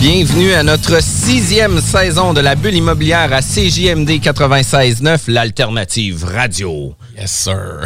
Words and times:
Bienvenue 0.00 0.52
à 0.52 0.62
notre 0.62 1.02
sixième 1.02 1.80
saison 1.80 2.32
de 2.32 2.40
la 2.40 2.54
bulle 2.54 2.76
immobilière 2.76 3.32
à 3.32 3.40
CJMD 3.40 4.08
96.9, 4.20 5.22
l'alternative 5.26 6.24
radio. 6.24 6.94
Yes, 7.18 7.32
sir. 7.32 7.82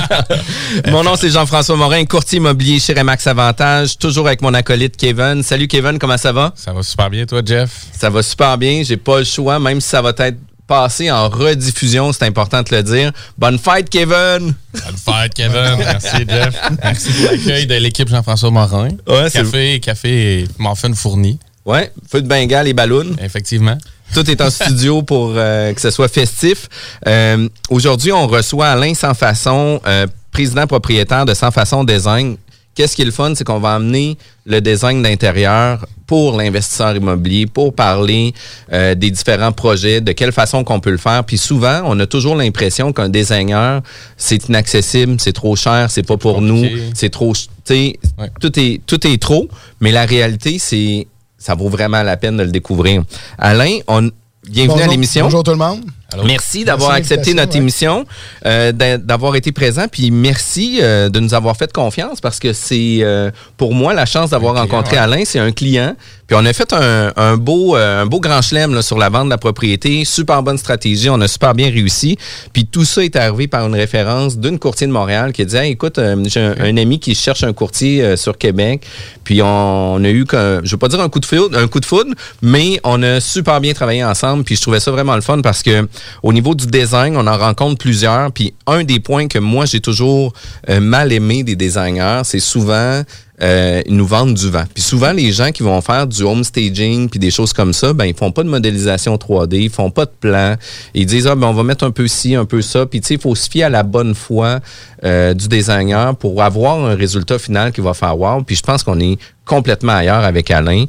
Mon 0.90 1.04
nom, 1.04 1.16
c'est 1.16 1.28
Jean-François 1.28 1.76
Morin, 1.76 2.06
courtier 2.06 2.38
immobilier 2.38 2.78
chez 2.78 2.94
Remax 2.94 3.26
Avantage, 3.26 3.98
toujours 3.98 4.26
avec 4.26 4.40
mon 4.40 4.54
acolyte 4.54 4.96
Kevin. 4.96 5.42
Salut 5.42 5.68
Kevin, 5.68 5.98
comment 5.98 6.16
ça 6.16 6.32
va? 6.32 6.54
Ça 6.56 6.72
va 6.72 6.82
super 6.82 7.10
bien, 7.10 7.26
toi, 7.26 7.42
Jeff? 7.44 7.70
Ça 7.92 8.08
va 8.08 8.22
super 8.22 8.56
bien, 8.56 8.82
j'ai 8.82 8.96
pas 8.96 9.18
le 9.18 9.24
choix, 9.24 9.58
même 9.58 9.82
si 9.82 9.88
ça 9.90 10.00
va 10.00 10.14
être 10.16 10.38
passé 10.68 11.10
en 11.10 11.28
rediffusion, 11.28 12.12
c'est 12.12 12.24
important 12.24 12.62
de 12.62 12.76
le 12.76 12.82
dire. 12.84 13.12
Bonne 13.36 13.58
fête, 13.58 13.88
Kevin! 13.88 14.54
Bonne 14.72 14.96
fête, 15.04 15.34
Kevin. 15.34 15.76
Merci, 15.78 16.24
Jeff. 16.28 16.54
Merci 16.84 17.10
pour 17.10 17.30
l'accueil 17.32 17.66
de 17.66 17.74
l'équipe 17.74 18.08
Jean-François 18.08 18.50
Morin. 18.50 18.90
Ouais, 19.08 19.30
café, 19.32 19.80
café 19.80 20.42
et 20.42 20.48
muffin 20.58 20.94
fourni. 20.94 21.40
Ouais, 21.64 21.90
feu 22.10 22.22
de 22.22 22.28
Bengale 22.28 22.68
et 22.68 22.74
ballon. 22.74 23.16
Effectivement. 23.20 23.76
Tout 24.14 24.30
est 24.30 24.40
en 24.40 24.50
studio 24.50 25.02
pour 25.02 25.32
euh, 25.36 25.72
que 25.72 25.80
ce 25.80 25.90
soit 25.90 26.08
festif. 26.08 26.68
Euh, 27.06 27.48
Aujourd'hui, 27.68 28.12
on 28.12 28.26
reçoit 28.26 28.68
Alain 28.68 28.94
Sans 28.94 29.14
Façon, 29.14 29.80
euh, 29.86 30.06
président 30.32 30.66
propriétaire 30.66 31.26
de 31.26 31.34
Sans 31.34 31.50
Façon 31.50 31.84
Design. 31.84 32.36
Qu'est-ce 32.78 32.94
qui 32.94 33.02
est 33.02 33.06
le 33.06 33.10
fun, 33.10 33.32
c'est 33.34 33.42
qu'on 33.42 33.58
va 33.58 33.74
amener 33.74 34.16
le 34.46 34.60
design 34.60 35.02
d'intérieur 35.02 35.84
pour 36.06 36.36
l'investisseur 36.38 36.94
immobilier, 36.94 37.46
pour 37.46 37.74
parler 37.74 38.32
euh, 38.72 38.94
des 38.94 39.10
différents 39.10 39.50
projets, 39.50 40.00
de 40.00 40.12
quelle 40.12 40.30
façon 40.30 40.62
qu'on 40.62 40.78
peut 40.78 40.92
le 40.92 40.96
faire. 40.96 41.24
Puis 41.24 41.38
souvent, 41.38 41.82
on 41.86 41.98
a 41.98 42.06
toujours 42.06 42.36
l'impression 42.36 42.92
qu'un 42.92 43.08
designer, 43.08 43.82
c'est 44.16 44.48
inaccessible, 44.48 45.16
c'est 45.18 45.32
trop 45.32 45.56
cher, 45.56 45.90
c'est 45.90 46.04
pas 46.06 46.16
pour 46.16 46.40
nous, 46.40 46.64
c'est 46.94 47.10
trop, 47.10 47.32
tu 47.34 47.48
sais, 47.64 47.98
Ouais. 48.16 48.30
tout 48.40 48.56
est 48.60 48.80
tout 48.86 49.04
est 49.08 49.20
trop. 49.20 49.48
Mais 49.80 49.90
la 49.90 50.04
réalité, 50.04 50.60
c'est 50.60 51.08
ça 51.36 51.56
vaut 51.56 51.68
vraiment 51.68 52.04
la 52.04 52.16
peine 52.16 52.36
de 52.36 52.44
le 52.44 52.52
découvrir. 52.52 53.02
Alain, 53.38 53.78
on 53.88 54.08
bienvenue 54.48 54.82
à 54.82 54.86
l'émission. 54.86 55.24
Bonjour 55.24 55.42
tout 55.42 55.50
le 55.50 55.56
monde. 55.56 55.80
Merci 56.24 56.64
d'avoir 56.64 56.92
accepté 56.92 57.34
notre 57.34 57.54
émission, 57.56 58.06
euh, 58.46 58.72
d'a- 58.72 58.96
d'avoir 58.96 59.36
été 59.36 59.52
présent, 59.52 59.84
puis 59.92 60.10
merci 60.10 60.78
euh, 60.80 61.10
de 61.10 61.20
nous 61.20 61.34
avoir 61.34 61.54
fait 61.56 61.70
confiance 61.70 62.22
parce 62.22 62.38
que 62.38 62.54
c'est 62.54 63.00
euh, 63.02 63.30
pour 63.58 63.74
moi 63.74 63.92
la 63.92 64.06
chance 64.06 64.30
d'avoir 64.30 64.54
rencontré 64.54 64.96
ouais. 64.96 65.02
Alain, 65.02 65.22
c'est 65.26 65.38
un 65.38 65.52
client. 65.52 65.94
Puis 66.26 66.36
on 66.38 66.44
a 66.44 66.52
fait 66.54 66.72
un, 66.74 67.12
un 67.16 67.36
beau 67.36 67.76
euh, 67.76 68.02
un 68.02 68.06
beau 68.06 68.20
grand 68.20 68.40
chelem 68.42 68.74
là, 68.74 68.80
sur 68.82 68.96
la 68.98 69.08
vente 69.10 69.26
de 69.26 69.30
la 69.30 69.38
propriété, 69.38 70.04
super 70.06 70.42
bonne 70.42 70.56
stratégie, 70.58 71.10
on 71.10 71.20
a 71.20 71.28
super 71.28 71.54
bien 71.54 71.70
réussi. 71.70 72.16
Puis 72.54 72.64
tout 72.66 72.84
ça 72.86 73.04
est 73.04 73.14
arrivé 73.16 73.46
par 73.46 73.66
une 73.66 73.74
référence 73.74 74.38
d'une 74.38 74.58
courtier 74.58 74.86
de 74.86 74.92
Montréal 74.92 75.32
qui 75.34 75.42
a 75.42 75.44
dit 75.44 75.56
Hey, 75.56 75.72
écoute, 75.72 75.98
euh, 75.98 76.16
j'ai 76.26 76.40
un, 76.40 76.54
un 76.58 76.76
ami 76.78 77.00
qui 77.00 77.14
cherche 77.14 77.44
un 77.44 77.52
courtier 77.52 78.02
euh, 78.02 78.16
sur 78.16 78.38
Québec. 78.38 78.82
Puis 79.24 79.42
on, 79.42 79.94
on 79.94 80.04
a 80.04 80.08
eu 80.08 80.24
qu'un- 80.24 80.60
je 80.64 80.70
veux 80.70 80.76
pas 80.78 80.88
dire 80.88 81.00
un 81.00 81.08
coup 81.10 81.20
de 81.20 81.26
foudre, 81.26 81.58
un 81.58 81.68
coup 81.68 81.80
de 81.80 81.86
foudre, 81.86 82.14
mais 82.40 82.80
on 82.84 83.02
a 83.02 83.20
super 83.20 83.60
bien 83.60 83.74
travaillé 83.74 84.02
ensemble. 84.04 84.44
Puis 84.44 84.56
je 84.56 84.62
trouvais 84.62 84.80
ça 84.80 84.90
vraiment 84.90 85.14
le 85.14 85.20
fun 85.22 85.40
parce 85.42 85.62
que 85.62 85.86
au 86.22 86.32
niveau 86.32 86.54
du 86.54 86.66
design, 86.66 87.16
on 87.16 87.26
en 87.26 87.38
rencontre 87.38 87.78
plusieurs. 87.78 88.32
Puis 88.32 88.54
un 88.66 88.84
des 88.84 89.00
points 89.00 89.28
que 89.28 89.38
moi 89.38 89.66
j'ai 89.66 89.80
toujours 89.80 90.32
euh, 90.68 90.80
mal 90.80 91.12
aimé 91.12 91.42
des 91.42 91.56
designers, 91.56 92.22
c'est 92.24 92.40
souvent 92.40 93.02
euh, 93.40 93.82
ils 93.86 93.96
nous 93.96 94.06
vendent 94.06 94.34
du 94.34 94.50
vent. 94.50 94.64
Puis 94.72 94.82
souvent, 94.82 95.12
les 95.12 95.30
gens 95.30 95.50
qui 95.52 95.62
vont 95.62 95.80
faire 95.80 96.06
du 96.06 96.22
home 96.22 96.42
staging 96.42 97.08
puis 97.08 97.20
des 97.20 97.30
choses 97.30 97.52
comme 97.52 97.72
ça, 97.72 97.92
ben 97.92 98.04
ils 98.04 98.14
font 98.14 98.32
pas 98.32 98.42
de 98.42 98.48
modélisation 98.48 99.14
3D, 99.16 99.62
ils 99.62 99.70
font 99.70 99.90
pas 99.90 100.06
de 100.06 100.12
plan. 100.18 100.56
Ils 100.94 101.06
disent 101.06 101.26
ah 101.26 101.36
ben 101.36 101.46
on 101.46 101.52
va 101.52 101.62
mettre 101.62 101.84
un 101.84 101.92
peu 101.92 102.08
ci, 102.08 102.34
un 102.34 102.44
peu 102.44 102.62
ça. 102.62 102.86
Puis 102.86 103.00
tu 103.00 103.08
sais, 103.08 103.14
il 103.14 103.20
faut 103.20 103.34
se 103.34 103.48
fier 103.48 103.64
à 103.64 103.68
la 103.68 103.84
bonne 103.84 104.14
foi 104.14 104.58
euh, 105.04 105.34
du 105.34 105.46
designer 105.46 106.16
pour 106.16 106.42
avoir 106.42 106.84
un 106.84 106.96
résultat 106.96 107.38
final 107.38 107.70
qui 107.70 107.80
va 107.80 107.94
faire 107.94 108.18
wow. 108.18 108.42
Puis 108.42 108.56
je 108.56 108.62
pense 108.62 108.82
qu'on 108.82 108.98
est 108.98 109.18
complètement 109.44 109.92
ailleurs 109.92 110.24
avec 110.24 110.50
Alain. 110.50 110.84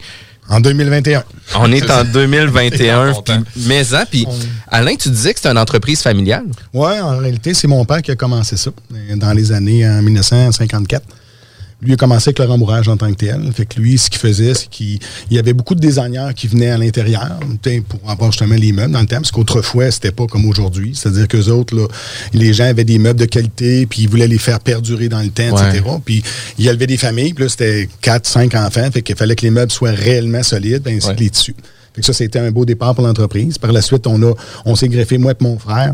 En 0.49 0.59
2021. 0.59 1.23
On 1.55 1.71
est 1.71 1.89
en 1.91 2.03
2021. 2.13 3.13
Content. 3.13 3.41
puis- 3.53 3.63
mais 3.67 3.83
ça, 3.83 4.05
puis 4.09 4.25
Alain, 4.67 4.95
tu 4.95 5.09
disais 5.09 5.33
que 5.33 5.39
c'est 5.39 5.49
une 5.49 5.57
entreprise 5.57 6.01
familiale. 6.01 6.45
Ouais, 6.73 6.99
en 6.99 7.17
réalité, 7.19 7.53
c'est 7.53 7.67
mon 7.67 7.85
père 7.85 8.01
qui 8.01 8.11
a 8.11 8.15
commencé 8.15 8.57
ça 8.57 8.71
euh, 8.93 9.15
dans 9.15 9.31
les 9.33 9.51
années 9.51 9.87
en 9.87 10.01
1954. 10.01 11.03
Lui 11.81 11.93
a 11.93 11.95
commencé 11.95 12.27
avec 12.29 12.39
le 12.39 12.45
rembourrage 12.45 12.89
en 12.89 12.97
tant 12.97 13.09
que 13.09 13.15
tel. 13.15 13.39
Fait 13.53 13.65
que 13.65 13.79
lui, 13.79 13.97
ce 13.97 14.09
qu'il 14.09 14.19
faisait, 14.19 14.53
c'est 14.53 14.67
qu'il 14.67 14.99
il 15.31 15.37
y 15.37 15.39
avait 15.39 15.53
beaucoup 15.53 15.75
de 15.75 15.79
designers 15.79 16.31
qui 16.35 16.47
venaient 16.47 16.71
à 16.71 16.77
l'intérieur 16.77 17.39
pour 17.87 18.09
avoir 18.09 18.31
justement 18.31 18.55
les 18.55 18.73
meubles 18.73 18.91
dans 18.91 18.99
le 18.99 19.05
temps, 19.05 19.15
parce 19.17 19.31
qu'autrefois, 19.31 19.89
c'était 19.89 20.11
pas 20.11 20.25
comme 20.27 20.45
aujourd'hui. 20.45 20.91
C'est-à-dire 20.93 21.27
qu'eux 21.29 21.47
autres, 21.47 21.73
là, 21.75 21.87
les 22.33 22.51
gens 22.53 22.65
avaient 22.65 22.83
des 22.83 22.99
meubles 22.99 23.19
de 23.19 23.25
qualité, 23.25 23.85
puis 23.85 24.01
ils 24.01 24.09
voulaient 24.09 24.27
les 24.27 24.37
faire 24.37 24.59
perdurer 24.59 25.07
dans 25.07 25.21
le 25.21 25.29
temps, 25.29 25.55
etc. 25.57 25.83
Puis 26.03 26.21
il 26.57 26.65
y 26.65 26.69
avait 26.69 26.87
des 26.87 26.97
familles, 26.97 27.33
puis 27.33 27.45
là, 27.45 27.49
c'était 27.49 27.87
4, 28.01 28.27
5 28.27 28.55
enfants, 28.55 28.89
fait 28.91 29.01
qu'il 29.01 29.15
fallait 29.15 29.35
que 29.35 29.43
les 29.43 29.51
meubles 29.51 29.71
soient 29.71 29.91
réellement 29.91 30.43
solides, 30.43 30.85
ainsi 30.85 31.07
Ouais. 31.07 31.15
que 31.15 31.19
les 31.21 31.29
tissus. 31.29 31.55
Fait 31.95 32.01
que 32.01 32.05
ça, 32.05 32.11
c'était 32.13 32.39
un 32.39 32.51
beau 32.51 32.65
départ 32.65 32.93
pour 32.93 33.05
l'entreprise. 33.07 33.57
Par 33.57 33.71
la 33.71 33.81
suite, 33.81 34.05
on 34.05 34.21
a, 34.23 34.33
on 34.65 34.75
s'est 34.75 34.89
greffé, 34.89 35.17
moi 35.17 35.31
et 35.31 35.43
mon 35.43 35.57
frère, 35.57 35.93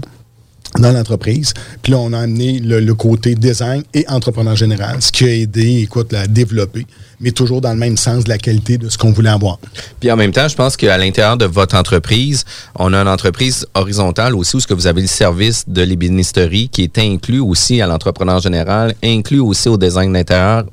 dans 0.79 0.91
l'entreprise. 0.91 1.53
Puis 1.81 1.91
là, 1.91 1.99
on 1.99 2.13
a 2.13 2.19
amené 2.19 2.59
le, 2.59 2.93
côté 2.93 3.35
design 3.35 3.83
et 3.93 4.05
entrepreneur 4.07 4.55
général, 4.55 5.01
ce 5.01 5.11
qui 5.11 5.25
a 5.25 5.33
aidé, 5.33 5.81
écoute, 5.81 6.13
à 6.13 6.27
développer, 6.27 6.85
mais 7.19 7.31
toujours 7.31 7.61
dans 7.61 7.71
le 7.71 7.77
même 7.77 7.97
sens 7.97 8.23
de 8.23 8.29
la 8.29 8.37
qualité 8.37 8.77
de 8.77 8.89
ce 8.89 8.97
qu'on 8.97 9.11
voulait 9.11 9.29
avoir. 9.29 9.59
Puis 9.99 10.11
en 10.11 10.15
même 10.15 10.31
temps, 10.31 10.47
je 10.47 10.55
pense 10.55 10.77
qu'à 10.77 10.97
l'intérieur 10.97 11.37
de 11.37 11.45
votre 11.45 11.75
entreprise, 11.75 12.45
on 12.75 12.93
a 12.93 12.97
une 12.97 13.07
entreprise 13.07 13.65
horizontale 13.73 14.35
aussi 14.35 14.55
où 14.55 14.59
ce 14.59 14.67
que 14.67 14.73
vous 14.73 14.87
avez 14.87 15.01
le 15.01 15.07
service 15.07 15.65
de 15.67 15.81
l'ébénisterie 15.81 16.69
qui 16.69 16.83
est 16.83 16.97
inclus 16.97 17.39
aussi 17.39 17.81
à 17.81 17.87
l'entrepreneur 17.87 18.39
général, 18.39 18.95
inclus 19.03 19.39
aussi 19.39 19.69
au 19.69 19.77
design 19.77 20.13
d'intérieur, 20.13 20.65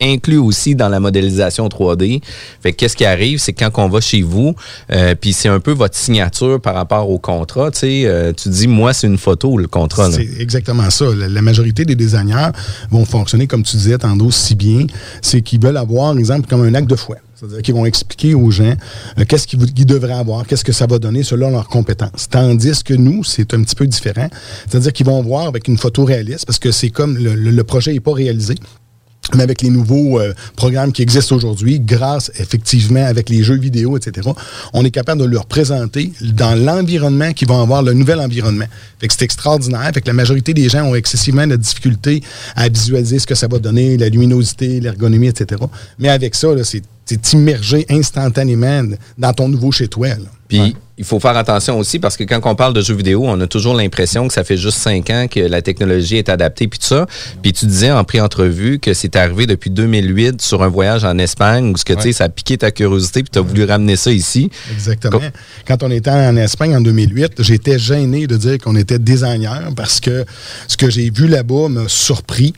inclus 0.00 0.38
aussi 0.38 0.74
dans 0.74 0.88
la 0.88 1.00
modélisation 1.00 1.68
3D. 1.68 2.20
Fait 2.62 2.72
que 2.72 2.76
qu'est-ce 2.76 2.96
qui 2.96 3.04
arrive, 3.04 3.38
c'est 3.38 3.52
quand 3.52 3.70
on 3.76 3.88
va 3.88 4.00
chez 4.00 4.22
vous, 4.22 4.54
euh, 4.92 5.14
puis 5.14 5.32
c'est 5.32 5.48
un 5.48 5.60
peu 5.60 5.72
votre 5.72 5.96
signature 5.96 6.60
par 6.60 6.74
rapport 6.74 7.08
au 7.10 7.18
contrat. 7.18 7.70
Tu 7.70 8.06
euh, 8.06 8.32
dis 8.46 8.68
moi 8.68 8.92
c'est 8.92 9.06
une 9.06 9.18
photo 9.18 9.56
le 9.56 9.68
contrat. 9.68 10.10
C'est 10.10 10.28
exactement 10.40 10.88
ça. 10.90 11.06
La, 11.14 11.42
majorité 11.42 11.84
des 11.84 11.94
designers 11.94 12.50
vont 12.90 13.04
fonctionner, 13.04 13.46
comme 13.46 13.62
tu 13.62 13.76
disais 13.76 13.98
tantôt, 13.98 14.30
si 14.32 14.56
bien, 14.56 14.86
c'est 15.22 15.42
qu'ils 15.42 15.60
veulent 15.60 15.76
avoir, 15.76 16.10
par 16.10 16.18
exemple, 16.18 16.48
comme 16.48 16.62
un 16.62 16.74
acte 16.74 16.90
de 16.90 16.96
foi. 16.96 17.16
C'est-à-dire 17.36 17.62
qu'ils 17.62 17.74
vont 17.74 17.86
expliquer 17.86 18.34
aux 18.34 18.50
gens 18.50 18.74
euh, 19.18 19.24
qu'est-ce 19.28 19.46
qu'ils, 19.46 19.86
devraient 19.86 20.14
avoir, 20.14 20.46
qu'est-ce 20.46 20.64
que 20.64 20.72
ça 20.72 20.86
va 20.86 20.98
donner 20.98 21.22
selon 21.22 21.50
leurs 21.50 21.68
compétences. 21.68 22.28
Tandis 22.28 22.82
que 22.82 22.94
nous, 22.94 23.22
c'est 23.22 23.54
un 23.54 23.62
petit 23.62 23.76
peu 23.76 23.86
différent. 23.86 24.28
C'est-à-dire 24.68 24.92
qu'ils 24.92 25.06
vont 25.06 25.22
voir 25.22 25.46
avec 25.46 25.68
une 25.68 25.78
photo 25.78 26.04
réaliste, 26.04 26.46
parce 26.46 26.58
que 26.58 26.72
c'est 26.72 26.90
comme 26.90 27.16
le 27.16 27.64
projet 27.64 27.92
n'est 27.92 28.00
pas 28.00 28.14
réalisé. 28.14 28.56
Mais 29.34 29.42
avec 29.42 29.62
les 29.62 29.70
nouveaux 29.70 30.20
euh, 30.20 30.32
programmes 30.56 30.92
qui 30.92 31.02
existent 31.02 31.34
aujourd'hui, 31.36 31.80
grâce 31.80 32.30
effectivement 32.38 33.04
avec 33.04 33.28
les 33.28 33.42
jeux 33.42 33.58
vidéo, 33.58 33.96
etc., 33.96 34.28
on 34.72 34.84
est 34.84 34.90
capable 34.90 35.20
de 35.20 35.26
leur 35.26 35.46
présenter 35.46 36.12
dans 36.20 36.54
l'environnement 36.54 37.32
qu'ils 37.32 37.48
vont 37.48 37.60
avoir, 37.60 37.82
le 37.82 37.92
nouvel 37.92 38.20
environnement. 38.20 38.66
Fait 39.00 39.08
que 39.08 39.14
c'est 39.14 39.24
extraordinaire. 39.24 39.90
Fait 39.92 40.00
que 40.00 40.06
la 40.06 40.12
majorité 40.12 40.54
des 40.54 40.68
gens 40.68 40.84
ont 40.84 40.94
excessivement 40.94 41.46
de 41.46 41.56
difficulté 41.56 42.22
à 42.54 42.68
visualiser 42.68 43.18
ce 43.18 43.26
que 43.26 43.34
ça 43.34 43.48
va 43.48 43.58
donner, 43.58 43.96
la 43.96 44.08
luminosité, 44.08 44.80
l'ergonomie, 44.80 45.28
etc. 45.28 45.62
Mais 45.98 46.08
avec 46.08 46.34
ça, 46.34 46.54
là, 46.54 46.64
c'est 46.64 46.82
c'est 47.06 47.32
immergé 47.32 47.86
instantanément 47.88 48.82
dans 49.16 49.32
ton 49.32 49.48
nouveau 49.48 49.70
chez 49.72 49.88
toi. 49.88 50.08
Puis 50.48 50.60
Ouais. 50.60 50.72
il 50.98 51.04
faut 51.04 51.18
faire 51.18 51.36
attention 51.36 51.76
aussi 51.78 51.98
parce 51.98 52.16
que 52.16 52.22
quand 52.22 52.40
on 52.44 52.54
parle 52.54 52.72
de 52.72 52.80
jeux 52.80 52.94
vidéo, 52.94 53.24
on 53.26 53.40
a 53.40 53.46
toujours 53.48 53.74
l'impression 53.74 54.28
que 54.28 54.34
ça 54.34 54.44
fait 54.44 54.56
juste 54.56 54.78
cinq 54.78 55.10
ans 55.10 55.26
que 55.28 55.40
la 55.40 55.60
technologie 55.60 56.16
est 56.18 56.28
adaptée 56.28 56.68
puis 56.68 56.78
tout 56.78 56.86
ça. 56.86 57.06
Puis 57.42 57.52
tu 57.52 57.66
disais 57.66 57.90
en 57.90 58.04
pré-entrevue 58.04 58.78
que 58.78 58.94
c'est 58.94 59.16
arrivé 59.16 59.46
depuis 59.46 59.70
2008 59.70 60.40
sur 60.40 60.62
un 60.62 60.68
voyage 60.68 61.04
en 61.04 61.18
Espagne 61.18 61.72
où 61.72 61.76
ce 61.76 61.84
que 61.84 61.94
tu 61.94 62.02
sais 62.02 62.12
ça 62.12 62.24
a 62.24 62.28
piqué 62.28 62.58
ta 62.58 62.70
curiosité 62.70 63.22
puis 63.24 63.30
tu 63.32 63.38
as 63.40 63.42
voulu 63.42 63.64
ramener 63.64 63.96
ça 63.96 64.12
ici. 64.12 64.50
Exactement. 64.72 65.20
Quand 65.66 65.82
on 65.82 65.90
était 65.90 66.10
en 66.10 66.36
Espagne 66.36 66.76
en 66.76 66.80
2008, 66.80 67.42
j'étais 67.42 67.78
gêné 67.78 68.26
de 68.28 68.36
dire 68.36 68.58
qu'on 68.58 68.76
était 68.76 69.00
designer 69.00 69.70
parce 69.76 69.98
que 70.00 70.24
ce 70.68 70.76
que 70.76 70.90
j'ai 70.90 71.10
vu 71.10 71.26
là-bas 71.26 71.68
m'a 71.68 71.88
surpris. 71.88 72.52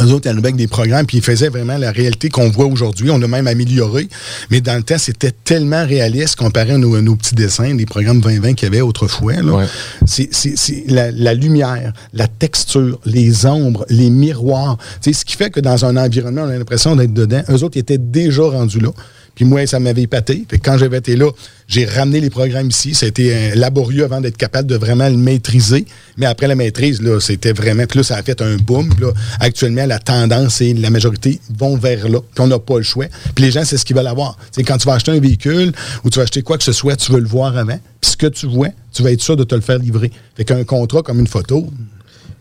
Eux 0.00 0.10
autres, 0.12 0.30
ils 0.30 0.38
avec 0.38 0.56
des 0.56 0.68
programmes, 0.68 1.04
puis 1.06 1.18
ils 1.18 1.22
faisaient 1.22 1.50
vraiment 1.50 1.76
la 1.76 1.90
réalité 1.92 2.30
qu'on 2.30 2.48
voit 2.48 2.64
aujourd'hui. 2.64 3.10
On 3.10 3.20
a 3.20 3.26
même 3.28 3.46
amélioré. 3.46 4.08
Mais 4.50 4.60
dans 4.62 4.74
le 4.76 4.82
temps, 4.82 4.96
c'était 4.98 5.32
tellement 5.32 5.84
réaliste 5.86 6.36
comparé 6.36 6.72
à 6.72 6.78
nos, 6.78 6.98
nos 7.02 7.14
petits 7.14 7.34
dessins, 7.34 7.74
les 7.74 7.84
programmes 7.84 8.20
2020 8.20 8.54
qu'il 8.54 8.66
y 8.68 8.70
avait 8.72 8.80
autrefois. 8.80 9.34
Ouais. 9.34 9.66
C'est 10.06 10.32
c'est- 10.32 10.56
c'est 10.56 10.84
la, 10.88 11.10
la 11.10 11.34
lumière, 11.34 11.92
la 12.14 12.26
texture, 12.26 12.98
les 13.04 13.44
ombres, 13.44 13.84
les 13.90 14.08
miroirs. 14.08 14.78
Sais, 15.02 15.12
ce 15.12 15.24
qui 15.26 15.36
fait 15.36 15.50
que 15.50 15.60
dans 15.60 15.84
un 15.84 15.96
environnement, 15.98 16.42
on 16.46 16.48
a 16.48 16.56
l'impression 16.56 16.96
d'être 16.96 17.12
dedans. 17.12 17.42
Eux 17.50 17.62
autres, 17.62 17.76
ils 17.76 17.80
étaient 17.80 17.98
déjà 17.98 18.42
rendus 18.44 18.80
là. 18.80 18.90
Puis 19.34 19.44
moi, 19.44 19.66
ça 19.66 19.80
m'avait 19.80 20.02
épaté. 20.02 20.44
Quand 20.62 20.76
j'avais 20.78 20.98
été 20.98 21.16
là, 21.16 21.30
j'ai 21.66 21.86
ramené 21.86 22.20
les 22.20 22.30
programmes 22.30 22.68
ici. 22.68 22.94
Ça 22.94 23.06
a 23.06 23.08
été 23.08 23.54
laborieux 23.54 24.04
avant 24.04 24.20
d'être 24.20 24.36
capable 24.36 24.68
de 24.68 24.76
vraiment 24.76 25.08
le 25.08 25.16
maîtriser. 25.16 25.86
Mais 26.18 26.26
après 26.26 26.46
la 26.46 26.54
maîtrise, 26.54 27.00
là, 27.00 27.18
c'était 27.18 27.52
vraiment... 27.52 27.86
Puis 27.86 27.98
là, 27.98 28.02
ça 28.02 28.16
a 28.16 28.22
fait 28.22 28.42
un 28.42 28.56
boom. 28.56 28.90
Là, 29.00 29.12
actuellement, 29.40 29.86
la 29.86 29.98
tendance 29.98 30.60
et 30.60 30.74
la 30.74 30.90
majorité 30.90 31.40
vont 31.56 31.76
vers 31.76 32.08
là. 32.08 32.18
Puis 32.34 32.44
on 32.44 32.46
n'a 32.46 32.58
pas 32.58 32.76
le 32.76 32.82
choix. 32.82 33.06
Puis 33.34 33.44
les 33.44 33.50
gens, 33.50 33.64
c'est 33.64 33.78
ce 33.78 33.84
qu'ils 33.84 33.96
veulent 33.96 34.06
avoir. 34.06 34.36
C'est 34.50 34.64
quand 34.64 34.76
tu 34.76 34.86
vas 34.86 34.94
acheter 34.94 35.12
un 35.12 35.20
véhicule 35.20 35.72
ou 36.04 36.10
tu 36.10 36.18
vas 36.18 36.24
acheter 36.24 36.42
quoi 36.42 36.58
que 36.58 36.64
ce 36.64 36.72
soit, 36.72 36.96
tu 36.96 37.12
veux 37.12 37.20
le 37.20 37.28
voir 37.28 37.56
avant. 37.56 37.78
Puis 38.00 38.10
ce 38.10 38.16
que 38.16 38.26
tu 38.26 38.46
vois, 38.46 38.68
tu 38.92 39.02
vas 39.02 39.12
être 39.12 39.22
sûr 39.22 39.36
de 39.36 39.44
te 39.44 39.54
le 39.54 39.62
faire 39.62 39.78
livrer. 39.78 40.10
Fait 40.36 40.44
qu'un 40.44 40.64
contrat 40.64 41.02
comme 41.02 41.20
une 41.20 41.26
photo, 41.26 41.68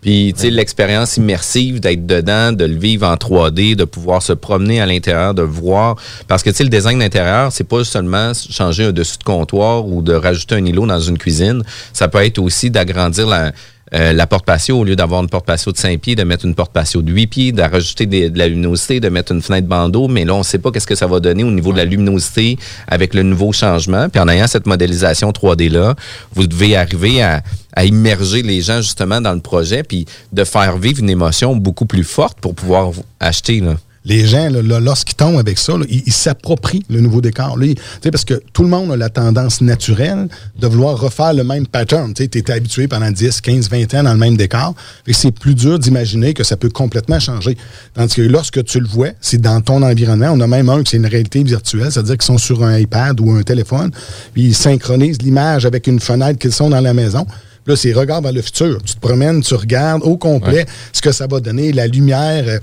Puis, 0.01 0.33
tu 0.35 0.41
sais, 0.41 0.49
l'expérience 0.49 1.17
immersive 1.17 1.79
d'être 1.79 2.07
dedans, 2.07 2.51
de 2.51 2.65
le 2.65 2.75
vivre 2.75 3.07
en 3.07 3.13
3D, 3.13 3.75
de 3.75 3.83
pouvoir 3.85 4.23
se 4.23 4.33
promener 4.33 4.81
à 4.81 4.87
l'intérieur, 4.87 5.35
de 5.35 5.43
voir. 5.43 5.95
Parce 6.27 6.41
que, 6.41 6.49
tu 6.49 6.57
sais, 6.57 6.63
le 6.63 6.69
design 6.69 6.99
d'intérieur, 6.99 7.51
c'est 7.51 7.63
pas 7.63 7.83
seulement 7.83 8.31
changer 8.33 8.85
un 8.85 8.91
dessus 8.91 9.19
de 9.19 9.23
comptoir 9.23 9.87
ou 9.87 10.01
de 10.01 10.13
rajouter 10.13 10.55
un 10.55 10.65
îlot 10.65 10.87
dans 10.87 10.99
une 10.99 11.19
cuisine. 11.19 11.61
Ça 11.93 12.07
peut 12.07 12.25
être 12.25 12.39
aussi 12.39 12.71
d'agrandir 12.71 13.27
la, 13.27 13.51
euh, 13.93 14.13
la 14.13 14.25
porte 14.27 14.45
patio 14.45 14.79
au 14.79 14.83
lieu 14.83 14.95
d'avoir 14.95 15.21
une 15.21 15.29
porte 15.29 15.45
patio 15.45 15.71
de 15.71 15.77
5 15.77 15.99
pieds, 15.99 16.15
de 16.15 16.23
mettre 16.23 16.45
une 16.45 16.55
porte 16.55 16.71
patio 16.71 17.01
de 17.01 17.11
8 17.11 17.27
pieds, 17.27 17.51
de 17.51 17.61
rajouter 17.61 18.05
des- 18.05 18.29
de 18.29 18.37
la 18.37 18.47
luminosité, 18.47 18.99
de 18.99 19.09
mettre 19.09 19.31
une 19.33 19.41
fenêtre 19.41 19.67
bandeau. 19.67 20.07
Mais 20.07 20.23
là, 20.25 20.33
on 20.33 20.43
sait 20.43 20.59
pas 20.59 20.71
qu'est-ce 20.71 20.87
que 20.87 20.95
ça 20.95 21.07
va 21.07 21.19
donner 21.19 21.43
au 21.43 21.51
niveau 21.51 21.71
de 21.73 21.77
la 21.77 21.85
luminosité 21.85 22.57
avec 22.87 23.13
le 23.13 23.23
nouveau 23.23 23.51
changement. 23.51 24.07
Puis 24.09 24.21
en 24.21 24.27
ayant 24.29 24.47
cette 24.47 24.65
modélisation 24.65 25.31
3D-là, 25.31 25.95
vous 26.33 26.47
devez 26.47 26.75
arriver 26.75 27.21
à, 27.21 27.43
immerger 27.83 28.41
les 28.43 28.61
gens 28.61 28.77
justement 28.81 29.21
dans 29.21 29.33
le 29.33 29.39
projet 29.39 29.83
puis 29.83 30.05
de 30.33 30.43
faire 30.43 30.77
vivre 30.77 30.99
une 30.99 31.09
émotion 31.09 31.55
beaucoup 31.55 31.85
plus 31.85 32.03
forte 32.03 32.37
pour 32.39 32.53
pouvoir 32.53 32.91
acheter. 33.19 33.59
Là. 33.61 33.75
Les 34.03 34.25
gens, 34.25 34.49
lorsqu'ils 34.49 35.15
tombent 35.15 35.37
avec 35.37 35.59
ça, 35.59 35.73
là, 35.77 35.85
ils 35.89 36.11
s'approprient 36.11 36.83
le 36.89 37.01
nouveau 37.01 37.21
décor. 37.21 37.57
Là, 37.57 37.67
ils- 37.67 38.11
parce 38.11 38.25
que 38.25 38.41
tout 38.51 38.63
le 38.63 38.69
monde 38.69 38.91
a 38.91 38.97
la 38.97 39.09
tendance 39.09 39.61
naturelle 39.61 40.27
de 40.59 40.67
vouloir 40.67 40.99
refaire 40.99 41.33
le 41.33 41.43
même 41.43 41.67
pattern. 41.67 42.13
Tu 42.13 42.23
étais 42.23 42.51
habitué 42.51 42.87
pendant 42.87 43.11
10, 43.11 43.41
15, 43.41 43.69
20 43.69 43.93
ans 43.93 44.03
dans 44.03 44.13
le 44.13 44.19
même 44.19 44.37
décor. 44.37 44.73
Que 45.05 45.13
c'est 45.13 45.31
plus 45.31 45.53
dur 45.53 45.77
d'imaginer 45.77 46.33
que 46.33 46.43
ça 46.43 46.57
peut 46.57 46.69
complètement 46.69 47.19
changer. 47.19 47.55
Tandis 47.93 48.15
que 48.15 48.21
lorsque 48.23 48.63
tu 48.63 48.79
le 48.79 48.87
vois, 48.87 49.09
c'est 49.21 49.39
dans 49.39 49.61
ton 49.61 49.81
environnement. 49.83 50.31
On 50.33 50.39
a 50.39 50.47
même 50.47 50.69
un 50.69 50.83
qui 50.83 50.91
c'est 50.91 50.97
une 50.97 51.05
réalité 51.05 51.43
virtuelle, 51.43 51.91
c'est-à-dire 51.91 52.15
qu'ils 52.17 52.23
sont 52.25 52.37
sur 52.39 52.63
un 52.63 52.77
iPad 52.79 53.19
ou 53.19 53.31
un 53.31 53.43
téléphone, 53.43 53.91
puis 54.33 54.43
ils 54.47 54.55
synchronisent 54.55 55.21
l'image 55.21 55.65
avec 55.65 55.85
une 55.87 55.99
fenêtre 55.99 56.39
qu'ils 56.39 56.51
sont 56.51 56.69
dans 56.69 56.81
la 56.81 56.93
maison. 56.93 57.25
Puis 57.25 57.73
Là, 57.73 57.75
c'est 57.75 57.93
regard 57.93 58.21
vers 58.21 58.33
le 58.33 58.41
futur. 58.41 58.81
Tu 58.83 58.95
te 58.95 58.99
promènes, 58.99 59.41
tu 59.43 59.53
regardes 59.53 60.01
au 60.03 60.17
complet 60.17 60.65
ce 60.91 61.01
que 61.01 61.11
ça 61.11 61.27
va 61.27 61.39
donner, 61.39 61.71
la 61.71 61.85
lumière. 61.85 62.59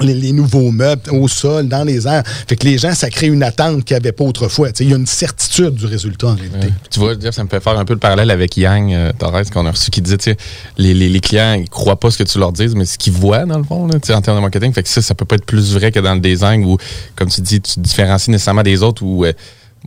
Les, 0.00 0.32
nouveaux 0.32 0.70
meubles 0.70 1.10
au 1.10 1.28
sol, 1.28 1.68
dans 1.68 1.84
les 1.84 2.06
airs. 2.06 2.22
Fait 2.48 2.56
que 2.56 2.64
les 2.64 2.78
gens, 2.78 2.94
ça 2.94 3.10
crée 3.10 3.28
une 3.28 3.42
attente 3.42 3.84
qu'il 3.84 3.94
n'y 3.94 3.98
avait 3.98 4.12
pas 4.12 4.24
autrefois. 4.24 4.68
Il 4.80 4.90
y 4.90 4.92
a 4.92 4.96
une 4.96 5.06
certitude 5.06 5.74
du 5.74 5.86
résultat 5.86 6.28
en 6.28 6.34
réalité. 6.34 6.68
Tu 6.90 7.00
vois, 7.00 7.14
ça 7.30 7.44
me 7.44 7.48
fait 7.48 7.60
faire 7.60 7.78
un 7.78 7.84
peu 7.84 7.94
le 7.94 7.98
parallèle 7.98 8.30
avec 8.30 8.56
Yang 8.56 8.92
euh, 8.92 9.12
Torres 9.18 9.50
qu'on 9.52 9.66
a 9.66 9.70
reçu 9.70 9.90
qui 9.90 10.00
disait, 10.00 10.36
les, 10.78 10.94
les, 10.94 11.08
les 11.08 11.20
clients, 11.20 11.54
ils 11.54 11.68
croient 11.68 11.98
pas 11.98 12.10
ce 12.10 12.18
que 12.18 12.24
tu 12.24 12.38
leur 12.38 12.52
dises, 12.52 12.74
mais 12.74 12.84
ce 12.84 12.98
qu'ils 12.98 13.12
voient 13.12 13.44
dans 13.44 13.58
le 13.58 13.64
fond, 13.64 13.86
là, 13.86 13.96
en 13.96 14.20
termes 14.20 14.36
de 14.36 14.42
marketing. 14.42 14.72
Fait 14.72 14.82
que 14.82 14.88
ça, 14.88 15.02
ça 15.02 15.14
peut 15.14 15.24
pas 15.24 15.36
être 15.36 15.46
plus 15.46 15.74
vrai 15.74 15.92
que 15.92 16.00
dans 16.00 16.14
le 16.14 16.20
design 16.20 16.64
où, 16.64 16.76
comme 17.14 17.28
tu 17.28 17.40
dis, 17.40 17.60
tu 17.60 17.74
te 17.74 17.80
différencies 17.80 18.30
nécessairement 18.30 18.62
des 18.62 18.82
autres 18.82 19.02
où, 19.02 19.24
euh, 19.24 19.32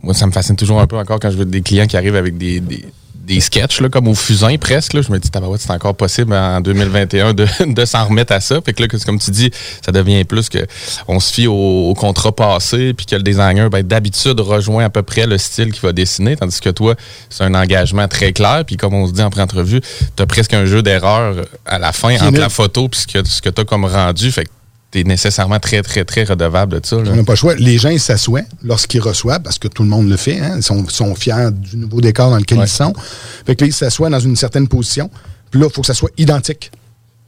moi, 0.02 0.14
ça 0.14 0.26
me 0.26 0.32
fascine 0.32 0.56
toujours 0.56 0.80
un 0.80 0.86
peu 0.86 0.96
encore 0.96 1.18
quand 1.20 1.30
je 1.30 1.36
vois 1.36 1.44
des 1.44 1.60
clients 1.60 1.86
qui 1.86 1.96
arrivent 1.96 2.16
avec 2.16 2.38
des, 2.38 2.60
des, 2.60 2.84
des 3.28 3.40
sketchs, 3.40 3.80
là, 3.80 3.88
comme 3.88 4.08
au 4.08 4.14
fusain 4.14 4.56
presque. 4.56 4.94
Là, 4.94 5.02
je 5.02 5.12
me 5.12 5.18
dis, 5.18 5.30
tabarouette, 5.30 5.60
c'est 5.60 5.70
encore 5.70 5.94
possible 5.94 6.32
en 6.32 6.60
2021 6.60 7.34
de, 7.34 7.46
de 7.66 7.84
s'en 7.84 8.06
remettre 8.06 8.32
à 8.32 8.40
ça. 8.40 8.60
Fait 8.64 8.72
que 8.72 8.82
là, 8.82 8.88
comme 8.88 9.18
tu 9.18 9.30
dis, 9.30 9.50
ça 9.84 9.92
devient 9.92 10.24
plus 10.24 10.48
que 10.48 10.66
on 11.06 11.20
se 11.20 11.32
fie 11.32 11.46
au, 11.46 11.52
au 11.90 11.94
contrat 11.94 12.34
passé, 12.34 12.94
puis 12.94 13.06
que 13.06 13.14
le 13.14 13.22
designer, 13.22 13.70
ben, 13.70 13.82
d'habitude, 13.82 14.40
rejoint 14.40 14.84
à 14.84 14.90
peu 14.90 15.02
près 15.02 15.26
le 15.26 15.38
style 15.38 15.72
qu'il 15.72 15.82
va 15.82 15.92
dessiner, 15.92 16.36
tandis 16.36 16.60
que 16.60 16.70
toi, 16.70 16.94
c'est 17.28 17.44
un 17.44 17.54
engagement 17.54 18.08
très 18.08 18.32
clair. 18.32 18.64
Puis 18.66 18.76
comme 18.76 18.94
on 18.94 19.06
se 19.06 19.12
dit 19.12 19.22
en 19.22 19.30
pré-entrevue, 19.30 19.80
tu 20.16 20.22
as 20.22 20.26
presque 20.26 20.54
un 20.54 20.64
jeu 20.64 20.82
d'erreur 20.82 21.36
à 21.66 21.78
la 21.78 21.92
fin 21.92 22.14
entre 22.20 22.40
la 22.40 22.48
photo 22.48 22.88
puis 22.88 23.00
ce 23.00 23.06
que, 23.06 23.28
ce 23.28 23.42
que 23.42 23.50
tu 23.50 23.60
as 23.60 23.64
comme 23.64 23.84
rendu. 23.84 24.32
Fait 24.32 24.44
que 24.44 24.50
tu 24.90 25.00
es 25.00 25.04
nécessairement 25.04 25.58
très, 25.60 25.82
très, 25.82 26.04
très 26.04 26.24
redevable 26.24 26.80
de 26.80 26.86
ça. 26.86 26.96
là. 26.96 27.10
On 27.12 27.16
n'a 27.16 27.24
pas 27.24 27.32
le 27.32 27.36
choix. 27.36 27.54
Les 27.56 27.76
gens, 27.78 27.90
ils 27.90 28.00
s'assoient 28.00 28.42
lorsqu'ils 28.62 29.00
reçoivent, 29.02 29.42
parce 29.42 29.58
que 29.58 29.68
tout 29.68 29.82
le 29.82 29.88
monde 29.88 30.08
le 30.08 30.16
fait. 30.16 30.40
hein. 30.40 30.54
Ils 30.56 30.62
sont, 30.62 30.88
sont 30.88 31.14
fiers 31.14 31.50
du 31.52 31.76
nouveau 31.76 32.00
décor 32.00 32.30
dans 32.30 32.38
lequel 32.38 32.58
Ouais. 32.58 32.64
ils 32.64 32.68
sont. 32.70 32.92
Fait 33.46 33.54
que 33.54 33.64
là, 33.64 33.68
ils 33.68 33.72
s'assoient 33.74 34.08
dans 34.10 34.20
une 34.20 34.36
certaine 34.36 34.66
position. 34.68 35.10
Puis 35.50 35.60
là, 35.60 35.66
il 35.68 35.72
faut 35.74 35.82
que 35.82 35.86
ça 35.86 35.94
soit 35.94 36.10
identique. 36.16 36.70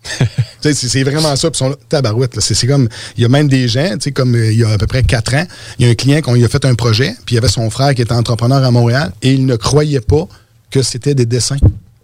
C'est 0.62 1.02
vraiment 1.04 1.36
ça. 1.36 1.50
Puis 1.50 1.56
ils 1.56 1.58
sont 1.58 1.68
là, 1.70 1.76
tabarouette. 1.88 2.34
là. 2.34 2.40
C'est 2.40 2.54
c'est 2.54 2.66
comme, 2.66 2.88
il 3.18 3.22
y 3.22 3.24
a 3.26 3.28
même 3.28 3.48
des 3.48 3.68
gens, 3.68 3.90
tu 3.94 4.04
sais, 4.04 4.12
comme 4.12 4.34
euh, 4.34 4.50
il 4.52 4.58
y 4.58 4.64
a 4.64 4.70
à 4.70 4.78
peu 4.78 4.86
près 4.86 5.02
quatre 5.02 5.34
ans, 5.34 5.44
il 5.78 5.84
y 5.84 5.88
a 5.88 5.92
un 5.92 5.94
client 5.94 6.22
qu'on 6.22 6.32
lui 6.34 6.44
a 6.44 6.48
fait 6.48 6.64
un 6.64 6.74
projet, 6.74 7.14
puis 7.26 7.34
il 7.34 7.36
y 7.36 7.38
avait 7.38 7.48
son 7.48 7.68
frère 7.68 7.94
qui 7.94 8.00
était 8.02 8.12
entrepreneur 8.14 8.64
à 8.64 8.70
Montréal, 8.70 9.12
et 9.20 9.32
il 9.32 9.44
ne 9.44 9.56
croyait 9.56 10.00
pas 10.00 10.26
que 10.70 10.82
c'était 10.82 11.14
des 11.14 11.26
dessins. 11.26 11.58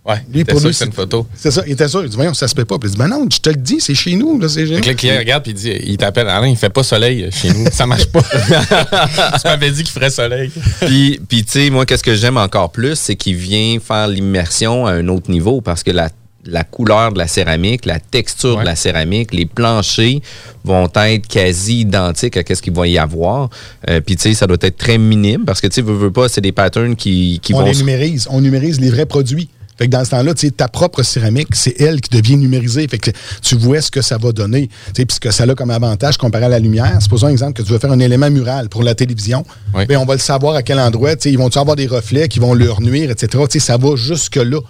Ouais, 0.09 0.23
Lui, 0.33 0.45
pour 0.45 0.61
sûr 0.61 0.69
lui, 0.69 0.73
que 0.73 0.79
c'est 0.79 0.85
une 0.87 0.93
photo. 0.93 1.27
C'est 1.35 1.51
ça, 1.51 1.63
il 1.67 1.73
était 1.73 1.89
sûr. 1.89 2.05
Il 2.05 2.09
dit, 2.09 2.15
voyons, 2.17 2.33
ça 2.33 2.47
se 2.47 2.55
fait 2.55 2.65
pas. 2.65 2.79
Puis 2.79 2.89
il 2.89 2.93
dit, 2.93 2.99
ben 2.99 3.09
non, 3.09 3.27
je 3.33 3.39
te 3.39 3.51
le 3.51 3.57
dis, 3.57 3.81
c'est 3.81 3.95
chez 3.95 4.15
nous, 4.15 4.39
là, 4.39 4.49
c'est 4.49 4.65
le 4.65 4.81
client 4.95 5.19
regarde 5.19 5.43
puis 5.43 5.53
il 5.53 5.55
dit 5.57 5.73
il 5.85 5.97
t'appelle 5.97 6.29
Alain, 6.29 6.47
il 6.47 6.57
fait 6.57 6.71
pas 6.71 6.85
soleil 6.85 7.29
chez 7.33 7.49
nous, 7.53 7.67
ça 7.73 7.87
marche 7.87 8.07
pas. 8.07 8.23
tu 9.43 9.49
m'avais 9.49 9.71
dit 9.71 9.83
qu'il 9.83 9.93
ferait 9.93 10.11
soleil. 10.11 10.51
Puis, 10.81 11.21
puis 11.29 11.45
tu 11.45 11.51
sais, 11.53 11.71
moi, 11.71 11.87
qu'est-ce 11.87 12.05
que 12.05 12.15
j'aime 12.15 12.37
encore 12.37 12.71
plus, 12.71 12.95
c'est 12.97 13.17
qu'il 13.17 13.35
vient 13.37 13.79
faire 13.81 14.09
l'immersion 14.09 14.87
à 14.87 14.93
un 14.93 15.09
autre 15.09 15.31
niveau 15.31 15.61
parce 15.61 15.83
que 15.83 15.91
la, 15.91 16.09
la 16.45 16.63
couleur 16.63 17.13
de 17.13 17.19
la 17.19 17.27
céramique, 17.27 17.85
la 17.87 17.99
texture 17.99 18.57
Ouais. 18.57 18.61
de 18.61 18.67
la 18.67 18.77
céramique, 18.77 19.35
les 19.35 19.47
planchers 19.47 20.21
vont 20.65 20.89
être 20.95 21.27
quasi 21.27 21.81
identiques 21.81 22.37
à 22.37 22.55
ce 22.55 22.63
qu'il 22.63 22.73
va 22.73 22.87
y 22.87 22.97
avoir. 22.99 23.51
Euh, 23.91 24.01
puis, 24.01 24.15
tu 24.17 24.23
sais, 24.23 24.35
ça 24.35 24.47
doit 24.47 24.57
être 24.61 24.77
très 24.77 24.99
minime 24.99 25.45
parce 25.45 25.61
que, 25.61 25.67
tu 25.67 25.75
sais, 25.75 25.83
veux, 25.83 25.95
veux 25.97 26.13
pas, 26.13 26.29
c'est 26.29 26.41
des 26.41 26.53
patterns 26.53 26.95
qui, 26.95 27.41
qui 27.43 27.53
on 27.55 27.59
vont... 27.61 27.67
les 27.67 27.75
se- 27.75 27.81
numérise. 27.81 28.29
On 28.31 28.41
numérise 28.41 28.81
les 28.81 28.91
vrais 28.91 29.07
produits. 29.07 29.49
Fait 29.79 29.87
que 29.87 29.91
dans 29.91 30.05
ce 30.05 30.11
temps-là, 30.11 30.33
tu 30.35 30.47
sais, 30.47 30.51
ta 30.53 30.69
propre 30.69 31.03
céramique, 31.03 31.49
c'est 31.55 31.79
elle 31.81 32.01
qui 32.01 32.09
devient 32.17 32.37
numérisée. 32.37 32.87
Fait 32.89 32.99
que 32.99 33.11
tu 33.43 33.57
vois 33.57 33.81
ce 33.81 33.91
que 33.91 34.01
ça 34.01 34.17
va 34.19 34.33
donner. 34.33 34.69
Tu 34.69 34.75
sais, 34.97 35.05
Puis 35.07 35.15
ce 35.17 35.21
que 35.21 35.31
ça 35.31 35.45
a 35.45 35.55
comme 35.55 35.71
avantage 35.71 36.17
comparé 36.17 36.45
à 36.47 36.49
la 36.49 36.59
lumière. 36.59 36.97
Supposons 37.03 37.27
un 37.27 37.31
exemple 37.31 37.53
que 37.55 37.63
tu 37.63 37.73
veux 37.73 37.79
faire 37.79 37.93
un 37.93 37.99
élément 37.99 38.31
mural 38.31 38.69
pour 38.69 38.83
la 38.83 38.95
télévision. 38.95 39.45
Oui. 39.75 39.85
Ben, 39.87 39.99
on 39.99 40.05
va 40.07 40.15
le 40.15 40.21
savoir 40.21 40.55
à 40.55 40.63
quel 40.63 40.79
endroit. 40.81 41.15
Tu 41.17 41.23
sais, 41.25 41.31
Ils 41.33 41.39
vont-tu 41.39 41.59
avoir 41.59 41.77
des 41.77 41.87
reflets 41.87 42.29
qui 42.29 42.39
vont 42.39 42.55
leur 42.55 42.81
nuire, 42.81 43.11
etc. 43.11 43.45
Tu 43.51 43.59
sais, 43.61 43.67
Ça 43.67 43.77
va 43.77 43.97
jusque-là. 43.97 44.61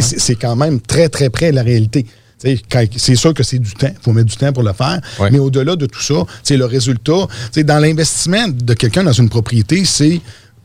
C'est 0.00 0.18
c'est 0.20 0.34
quand 0.34 0.56
même 0.56 0.80
très, 0.80 1.08
très 1.08 1.30
près 1.30 1.50
de 1.50 1.56
la 1.56 1.62
réalité. 1.62 2.02
Tu 2.04 2.10
sais, 2.56 2.60
quand- 2.68 2.84
C'est 2.96 3.14
sûr 3.14 3.32
que 3.34 3.44
c'est 3.44 3.58
du 3.60 3.72
temps. 3.74 3.86
Il 3.90 4.02
faut 4.02 4.12
mettre 4.12 4.28
du 4.28 4.36
temps 4.36 4.52
pour 4.52 4.64
le 4.64 4.72
faire. 4.72 5.00
Mais 5.30 5.38
au-delà 5.38 5.76
de 5.76 5.86
tout 5.86 6.02
ça, 6.02 6.14
sais, 6.42 6.56
le 6.56 6.64
résultat, 6.64 7.28
dans 7.56 7.78
l'investissement 7.78 8.48
de 8.48 8.74
quelqu'un 8.74 9.04
dans 9.04 9.12
une 9.12 9.28
propriété, 9.28 9.84
c'est 9.84 10.20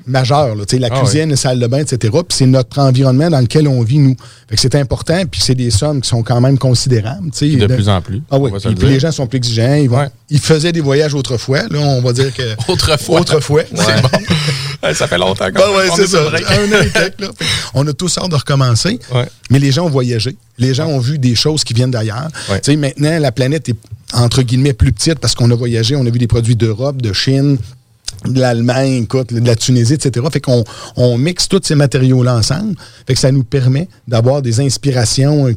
majeur. 0.08 0.56
là. 0.56 0.64
La 0.80 0.88
Ah 0.92 1.00
cuisine, 1.02 1.30
la 1.32 1.36
salle 1.36 1.60
de 1.60 1.68
bain, 1.68 1.80
etc. 1.80 1.98
Puis 2.28 2.38
c'est 2.38 2.46
notre 2.46 2.80
environnement 2.80 3.30
dans 3.30 3.40
lequel 3.40 3.68
on 3.68 3.82
vit, 3.82 4.00
nous. 4.00 4.16
Fait 4.50 4.56
que 4.56 4.62
c'est 4.62 4.76
important, 4.76 5.22
puis 5.30 5.42
c'est 5.42 5.56
des 5.56 5.70
sommes 5.72 6.02
qui 6.02 6.10
sont 6.10 6.24
quand 6.24 6.42
même 6.42 6.58
considérables. 6.58 7.30
de 7.30 7.68
plus 7.68 7.90
en 7.90 8.02
plus, 8.02 8.22
Ah 8.32 8.38
oui, 8.40 8.52
puis, 8.52 8.74
le 8.76 8.88
les 8.90 9.00
gens 9.00 9.12
sont 9.12 9.28
plus 9.28 9.38
exigeants. 9.38 9.76
Ils, 9.76 9.90
vont- 9.90 9.98
Ouais. 10.00 10.10
ils 10.30 10.40
faisaient 10.40 10.72
des 10.72 10.82
voyages 10.82 11.14
autrefois. 11.14 11.64
Là, 11.70 11.80
on 11.80 12.02
va 12.02 12.14
dire 12.14 12.34
que... 12.34 12.44
Autrefois. 12.72 13.22
Autrefois. 13.22 13.64
Bon. 14.82 14.94
Ça 14.94 15.08
fait 15.08 15.18
longtemps 15.18 15.52
qu'on 15.52 15.62
Ah 15.62 15.78
ouais, 15.78 15.90
c'est 15.94 16.08
ça. 16.08 16.20
Un 16.22 16.32
an 16.32 16.82
et 16.82 16.90
quelques, 16.90 17.20
là. 17.20 17.28
On 17.74 17.86
a 17.86 17.92
tous 17.92 18.18
hâte 18.18 18.30
de 18.30 18.36
recommencer. 18.36 18.98
Ouais. 19.14 19.28
Mais 19.52 19.60
les 19.60 19.74
gens 19.74 19.86
ont 19.86 19.90
voyagé. 19.90 20.38
Les 20.58 20.74
gens 20.74 20.88
ont 20.88 21.00
vu 21.00 21.20
des 21.20 21.36
choses 21.36 21.66
qui 21.66 21.74
viennent 21.74 21.92
d'ailleurs. 21.92 22.30
Maintenant, 22.78 23.20
la 23.20 23.32
planète 23.34 23.68
est 23.70 23.76
entre 24.14 24.42
guillemets 24.42 24.72
plus 24.74 24.94
petite 24.94 25.20
parce 25.20 25.36
qu'on 25.36 25.52
a 25.52 25.56
voyagé. 25.56 25.96
On 25.98 26.06
a 26.06 26.10
vu 26.10 26.18
des 26.18 26.28
produits 26.28 26.56
d'Europe, 26.56 27.02
de 27.02 27.12
Chine, 27.12 27.58
de 28.26 28.40
l'Allemagne, 28.40 29.04
écoute, 29.04 29.34
de 29.34 29.46
la 29.46 29.56
Tunisie, 29.56 29.94
etc. 29.94 30.26
Fait 30.32 30.42
qu'on 30.42 30.64
on 30.98 31.18
mixe 31.18 31.48
tous 31.48 31.62
ces 31.64 31.76
matériaux-là 31.76 32.38
ensemble. 32.38 32.76
Fait 33.08 33.14
que 33.14 33.20
ça 33.20 33.32
nous 33.32 33.44
permet 33.44 33.88
d'avoir 34.08 34.42
des 34.42 34.60
inspirations, 34.60 35.48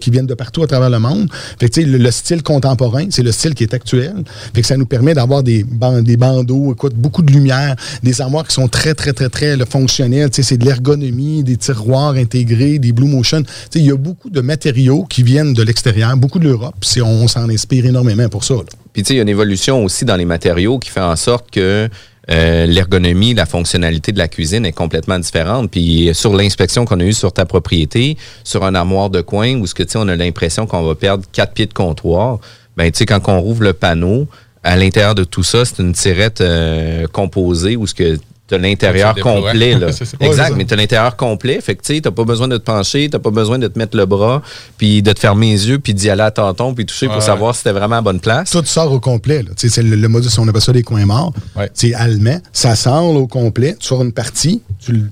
qui 0.00 0.10
viennent 0.10 0.26
de 0.26 0.34
partout 0.34 0.62
à 0.62 0.66
travers 0.66 0.90
le 0.90 0.98
monde. 0.98 1.28
Fait 1.58 1.68
que, 1.68 1.80
le, 1.80 1.98
le 1.98 2.10
style 2.10 2.42
contemporain, 2.42 3.06
c'est 3.10 3.22
le 3.22 3.32
style 3.32 3.54
qui 3.54 3.62
est 3.64 3.74
actuel. 3.74 4.14
Fait 4.54 4.60
que 4.60 4.66
ça 4.66 4.76
nous 4.76 4.86
permet 4.86 5.14
d'avoir 5.14 5.42
des, 5.42 5.64
ban- 5.64 6.02
des 6.02 6.16
bandeaux, 6.16 6.72
écoute, 6.72 6.94
beaucoup 6.94 7.22
de 7.22 7.32
lumière, 7.32 7.76
des 8.02 8.20
armoires 8.20 8.46
qui 8.46 8.54
sont 8.54 8.68
très, 8.68 8.94
très, 8.94 9.12
très, 9.12 9.28
très 9.28 9.56
fonctionnelles. 9.66 10.30
C'est 10.32 10.56
de 10.58 10.64
l'ergonomie, 10.64 11.42
des 11.42 11.56
tiroirs 11.56 12.14
intégrés, 12.14 12.78
des 12.78 12.92
Blue 12.92 13.06
Motion. 13.08 13.42
Il 13.74 13.86
y 13.86 13.90
a 13.90 13.96
beaucoup 13.96 14.30
de 14.30 14.40
matériaux 14.40 15.04
qui 15.08 15.22
viennent 15.22 15.54
de 15.54 15.62
l'extérieur, 15.62 16.16
beaucoup 16.16 16.38
de 16.38 16.44
l'Europe. 16.48 16.74
On, 16.98 17.02
on 17.02 17.28
s'en 17.28 17.48
inspire 17.48 17.86
énormément 17.86 18.28
pour 18.28 18.44
ça. 18.44 18.54
Puis 18.92 19.02
tu 19.02 19.08
sais, 19.08 19.14
il 19.14 19.16
y 19.18 19.20
a 19.20 19.22
une 19.22 19.28
évolution 19.28 19.84
aussi 19.84 20.04
dans 20.04 20.16
les 20.16 20.24
matériaux 20.24 20.78
qui 20.78 20.90
fait 20.90 21.00
en 21.00 21.16
sorte 21.16 21.50
que 21.50 21.88
euh, 22.30 22.66
l'ergonomie, 22.66 23.34
la 23.34 23.46
fonctionnalité 23.46 24.12
de 24.12 24.18
la 24.18 24.28
cuisine 24.28 24.64
est 24.64 24.72
complètement 24.72 25.18
différente. 25.18 25.70
Puis 25.70 26.10
sur 26.12 26.34
l'inspection 26.34 26.84
qu'on 26.84 27.00
a 27.00 27.04
eue 27.04 27.12
sur 27.12 27.32
ta 27.32 27.44
propriété, 27.44 28.16
sur 28.44 28.64
un 28.64 28.74
armoire 28.74 29.10
de 29.10 29.20
coin 29.20 29.56
où 29.56 29.66
ce 29.66 29.74
que 29.74 29.82
tu 29.82 29.92
sais, 29.92 29.98
on 29.98 30.08
a 30.08 30.16
l'impression 30.16 30.66
qu'on 30.66 30.82
va 30.82 30.94
perdre 30.94 31.24
quatre 31.32 31.54
pieds 31.54 31.66
de 31.66 31.74
comptoir, 31.74 32.38
ben 32.76 32.90
tu 32.90 32.98
sais, 32.98 33.06
quand 33.06 33.20
on 33.28 33.40
rouvre 33.40 33.62
le 33.62 33.72
panneau, 33.72 34.26
à 34.62 34.76
l'intérieur 34.76 35.14
de 35.14 35.24
tout 35.24 35.42
ça, 35.42 35.64
c'est 35.64 35.78
une 35.78 35.92
tirette 35.92 36.40
euh, 36.40 37.06
composée 37.06 37.76
où 37.76 37.86
ce 37.86 37.94
que 37.94 38.18
tu 38.50 38.54
as 38.56 38.58
l'intérieur 38.58 39.14
complet. 39.14 39.78
Là. 39.78 39.88
Exact, 40.20 40.54
mais 40.56 40.64
tu 40.64 40.74
as 40.74 40.76
l'intérieur 40.76 41.16
complet. 41.16 41.60
Fait 41.60 41.76
que 41.76 41.82
tu 41.82 42.02
t'as 42.02 42.10
pas 42.10 42.24
besoin 42.24 42.48
de 42.48 42.56
te 42.56 42.62
pencher, 42.64 43.08
t'as 43.10 43.18
pas 43.18 43.30
besoin 43.30 43.58
de 43.58 43.68
te 43.68 43.78
mettre 43.78 43.96
le 43.96 44.06
bras, 44.06 44.42
puis 44.76 45.02
de 45.02 45.12
te 45.12 45.20
fermer 45.20 45.52
les 45.52 45.68
yeux, 45.68 45.78
puis 45.78 45.94
d'y 45.94 46.10
aller 46.10 46.22
à 46.22 46.30
tâtons, 46.30 46.74
puis 46.74 46.84
toucher 46.84 47.06
pour 47.06 47.22
savoir 47.22 47.54
si 47.54 47.58
c'était 47.58 47.72
vraiment 47.72 47.96
à 47.96 48.00
bonne 48.02 48.20
place. 48.20 48.50
Tout 48.50 48.64
sort 48.64 48.92
au 48.92 49.00
complet. 49.00 49.42
là. 49.42 49.50
Tu 49.56 49.68
sais, 49.68 49.74
C'est 49.76 49.82
le, 49.82 49.96
le 49.96 50.08
modus, 50.08 50.28
on 50.38 50.48
appelle 50.48 50.60
ça 50.60 50.72
des 50.72 50.82
coins 50.82 51.06
morts. 51.06 51.32
Ouais. 51.56 51.70
C'est 51.74 51.94
allemand. 51.94 52.40
Ça 52.52 52.74
sort 52.74 53.12
là, 53.12 53.18
au 53.20 53.26
complet. 53.26 53.76
Tu 53.78 53.86
sors 53.86 54.02
une 54.02 54.12
partie, 54.12 54.62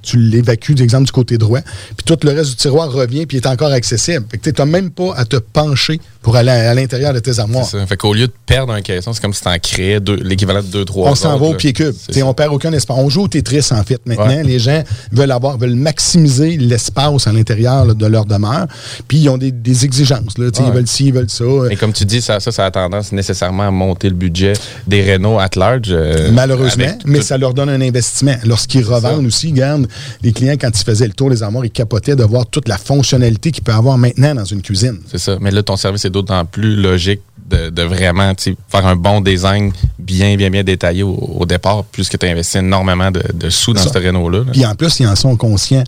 tu, 0.02 0.16
l'évacues, 0.18 0.74
d'exemple, 0.74 1.04
du 1.06 1.12
côté 1.12 1.38
droit. 1.38 1.60
Puis 1.96 2.04
tout 2.04 2.18
le 2.22 2.32
reste 2.32 2.50
du 2.50 2.56
tiroir 2.56 2.90
revient, 2.90 3.26
puis 3.26 3.36
est 3.36 3.46
encore 3.46 3.72
accessible. 3.72 4.26
Fait 4.30 4.38
que 4.38 4.50
tu 4.50 4.60
n'as 4.60 4.66
même 4.66 4.90
pas 4.90 5.14
à 5.16 5.24
te 5.24 5.36
pencher 5.36 6.00
pour 6.28 6.36
aller 6.36 6.50
à, 6.50 6.72
à 6.72 6.74
l'intérieur 6.74 7.14
de 7.14 7.20
tes 7.20 7.38
armoires. 7.38 7.64
C'est 7.64 7.78
ça. 7.78 7.86
Fait 7.86 7.96
qu'au 7.96 8.12
lieu 8.12 8.26
de 8.26 8.32
perdre 8.44 8.74
un 8.74 8.82
caisson, 8.82 9.14
c'est 9.14 9.22
comme 9.22 9.32
si 9.32 9.40
tu 9.40 9.48
en 9.48 9.58
créais 9.58 9.98
l'équivalent 10.22 10.60
de 10.62 10.84
2-3 10.84 11.08
On 11.08 11.14
s'en 11.14 11.38
va 11.38 11.46
au 11.46 11.54
pied 11.54 11.72
cube. 11.72 11.94
On 12.22 12.34
perd 12.34 12.52
aucun 12.52 12.70
espace. 12.74 12.98
On 13.00 13.08
joue 13.08 13.22
au 13.22 13.28
Tetris, 13.28 13.66
en 13.70 13.82
fait. 13.82 13.98
Maintenant, 14.04 14.26
Ouais. 14.26 14.42
les 14.44 14.58
gens 14.58 14.82
veulent 15.10 15.30
avoir, 15.30 15.56
veulent 15.56 15.74
maximiser 15.74 16.58
l'espace 16.58 17.26
à 17.26 17.32
l'intérieur 17.32 17.94
de 17.94 18.06
leur 18.06 18.26
demeure. 18.26 18.66
Puis 19.08 19.20
ils 19.20 19.28
ont 19.30 19.38
des, 19.38 19.52
des 19.52 19.86
exigences. 19.86 20.36
Là, 20.36 20.46
Ouais. 20.48 20.64
Ils 20.66 20.72
veulent 20.72 20.86
ci, 20.86 21.06
ils 21.06 21.14
veulent 21.14 21.30
ça. 21.30 21.44
Et 21.70 21.76
comme 21.76 21.94
tu 21.94 22.04
dis, 22.04 22.20
ça, 22.20 22.40
ça, 22.40 22.52
ça 22.52 22.66
a 22.66 22.70
tendance 22.70 23.10
nécessairement 23.12 23.68
à 23.68 23.70
monter 23.70 24.10
le 24.10 24.14
budget 24.14 24.52
des 24.86 25.10
Renault 25.14 25.38
at 25.38 25.48
large. 25.56 25.86
euh, 25.88 26.30
Malheureusement, 26.32 26.84
avec 26.84 27.06
mais 27.06 27.20
tout- 27.20 27.24
ça 27.24 27.38
leur 27.38 27.54
donne 27.54 27.70
un 27.70 27.80
investissement. 27.80 28.34
Lorsqu'ils 28.44 28.84
revendent 28.84 29.24
aussi, 29.24 29.46
regarde, 29.50 29.86
les 30.22 30.32
clients, 30.32 30.56
quand 30.60 30.68
ils 30.78 30.84
faisaient 30.84 31.06
le 31.06 31.14
tour 31.14 31.30
des 31.30 31.42
armoires, 31.42 31.64
ils 31.64 31.70
capotaient 31.70 32.16
de 32.16 32.24
voir 32.24 32.44
toute 32.46 32.68
la 32.68 32.76
fonctionnalité 32.76 33.50
qu'il 33.50 33.62
peut 33.64 33.72
avoir 33.72 33.96
maintenant 33.96 34.34
dans 34.34 34.44
une 34.44 34.60
cuisine. 34.60 34.98
C'est 35.10 35.18
ça. 35.18 35.38
Mais 35.40 35.50
là, 35.50 35.62
ton 35.62 35.76
service 35.76 36.04
est 36.04 36.10
d'autant 36.18 36.44
plus 36.44 36.74
logique 36.76 37.20
de, 37.48 37.70
de 37.70 37.82
vraiment 37.82 38.32
faire 38.68 38.86
un 38.86 38.96
bon 38.96 39.20
design 39.20 39.72
bien, 39.98 40.36
bien, 40.36 40.50
bien 40.50 40.64
détaillé 40.64 41.02
au, 41.02 41.14
au 41.14 41.46
départ, 41.46 41.84
puisque 41.84 42.18
tu 42.18 42.26
as 42.26 42.30
investi 42.30 42.58
énormément 42.58 43.10
de, 43.10 43.22
de 43.32 43.48
sous 43.50 43.72
dans 43.72 43.82
Ça. 43.82 43.90
ce 43.92 43.98
Renault-là. 43.98 44.38
là. 44.40 44.52
Puis 44.52 44.66
en 44.66 44.74
plus, 44.74 45.00
ils 45.00 45.06
en 45.06 45.16
sont 45.16 45.36
conscients. 45.36 45.84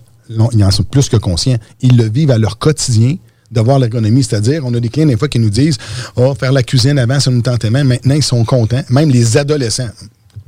Ils 0.53 0.65
en 0.65 0.71
sont 0.71 0.85
plus 0.85 1.09
que 1.09 1.17
conscients. 1.17 1.59
Ils 1.83 1.97
le 1.97 2.09
vivent 2.09 2.31
à 2.31 2.39
leur 2.39 2.57
quotidien 2.59 3.17
de 3.51 3.61
voir 3.61 3.79
l'ergonomie. 3.81 4.23
C'est-à-dire, 4.23 4.63
on 4.65 4.73
a 4.75 4.81
des 4.81 4.89
clients 4.89 5.07
des 5.09 5.17
fois 5.17 5.29
qui 5.29 5.41
nous 5.41 5.51
disent 5.51 5.77
Oh, 6.17 6.35
faire 6.39 6.53
la 6.53 6.63
cuisine 6.63 6.99
avant, 6.99 7.19
ça 7.19 7.31
nous 7.33 7.43
tentait 7.43 7.69
même. 7.71 7.89
Maintenant, 7.89 8.15
ils 8.15 8.23
sont 8.23 8.45
contents. 8.45 8.83
Même 8.91 9.11
les 9.11 9.37
adolescents, 9.37 9.91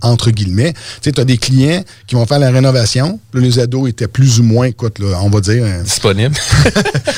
entre 0.02 0.30
guillemets. 0.30 0.72
Tu 0.72 0.80
sais, 1.02 1.12
tu 1.12 1.20
as 1.20 1.24
des 1.24 1.38
clients 1.38 1.82
qui 2.06 2.14
vont 2.14 2.26
faire 2.26 2.38
la 2.38 2.50
rénovation. 2.50 3.18
Là, 3.32 3.40
les 3.40 3.58
ados 3.58 3.88
étaient 3.88 4.08
plus 4.08 4.40
ou 4.40 4.42
moins, 4.42 4.66
écoute, 4.66 4.98
là, 4.98 5.18
on 5.22 5.30
va 5.30 5.40
dire. 5.40 5.64
euh, 5.64 5.82
Disponible. 5.82 6.34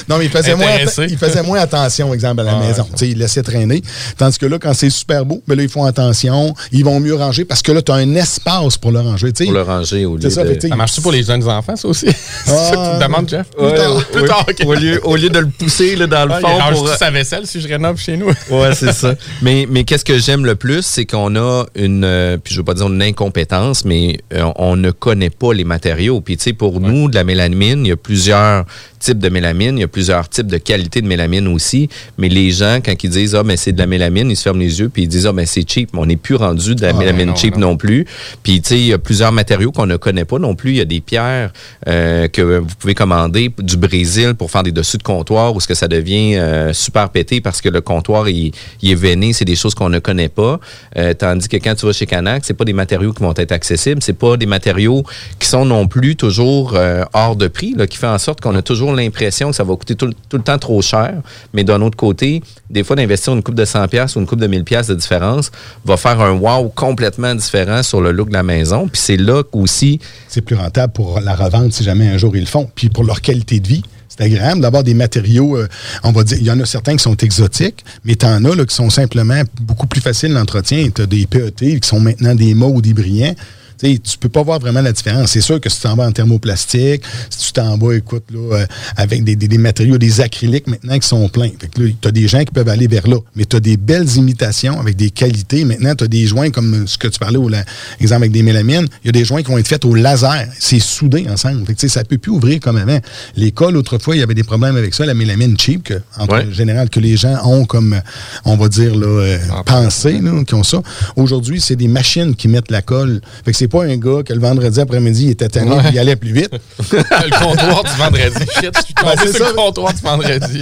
Non, 0.09 0.19
mais 0.19 0.27
il 0.27 0.31
faisait, 0.31 0.55
moins, 0.55 0.67
Intéressé. 0.67 1.03
atta- 1.03 1.11
il 1.11 1.19
faisait 1.19 1.43
moins 1.43 1.59
attention, 1.61 2.13
exemple, 2.13 2.41
à 2.43 2.45
la 2.45 2.57
Ah, 2.57 2.61
maison. 2.61 2.83
ouais. 2.83 2.89
Tu 2.93 2.99
sais, 2.99 3.09
il 3.11 3.19
laissait 3.19 3.43
traîner. 3.43 3.83
Tandis 4.19 4.39
que 4.39 4.45
là, 4.47 4.59
quand 4.59 4.75
c'est 4.75 4.91
super 4.91 5.25
beau, 5.25 5.43
ben 5.49 5.57
là, 5.57 5.63
ils 5.63 5.69
font 5.69 5.85
attention. 5.85 6.55
Ils 6.73 6.85
vont 6.85 7.01
mieux 7.01 7.15
ranger 7.15 7.45
parce 7.45 7.63
que 7.63 7.73
là, 7.73 7.81
tu 7.81 7.91
as 7.91 7.95
un 7.97 8.15
espace 8.15 8.77
pour 8.77 8.93
le 8.93 9.01
ranger. 9.01 9.33
tu 9.33 9.39
sais. 9.39 9.45
Pour 9.45 9.55
le 9.55 9.63
ranger 9.63 10.05
au 10.05 10.17
lieu 10.17 10.29
ça, 10.31 10.45
de... 10.45 10.59
ça 10.61 10.77
marche-tu 10.77 11.01
pour 11.01 11.13
les 11.13 11.23
jeunes 11.23 11.49
enfants, 11.49 11.77
ça 11.77 11.89
aussi? 11.89 12.07
c'est 12.45 12.51
ça 12.51 12.71
que 12.73 12.93
tu 12.93 12.99
te 12.99 13.03
demandes, 13.05 13.29
Jeff? 13.29 13.47
Plus 13.57 13.75
tard. 13.75 14.05
Plus 14.13 14.25
tard, 14.25 14.47
ok. 14.49 14.67
au, 14.67 14.75
lieu, 14.75 15.01
au 15.05 15.17
lieu 15.17 15.31
de 15.31 15.39
le 15.39 15.47
pousser 15.49 15.97
là, 15.97 16.07
dans 16.07 16.27
le 16.27 16.33
Ah, 16.33 16.39
il 16.41 16.47
fond 16.47 16.59
range 16.59 16.75
pour... 16.77 16.89
sa 16.95 17.11
vaisselle 17.11 17.47
si 17.47 17.61
je 17.61 17.69
rénove 17.69 17.99
chez 17.99 18.17
nous. 18.17 18.27
Ouais, 18.51 18.75
c'est 18.75 18.93
ça. 18.93 19.15
Mais, 19.43 19.67
mais 19.71 19.85
qu'est-ce 19.85 20.05
que 20.05 20.19
j'aime 20.19 20.45
le 20.45 20.55
plus, 20.55 20.83
c'est 20.83 21.07
qu'on 21.07 21.35
a 21.37 21.65
une, 21.77 22.05
euh, 22.05 22.37
puis 22.37 22.53
je 22.55 22.61
veux 22.61 22.65
pas 22.65 22.74
dire 22.75 22.89
une 22.89 23.03
incompétence, 23.03 23.85
mais 23.85 24.19
euh, 24.33 24.51
on 24.57 24.77
ne 24.77 24.91
connaît 24.91 25.31
pas 25.31 25.53
les 25.53 25.65
matériaux. 25.65 26.21
Puis 26.21 26.37
tu 26.37 26.45
sais, 26.45 26.53
pour 26.53 26.81
nous, 26.81 27.09
de 27.09 27.15
la 27.15 27.25
mélamine, 27.25 27.87
il 27.87 27.89
y 27.89 27.93
a 27.93 27.97
plusieurs 27.97 28.65
types 29.05 29.19
de 29.19 29.29
mélamine, 29.29 29.77
il 29.79 29.83
y 29.83 29.85
a 29.85 29.89
plusieurs 29.89 30.29
types 30.29 30.47
de 30.47 30.59
qualités 30.59 31.03
de 31.03 31.07
mélamine 31.07 31.47
aussi. 31.49 31.89
Mais 32.19 32.29
les 32.29 32.51
gens, 32.51 32.79
quand 32.85 32.95
ils 33.05 33.11
disent 33.11 33.35
ah 33.35 33.43
mais 33.45 33.57
c'est 33.57 33.73
de 33.73 33.79
la 33.79 33.87
mélamine, 33.87 34.31
ils 34.31 34.37
se 34.37 34.43
ferment 34.43 34.61
les 34.61 34.81
yeux 34.81 34.89
puis 34.89 35.03
ils 35.03 35.09
disent 35.09 35.27
ah 35.27 35.33
mais 35.33 35.47
c'est 35.47 35.69
cheap. 35.69 35.91
Mais 35.93 36.01
on 36.01 36.07
n'est 36.07 36.17
plus 36.17 36.35
rendu 36.37 36.75
de 36.75 36.83
la 36.83 36.89
Ah, 36.89 36.93
mélamine 36.95 37.27
non, 37.29 37.37
cheap 37.37 37.57
non. 37.57 37.69
non. 37.71 37.77
plus. 37.77 38.07
Puis 38.43 38.61
tu 38.63 38.69
sais, 38.71 38.79
il 38.79 38.87
y 38.87 38.93
a 38.93 38.99
plusieurs 38.99 39.33
matériaux 39.33 39.73
qu'on 39.73 39.87
ne 39.87 39.97
connaît 39.97 40.25
pas 40.25 40.39
non 40.39 40.55
plus. 40.55 40.71
Il 40.71 40.77
y 40.77 40.81
a 40.81 40.85
des 40.85 41.01
pierres 41.01 41.53
euh, 41.89 42.29
que 42.29 42.43
vous 42.59 42.75
pouvez 42.79 42.95
commander 42.95 43.53
du 43.59 43.77
Brésil 43.77 44.35
pour 44.35 44.51
faire 44.51 44.63
des 44.63 44.73
dessus 44.73 44.97
de 44.99 45.03
comptoir 45.03 45.55
où 45.55 45.61
ce 45.61 45.69
que 45.69 45.75
ça 45.75 45.87
devient 45.89 46.37
euh, 46.37 46.73
super 46.73 47.11
pété 47.11 47.41
parce 47.41 47.61
que 47.61 47.69
le 47.69 47.81
comptoir 47.83 48.29
il, 48.29 48.53
il 48.81 48.91
est 48.91 48.95
veiné, 48.95 49.33
c'est 49.33 49.45
des 49.45 49.57
choses 49.57 49.75
qu'on 49.75 49.91
ne 49.91 49.99
connaît 49.99 50.29
pas. 50.31 50.59
Euh, 50.97 51.13
tandis 51.15 51.49
que 51.49 51.57
quand 51.59 51.75
tu 51.75 51.85
vas 51.87 51.93
chez 51.93 52.07
Canac, 52.07 52.43
c'est 52.45 52.55
pas 52.55 52.65
des 52.65 52.73
matériaux 52.73 53.13
qui 53.13 53.23
vont 53.23 53.35
être 53.37 53.53
accessibles, 53.53 54.03
c'est 54.03 54.19
pas 54.19 54.37
des 54.37 54.47
matériaux 54.47 55.03
qui 55.39 55.49
sont 55.49 55.65
non 55.67 55.87
plus 55.89 56.17
toujours 56.17 56.77
hors 57.13 57.37
de 57.37 57.49
prix, 57.49 57.75
là, 57.77 57.87
qui 57.87 57.99
fait 57.99 58.07
en 58.07 58.19
sorte 58.19 58.41
qu'on 58.41 58.55
a 58.55 58.63
toujours 58.63 58.94
l'impression 58.95 59.51
que 59.51 59.57
ça 59.57 59.65
va 59.65 59.75
coûter 59.77 59.95
tout, 59.95 60.07
le- 60.07 60.39
temps 60.43 60.59
trop 60.59 60.81
cher. 60.83 61.15
Mais 61.53 61.65
d'un 61.65 61.81
autre 61.83 61.97
côté, 61.97 62.43
des 62.71 62.83
fois 62.85 62.97
d'investir 62.97 63.33
une 63.33 63.43
coupe 63.43 63.55
de 63.55 63.65
100 63.65 63.89
pièces 63.89 64.17
ou 64.17 64.21
une 64.21 64.27
coupe 64.27 64.41
de 64.41 64.47
1000 64.47 64.65
pièces 64.65 64.87
de 64.89 64.95
différence 64.95 65.51
va 65.85 65.97
faire 65.97 66.21
un 66.21 66.33
wow 66.33 66.69
complètement 66.69 67.35
différent 67.35 67.83
sur 67.83 68.01
le 68.01 68.13
look 68.13 68.29
de 68.29 68.35
la 68.35 68.43
maison. 68.43 68.89
Puis 68.89 69.01
c'est 69.03 69.17
là 69.17 69.43
aussi 69.53 70.01
c'est 70.29 70.41
plus 70.43 70.57
rentable 70.57 70.93
pour 70.93 71.21
la 71.21 71.35
revente 71.35 71.73
si 71.73 71.85
jamais 71.85 72.09
un 72.09 72.17
jour 72.19 72.35
ils 72.37 72.41
le 72.41 72.47
font. 72.47 72.69
Puis 72.75 72.89
pour 72.89 73.05
leur 73.05 73.21
qualité 73.21 73.61
de 73.61 73.69
vie, 73.69 73.83
c'est 74.09 74.25
agréable 74.25 74.61
d'avoir 74.61 74.85
des 74.85 74.95
matériaux, 74.95 75.57
euh, 75.57 75.67
on 76.05 76.13
va 76.13 76.23
dire, 76.23 76.39
il 76.39 76.47
y 76.47 76.51
en 76.51 76.61
a 76.61 76.65
certains 76.67 76.95
qui 76.97 77.03
sont 77.03 77.17
exotiques, 77.17 77.85
mais 78.05 78.15
tu 78.15 78.25
en 78.27 78.45
as 78.45 78.55
là, 78.55 78.65
qui 78.65 78.75
sont 78.75 78.89
simplement 78.91 79.41
beaucoup 79.61 79.89
plus 79.89 80.01
faciles 80.01 80.33
d'entretien. 80.33 80.89
Tu 80.95 81.03
as 81.03 81.07
des 81.07 81.27
PET 81.27 81.81
qui 81.81 81.89
sont 81.89 81.99
maintenant 81.99 82.35
des 82.35 82.55
maux 82.55 82.71
ou 82.75 82.81
des 82.81 82.95
brillants. 82.95 83.35
Tu 83.81 83.99
tu 84.01 84.19
peux 84.19 84.29
pas 84.29 84.43
voir 84.43 84.59
vraiment 84.61 84.81
la 84.81 84.93
différence. 84.93 85.31
C'est 85.33 85.41
sûr 85.41 85.61
que 85.61 85.69
si 85.69 85.77
tu 85.77 85.83
t'en 85.83 85.97
vas 85.97 86.07
en 86.07 86.13
thermoplastique, 86.13 87.03
si 87.31 87.47
tu 87.47 87.53
t'en 87.53 87.77
vas, 87.77 87.95
écoute, 87.95 88.25
là, 88.33 88.57
euh, 88.59 88.67
avec 88.97 89.25
des, 89.25 89.37
des- 89.37 89.49
des 89.49 89.59
matériaux, 89.59 89.99
des 89.99 90.21
acryliques 90.21 90.67
maintenant 90.67 90.99
qui 90.99 91.09
sont 91.09 91.29
pleins. 91.29 91.51
Fait 91.61 91.69
que 91.69 91.83
là, 91.83 91.91
tu 92.01 92.09
as 92.09 92.13
des 92.13 92.29
gens 92.29 92.41
qui 92.41 92.53
peuvent 92.53 92.69
aller 92.69 92.87
vers 92.87 93.07
là. 93.09 93.17
Mais 93.37 93.45
tu 93.45 93.57
as 93.57 93.61
des 93.61 93.77
belles 93.77 94.09
imitations 94.17 94.81
avec 94.81 94.97
des 94.97 95.11
qualités. 95.11 95.65
Maintenant, 95.65 95.95
tu 95.95 96.05
as 96.05 96.09
des 96.09 96.27
joints 96.27 96.51
comme 96.51 96.87
ce 96.87 96.99
que 96.99 97.09
tu 97.09 97.19
parlais, 97.19 97.37
au 97.39 97.49
la- 97.49 97.65
exemple 98.01 98.23
avec 98.23 98.33
des 98.33 98.43
mélamines. 98.43 98.87
Il 99.03 99.07
y 99.07 99.09
a 99.11 99.13
des 99.13 99.25
joints 99.25 99.43
qui 99.43 99.51
vont 99.51 99.59
être 99.59 99.69
faits 99.69 99.85
au 99.85 99.95
laser. 99.95 100.47
C'est 100.59 100.79
soudé 100.81 101.27
ensemble. 101.29 101.65
Fait 101.67 101.75
que, 101.75 101.89
ça 101.89 102.05
peut 102.05 102.19
plus 102.19 102.31
ouvrir 102.33 102.61
comme 102.61 102.77
avant. 102.77 102.99
Les 103.37 103.53
cols, 103.53 103.77
autrefois, 103.77 104.17
il 104.17 104.21
y 104.21 104.23
avait 104.23 104.35
des 104.35 104.45
problèmes 104.45 104.77
avec 104.77 104.95
ça, 104.95 105.05
la 105.07 105.15
mélamine 105.15 105.59
cheap, 105.59 105.83
que, 105.85 105.95
en 106.19 106.27
Ouais. 106.27 106.47
général, 106.53 106.89
que 106.91 107.01
les 107.01 107.17
gens 107.17 107.37
ont 107.45 107.65
comme, 107.65 108.01
on 108.45 108.57
va 108.57 108.69
dire, 108.69 108.95
là, 108.95 109.07
euh, 109.07 109.39
En 109.51 109.63
pensé, 109.65 110.21
là, 110.21 110.43
qui 110.45 110.55
ont 110.55 110.63
ça. 110.63 110.81
Aujourd'hui, 111.17 111.61
c'est 111.61 111.77
des 111.77 111.89
machines 111.89 112.35
qui 112.35 112.49
mettent 112.49 112.71
la 112.71 112.83
colle. 112.83 113.21
Fait 113.45 113.53
que 113.53 113.57
c'est 113.65 113.69
pas 113.69 113.85
un 113.85 113.97
gars 113.97 114.23
que 114.23 114.33
le 114.35 114.41
vendredi 114.41 114.79
après-midi, 114.79 115.25
il 115.25 115.31
était 115.31 115.49
tanné 115.49 115.71
Ouais. 115.71 115.83
il 115.93 115.99
allait 115.99 116.17
plus 116.17 116.33
vite. 116.35 116.51
le 116.93 117.39
comptoir 117.45 117.83
du 117.83 117.91
vendredi. 117.99 118.45
Shit, 118.61 118.71
je 118.77 118.85
suis 118.85 118.95
tombé 118.95 119.13
Ben, 119.17 119.23
c'est 119.25 119.37
sur 119.37 119.45
ça. 119.47 119.51
le 119.53 119.57
comptoir 119.57 119.95
du 119.95 120.01
vendredi. 120.03 120.61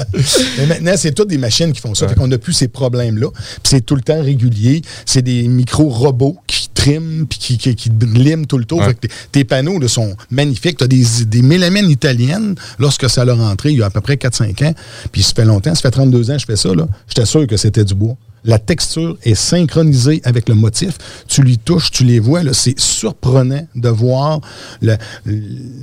Mais 0.59 0.67
maintenant, 0.67 0.93
c'est 0.97 1.13
toutes 1.13 1.29
des 1.29 1.39
machines 1.39 1.73
qui 1.73 1.81
font 1.81 1.95
ça. 1.97 2.07
Fait 2.07 2.15
qu'on 2.15 2.29
n'a 2.29 2.39
plus 2.39 2.53
ces 2.53 2.69
problèmes-là. 2.69 3.27
Puis 3.33 3.61
c'est 3.65 3.81
tout 3.81 3.97
le 3.97 4.03
temps 4.03 4.23
régulier. 4.23 4.83
C'est 5.05 5.23
des 5.23 5.49
micro-robots 5.49 6.37
qui 6.47 6.69
triment 6.75 7.27
puis 7.27 7.39
qui, 7.41 7.59
qui, 7.59 7.75
qui 7.75 7.91
liment 7.91 8.47
tout 8.47 8.59
le 8.59 8.65
tour. 8.67 8.79
Ouais. 8.79 8.87
Fait 8.87 8.95
que 8.95 9.01
tes, 9.09 9.11
tes 9.33 9.45
panneaux 9.45 9.81
là, 9.81 9.89
sont 9.89 10.15
magnifiques. 10.31 10.79
Tu 10.79 10.85
as 10.85 10.89
des, 10.89 11.05
des 11.27 11.43
mélamines 11.43 11.91
italiennes 11.91 12.55
lorsque 12.79 13.11
ça 13.11 13.25
leur 13.25 13.39
rentré 13.39 13.71
il 13.73 13.79
y 13.79 13.83
a 13.83 13.87
à 13.87 13.91
peu 13.91 14.01
près 14.01 14.15
4-5 14.15 14.65
ans. 14.69 14.75
Puis 15.11 15.25
ça 15.25 15.33
fait 15.35 15.45
longtemps, 15.45 15.75
ça 15.75 15.81
fait 15.81 15.91
32 15.91 16.31
ans 16.31 16.35
que 16.35 16.41
je 16.41 16.47
fais 16.47 16.57
ça. 16.57 16.73
là. 16.73 16.87
J'étais 17.09 17.27
sûr 17.27 17.47
que 17.49 17.57
c'était 17.57 17.85
du 17.85 17.95
bois. 17.95 18.15
La 18.45 18.59
texture 18.59 19.17
est 19.23 19.35
synchronisée 19.37 20.21
avec 20.25 20.49
le 20.49 20.55
motif. 20.55 20.99
Tu 21.29 21.43
lui 21.43 21.59
touches, 21.59 21.91
tu 21.93 22.05
les 22.05 22.19
vois. 22.19 22.41
C'est 22.53 22.79
surprenant 22.79 23.67
de 23.75 23.89
voir 23.89 24.41
la, 24.81 24.99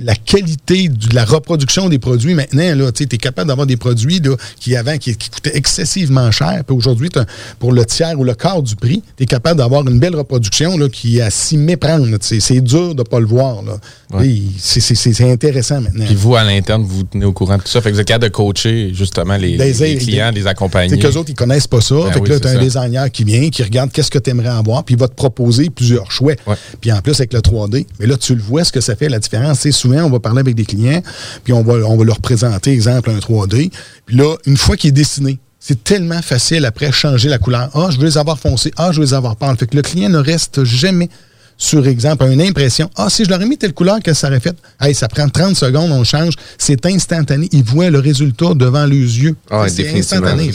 la 0.00 0.14
qualité 0.14 0.88
de 0.88 1.14
la 1.14 1.24
reproduction 1.24 1.88
des 1.88 1.98
produits. 1.98 2.34
Maintenant, 2.34 2.90
tu 2.94 3.04
es 3.04 3.06
capable 3.18 3.48
d'avoir 3.48 3.66
des 3.66 3.76
produits 3.76 4.20
là, 4.20 4.36
qui 4.58 4.76
avant 4.76 4.96
qui, 4.98 5.16
qui 5.16 5.30
coûtaient 5.30 5.56
excessivement 5.56 6.30
cher. 6.30 6.62
Puis 6.66 6.76
aujourd'hui, 6.76 7.08
pour 7.58 7.72
le 7.72 7.84
tiers 7.86 8.18
ou 8.18 8.24
le 8.24 8.34
quart 8.34 8.62
du 8.62 8.76
prix, 8.76 9.02
tu 9.16 9.22
es 9.22 9.26
capable 9.26 9.58
d'avoir 9.58 9.86
une 9.88 9.98
belle 9.98 10.14
reproduction 10.16 10.76
là, 10.76 10.88
qui 10.88 11.18
est 11.18 11.22
à 11.22 11.30
s'y 11.30 11.56
méprendre. 11.56 12.06
C'est 12.20 12.60
dur 12.60 12.94
de 12.94 12.98
ne 13.00 13.04
pas 13.04 13.20
le 13.20 13.26
voir. 13.26 13.62
Ouais. 14.12 14.38
C'est 14.58 15.20
intéressant 15.30 15.80
maintenant. 15.80 16.04
Puis 16.04 16.14
vous, 16.14 16.36
à 16.36 16.44
l'interne, 16.44 16.82
vous 16.82 16.96
vous 16.98 17.02
tenez 17.04 17.24
au 17.24 17.32
courant 17.32 17.56
de 17.56 17.62
tout 17.62 17.68
ça. 17.68 17.80
Fait 17.80 17.90
que 17.90 17.94
vous 17.94 18.00
êtes 18.00 18.06
capable 18.08 18.24
de 18.24 18.28
coacher 18.34 18.90
justement 18.92 19.36
les, 19.36 19.56
clients, 19.96 20.30
des- 20.32 20.40
les 20.40 20.46
accompagner. 20.46 20.90
C'est 20.90 20.98
qu'eux 20.98 21.16
autres, 21.16 21.30
ils 21.30 21.34
connaissent 21.34 21.66
pas 21.66 21.80
ça. 21.80 21.94
Ben 21.94 22.12
fait 22.12 22.20
que 22.20 22.28
là, 22.28 22.38
un 22.50 22.60
designer 22.60 23.10
qui 23.10 23.24
vient, 23.24 23.48
qui 23.50 23.62
regarde 23.62 23.90
qu'est-ce 23.92 24.10
que 24.10 24.18
tu 24.18 24.30
aimerais 24.30 24.48
avoir, 24.48 24.84
puis 24.84 24.94
il 24.94 25.00
va 25.00 25.08
te 25.08 25.14
proposer 25.14 25.70
plusieurs 25.70 26.10
choix. 26.10 26.34
Ouais. 26.46 26.56
Puis 26.80 26.92
en 26.92 27.00
plus, 27.00 27.14
avec 27.20 27.32
le 27.32 27.40
3D, 27.40 27.86
mais 27.98 28.06
là, 28.06 28.16
tu 28.16 28.34
le 28.34 28.42
vois, 28.42 28.64
ce 28.64 28.72
que 28.72 28.80
ça 28.80 28.96
fait, 28.96 29.08
la 29.08 29.18
différence. 29.18 29.60
C'est 29.60 29.72
souvent, 29.72 30.02
on 30.04 30.10
va 30.10 30.20
parler 30.20 30.40
avec 30.40 30.54
des 30.54 30.64
clients, 30.64 31.02
puis 31.44 31.52
on 31.52 31.62
va, 31.62 31.74
on 31.86 31.96
va 31.96 32.04
leur 32.04 32.20
présenter, 32.20 32.72
exemple, 32.72 33.10
un 33.10 33.18
3D. 33.18 33.70
Puis 34.06 34.16
là, 34.16 34.36
une 34.46 34.56
fois 34.56 34.76
qu'il 34.76 34.88
est 34.88 34.92
dessiné, 34.92 35.38
c'est 35.58 35.84
tellement 35.84 36.22
facile 36.22 36.64
après 36.64 36.90
changer 36.90 37.28
la 37.28 37.38
couleur. 37.38 37.70
Ah, 37.74 37.88
je 37.90 37.98
veux 37.98 38.06
les 38.06 38.16
avoir 38.16 38.38
foncés. 38.38 38.72
Ah, 38.76 38.92
je 38.92 39.00
veux 39.00 39.06
les 39.06 39.14
avoir 39.14 39.36
pâles. 39.36 39.56
Fait 39.58 39.66
que 39.66 39.76
le 39.76 39.82
client 39.82 40.08
ne 40.08 40.18
reste 40.18 40.64
jamais 40.64 41.10
sur 41.58 41.86
exemple 41.86 42.24
une 42.24 42.40
impression. 42.40 42.90
Ah, 42.96 43.10
si 43.10 43.26
je 43.26 43.28
leur 43.28 43.40
ai 43.42 43.44
mis 43.44 43.58
telle 43.58 43.74
couleur, 43.74 44.00
que 44.02 44.14
ça 44.14 44.28
aurait 44.28 44.40
fait? 44.40 44.56
Hey, 44.80 44.94
ça 44.94 45.06
prend 45.08 45.28
30 45.28 45.54
secondes, 45.54 45.92
on 45.92 46.02
change. 46.02 46.32
C'est 46.56 46.86
instantané. 46.86 47.48
Ils 47.52 47.62
voient 47.62 47.90
le 47.90 47.98
résultat 47.98 48.54
devant 48.54 48.86
les 48.86 48.96
yeux. 48.96 49.36
Ah, 49.50 49.66
c'est 49.68 49.96
instantané. 49.96 50.50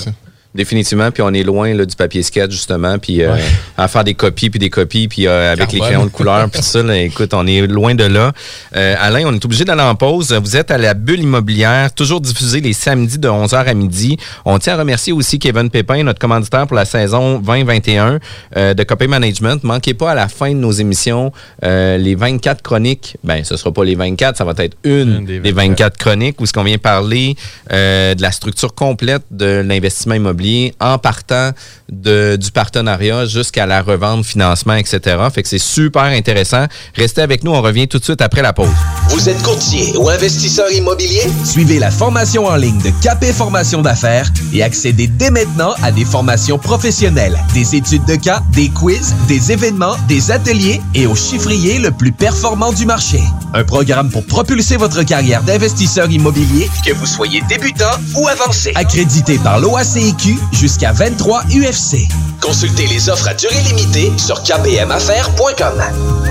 Définitivement, 0.56 1.12
puis 1.12 1.22
on 1.22 1.34
est 1.34 1.44
loin 1.44 1.74
là, 1.74 1.86
du 1.86 1.98
papier 1.98 2.24
sketch, 2.24 2.52
justement, 2.52 2.98
puis 2.98 3.22
euh, 3.22 3.36
à 3.78 3.90
faire 3.90 4.06
des 4.06 4.14
copies, 4.14 4.50
puis 4.50 4.58
des 4.58 4.70
copies, 4.70 5.10
puis 5.10 5.28
euh, 5.28 5.52
avec 5.52 5.74
les 5.74 5.82
crayons 5.82 6.06
de 6.06 6.10
couleur, 6.10 6.50
puis 6.50 6.62
tout 6.62 6.66
ça, 6.66 6.82
là, 6.82 6.98
écoute, 6.98 7.34
on 7.34 7.46
est 7.46 7.68
loin 7.68 7.94
de 7.94 8.06
là. 8.06 8.32
Euh, 8.74 8.96
Alain, 8.98 9.24
on 9.26 9.34
est 9.34 9.44
obligé 9.44 9.66
d'aller 9.66 9.82
en 9.82 9.96
pause. 9.96 10.32
Vous 10.32 10.56
êtes 10.56 10.72
à 10.72 10.78
la 10.78 10.94
bulle 10.94 11.20
immobilière, 11.20 11.94
toujours 11.94 12.22
diffusé 12.22 12.62
les 12.62 12.72
samedis 12.72 13.20
de 13.20 13.28
11h 13.28 13.66
à 13.66 13.74
midi. 13.74 14.16
On 14.46 14.58
tient 14.58 14.76
à 14.76 14.78
remercier 14.78 15.12
aussi 15.12 15.40
Kevin 15.40 15.70
Pépin, 15.70 16.04
notre 16.04 16.20
commanditaire 16.20 16.68
pour 16.68 16.78
la 16.78 16.86
saison 16.86 17.40
2021 17.40 18.20
euh, 18.56 18.74
de 18.74 18.84
Copy 18.84 19.08
Management. 19.08 19.62
Manquez 19.62 19.94
pas 19.94 20.12
à 20.12 20.16
la 20.16 20.30
fin 20.30 20.52
de 20.52 20.58
nos 20.58 20.72
émissions 20.72 21.34
les 21.64 22.16
24 22.16 22.62
chroniques. 22.62 23.18
Ben, 23.26 23.44
ce 23.44 23.58
sera 23.58 23.74
pas 23.74 23.84
les 23.84 23.96
24, 23.96 24.38
ça 24.38 24.46
va 24.46 24.54
être 24.60 24.78
une, 24.86 25.18
Une 25.18 25.26
des 25.26 25.40
des 25.40 25.52
24 25.52 25.98
chroniques 25.98 26.40
où 26.40 26.46
ce 26.46 26.54
qu'on 26.54 26.64
vient 26.64 26.78
parler 26.78 27.36
de 27.70 28.22
la 28.22 28.32
structure 28.32 28.74
complète 28.74 29.24
de 29.32 29.62
l'investissement 29.66 30.16
immobilier 30.16 30.45
en 30.80 30.98
partant 30.98 31.52
de, 31.92 32.36
du 32.36 32.52
partenariat 32.52 33.26
jusqu'à 33.26 33.66
la 33.66 33.82
revente, 33.82 34.26
financement, 34.26 34.74
etc. 34.76 35.00
Fait 35.34 35.44
que 35.44 35.50
c'est 35.50 35.58
super 35.60 36.04
intéressant. 36.04 36.66
Restez 36.96 37.22
avec 37.22 37.44
nous, 37.44 37.52
on 37.52 37.62
revient 37.62 37.88
tout 37.88 38.00
de 38.00 38.04
suite 38.04 38.22
après 38.22 38.42
la 38.42 38.54
pause. 38.54 38.70
Vous 39.10 39.30
êtes 39.30 39.42
courtier 39.44 39.94
ou 39.98 40.10
investisseur 40.10 40.72
immobilier? 40.72 41.22
Suivez 41.44 41.80
la 41.80 41.92
formation 41.92 42.48
en 42.48 42.56
ligne 42.56 42.80
de 42.82 42.92
Capé 43.04 43.32
Formation 43.34 43.82
d'affaires 43.82 44.30
et 44.54 44.64
accédez 44.64 45.08
dès 45.08 45.30
maintenant 45.32 45.74
à 45.84 45.92
des 45.92 46.06
formations 46.06 46.58
professionnelles, 46.58 47.38
des 47.54 47.76
études 47.76 48.06
de 48.06 48.16
cas, 48.16 48.42
des 48.52 48.70
quiz, 48.70 49.14
des 49.28 49.52
événements, 49.52 49.96
des 50.08 50.32
ateliers 50.32 50.82
et 50.94 51.06
au 51.08 51.16
chiffrier 51.16 51.80
le 51.80 51.92
plus 51.92 52.12
performant 52.12 52.72
du 52.72 52.86
marché. 52.86 53.20
Un 53.54 53.64
programme 53.64 54.10
pour 54.10 54.26
propulser 54.26 54.76
votre 54.78 55.04
carrière 55.04 55.44
d'investisseur 55.44 56.10
immobilier, 56.10 56.70
Que 56.86 56.94
vous 56.94 57.06
soyez 57.06 57.42
débutant 57.48 57.86
ou 58.16 58.28
avancé. 58.28 58.72
accrédité 58.76 59.38
par 59.38 59.60
l'OACIQ 59.60 60.35
jusqu'à 60.52 60.92
23 60.92 61.44
UFC. 61.46 62.08
Consultez 62.42 62.86
les 62.88 63.10
offres 63.10 63.28
à 63.28 63.34
durée 63.34 63.62
limitée 63.70 64.12
sur 64.18 64.44
kbmaffaires.com. 64.44 65.82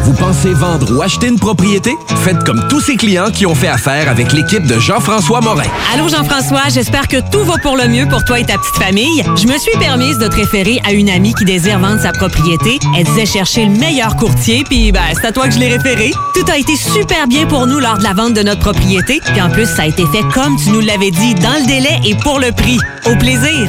Vous 0.05 0.13
pensez 0.13 0.53
vendre 0.53 0.97
ou 0.97 1.03
acheter 1.03 1.29
une 1.29 1.39
propriété? 1.39 1.97
Faites 2.25 2.45
comme 2.45 2.69
tous 2.69 2.81
ces 2.81 2.97
clients 2.97 3.31
qui 3.31 3.47
ont 3.47 3.55
fait 3.55 3.69
affaire 3.69 4.09
avec 4.09 4.33
l'équipe 4.33 4.67
de 4.67 4.79
Jean-François 4.79 5.41
Morin. 5.41 5.65
Allô 5.93 6.09
Jean-François, 6.09 6.69
j'espère 6.69 7.09
que 7.09 7.17
tout 7.33 7.43
va 7.45 7.55
pour 7.59 7.77
le 7.77 7.89
mieux 7.89 8.07
pour 8.07 8.23
toi 8.25 8.39
et 8.39 8.45
ta 8.45 8.59
petite 8.59 8.77
famille. 8.77 9.25
Je 9.37 9.47
me 9.47 9.59
suis 9.59 9.77
permise 9.79 10.19
de 10.19 10.29
te 10.29 10.37
référer 10.37 10.81
à 10.87 10.93
une 10.93 11.09
amie 11.09 11.35
qui 11.35 11.45
désire 11.45 11.79
vendre 11.79 12.01
sa 12.01 12.13
propriété. 12.13 12.79
Elle 12.97 13.05
disait 13.05 13.27
chercher 13.27 13.65
le 13.65 13.73
meilleur 13.73 14.17
courtier, 14.17 14.63
puis 14.65 14.93
ben, 14.93 15.01
c'est 15.15 15.27
à 15.27 15.33
toi 15.33 15.49
que 15.49 15.55
je 15.55 15.59
l'ai 15.59 15.69
référé. 15.69 16.13
Tout 16.35 16.45
a 16.51 16.59
été 16.59 16.77
super 16.77 17.27
bien 17.27 17.47
pour 17.47 17.67
nous 17.67 17.81
lors 17.81 17.99
de 17.99 18.05
la 18.05 18.13
vente 18.13 18.35
de 18.35 18.43
notre 18.43 18.61
propriété, 18.61 19.21
puis 19.25 19.41
en 19.41 19.51
plus, 19.51 19.67
ça 19.67 19.83
a 19.83 19.87
été 19.87 20.05
fait 20.07 20.23
comme 20.33 20.57
tu 20.57 20.71
nous 20.71 20.81
l'avais 20.81 21.11
dit, 21.11 21.35
dans 21.35 21.59
le 21.61 21.67
délai 21.67 21.99
et 22.05 22.15
pour 22.15 22.39
le 22.39 22.53
prix. 22.53 22.79
Au 23.07 23.17
plaisir! 23.17 23.69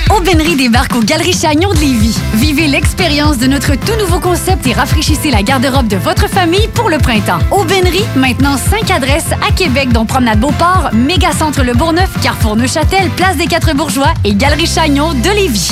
Aubainerie 0.17 0.55
débarque 0.55 0.95
au 0.95 0.99
Galeries 0.99 1.33
Chagnon 1.33 1.69
de 1.73 1.79
Lévis. 1.79 2.17
Vivez 2.33 2.67
l'expérience 2.67 3.37
de 3.37 3.47
notre 3.47 3.75
tout 3.75 3.95
nouveau 3.99 4.19
concept 4.19 4.67
et 4.67 4.73
rafraîchissez 4.73 5.31
la 5.31 5.41
garde-robe 5.41 5.87
de 5.87 5.95
votre 5.95 6.27
famille 6.27 6.67
pour 6.73 6.89
le 6.89 6.97
printemps. 6.97 7.39
Aubainerie, 7.51 8.05
maintenant 8.15 8.57
5 8.57 8.91
adresses 8.91 9.31
à 9.47 9.51
Québec, 9.53 9.93
dont 9.93 10.05
Promenade 10.05 10.39
Beauport, 10.39 10.89
Mégacentre 10.93 11.63
Le 11.63 11.73
Bourgneuf, 11.73 12.09
Carrefour 12.21 12.55
Neuchâtel, 12.55 13.09
Place 13.11 13.37
des 13.37 13.47
Quatre 13.47 13.73
Bourgeois 13.73 14.13
et 14.25 14.35
Galerie 14.35 14.67
Chagnon 14.67 15.13
de 15.13 15.29
Lévis. 15.29 15.71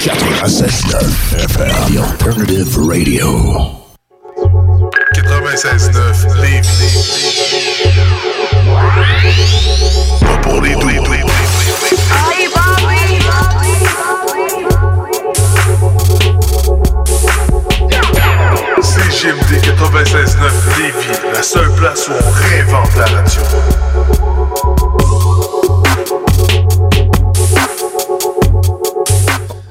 FM, 0.00 1.92
the 1.92 1.98
alternative 2.00 2.74
radio. 2.78 3.26
96.9 5.12 6.40
Lévis. 6.40 6.96
Pas 10.22 10.38
pour 10.38 10.62
les 10.62 10.74
doux. 10.76 10.88
CGMD 18.80 19.60
96.9 19.60 20.78
Lévis, 20.78 21.20
la 21.34 21.42
seule 21.42 21.70
place 21.74 22.08
où 22.08 22.12
on 22.12 22.30
réinvente 22.30 22.96
la 22.96 23.04
radio. 23.04 23.42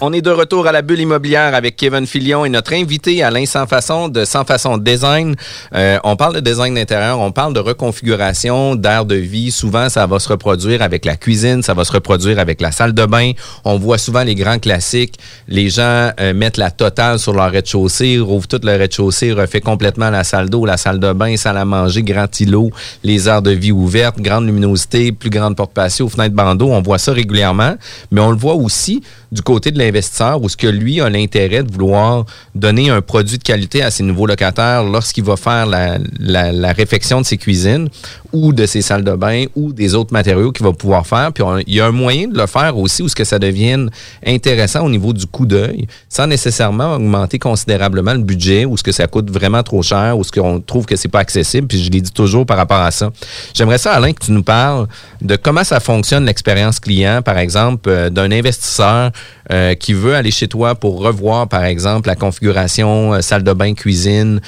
On 0.01 0.13
est 0.13 0.21
de 0.21 0.31
retour 0.31 0.65
à 0.65 0.71
la 0.71 0.81
bulle 0.81 1.01
immobilière 1.01 1.53
avec 1.53 1.75
Kevin 1.75 2.07
Filion 2.07 2.45
et 2.45 2.49
notre 2.49 2.71
invité 2.71 3.21
Alain 3.21 3.45
Sans 3.45 3.67
Façon 3.67 4.07
de 4.07 4.23
Sans 4.23 4.45
Design. 4.77 5.35
Euh, 5.75 5.99
on 6.05 6.15
parle 6.15 6.35
de 6.35 6.39
design 6.39 6.73
d'intérieur, 6.73 7.19
on 7.19 7.33
parle 7.33 7.53
de 7.53 7.59
reconfiguration, 7.59 8.75
d'air 8.75 9.03
de 9.03 9.15
vie. 9.15 9.51
Souvent, 9.51 9.89
ça 9.89 10.07
va 10.07 10.19
se 10.19 10.29
reproduire 10.29 10.81
avec 10.81 11.03
la 11.03 11.17
cuisine, 11.17 11.63
ça 11.63 11.73
va 11.73 11.83
se 11.83 11.91
reproduire 11.91 12.39
avec 12.39 12.62
la 12.62 12.71
salle 12.71 12.93
de 12.93 13.05
bain. 13.05 13.33
On 13.65 13.77
voit 13.77 13.97
souvent 13.97 14.23
les 14.23 14.35
grands 14.35 14.57
classiques. 14.57 15.15
Les 15.49 15.67
gens 15.69 16.12
euh, 16.21 16.33
mettent 16.33 16.55
la 16.55 16.71
totale 16.71 17.19
sur 17.19 17.33
leur 17.33 17.51
rez-de-chaussée, 17.51 18.19
rouvrent 18.19 18.47
tout 18.47 18.62
le 18.63 18.77
rez-de-chaussée, 18.77 19.33
refait 19.33 19.59
complètement 19.59 20.09
la 20.09 20.23
salle 20.23 20.49
d'eau, 20.49 20.65
la 20.65 20.77
salle 20.77 20.99
de 20.99 21.12
bain, 21.12 21.35
salle 21.35 21.57
à 21.57 21.65
manger, 21.65 22.03
grand 22.03 22.39
îlot, 22.39 22.71
les 23.03 23.27
aires 23.27 23.41
de 23.41 23.51
vie 23.51 23.73
ouvertes, 23.73 24.21
grande 24.21 24.45
luminosité, 24.45 25.12
plus 25.12 25.29
grande 25.29 25.57
porte 25.57 25.73
patio, 25.73 26.07
fenêtre 26.07 26.35
bandeau. 26.35 26.69
On 26.69 26.81
voit 26.81 26.99
ça 26.99 27.12
régulièrement, 27.12 27.75
mais 28.12 28.21
on 28.21 28.31
le 28.31 28.38
voit 28.38 28.55
aussi 28.55 29.01
du 29.33 29.41
côté 29.41 29.71
de 29.71 29.77
l'investisseur 29.89 30.41
où 30.41 30.49
ce 30.49 30.58
que 30.58 30.67
lui 30.67 31.02
a 31.02 31.10
l'intérêt 31.10 31.63
de 31.63 31.71
vouloir 31.71 32.25
donner 32.56 32.89
un 32.89 33.02
produit 33.02 33.38
de 33.38 33.43
qualité 33.43 33.82
à 33.82 33.91
ses 33.91 34.04
nouveaux 34.04 34.28
locataires 34.28 34.84
lorsqu'il 34.84 35.23
va 35.23 35.36
faire 35.36 35.65
la 35.65 36.73
réfection 36.73 37.21
de 37.21 37.25
ses 37.25 37.38
cuisines 37.38 37.89
ou 38.31 38.53
de 38.53 38.65
ses 38.65 38.81
salles 38.81 39.03
de 39.03 39.15
bain 39.15 39.45
ou 39.55 39.73
des 39.73 39.95
autres 39.95 40.13
matériaux 40.13 40.51
qu'il 40.51 40.65
va 40.65 40.73
pouvoir 40.73 41.05
faire. 41.07 41.31
Puis 41.33 41.43
il 41.67 41.75
y 41.75 41.81
a 41.81 41.87
un 41.87 41.91
moyen 41.91 42.27
de 42.27 42.37
le 42.37 42.47
faire 42.47 42.77
aussi 42.77 43.01
où 43.01 43.07
ce 43.07 43.15
que 43.15 43.23
ça 43.23 43.39
devienne 43.39 43.89
intéressant 44.25 44.85
au 44.85 44.89
niveau 44.89 45.13
du 45.13 45.25
coût 45.25 45.45
d'œil 45.45 45.87
sans 46.09 46.27
nécessairement 46.27 46.95
augmenter 46.95 47.39
considérablement 47.39 48.13
le 48.13 48.19
budget 48.19 48.65
ou 48.65 48.77
ce 48.77 48.83
que 48.83 48.91
ça 48.91 49.07
coûte 49.07 49.31
vraiment 49.31 49.63
trop 49.63 49.81
cher 49.81 50.17
ou 50.17 50.23
ce 50.23 50.31
qu'on 50.31 50.59
trouve 50.61 50.85
que 50.85 50.95
c'est 50.95 51.07
pas 51.07 51.19
accessible. 51.19 51.67
Puis 51.67 51.83
je 51.83 51.91
l'ai 51.91 52.01
dit 52.01 52.11
toujours 52.11 52.45
par 52.45 52.57
rapport 52.57 52.81
à 52.81 52.91
ça. 52.91 53.11
J'aimerais 53.53 53.77
ça, 53.77 53.93
Alain, 53.93 54.13
que 54.13 54.23
tu 54.23 54.31
nous 54.31 54.43
parles 54.43 54.87
de 55.21 55.35
comment 55.35 55.63
ça 55.63 55.79
fonctionne 55.79 56.25
l'expérience 56.25 56.79
client, 56.79 57.21
par 57.23 57.37
exemple, 57.37 57.89
euh, 57.89 58.09
d'un 58.09 58.31
investisseur 58.31 59.11
euh, 59.51 59.73
qui 59.75 59.93
veut 59.93 60.15
aller 60.15 60.31
chez 60.31 60.47
toi 60.47 60.75
pour 60.75 60.99
revoir, 60.99 61.47
par 61.47 61.63
exemple, 61.63 62.07
la 62.07 62.15
configuration 62.15 63.13
euh, 63.13 63.21
salle 63.21 63.43
de 63.43 63.53
bain, 63.53 63.73
cuisine, 63.73 64.41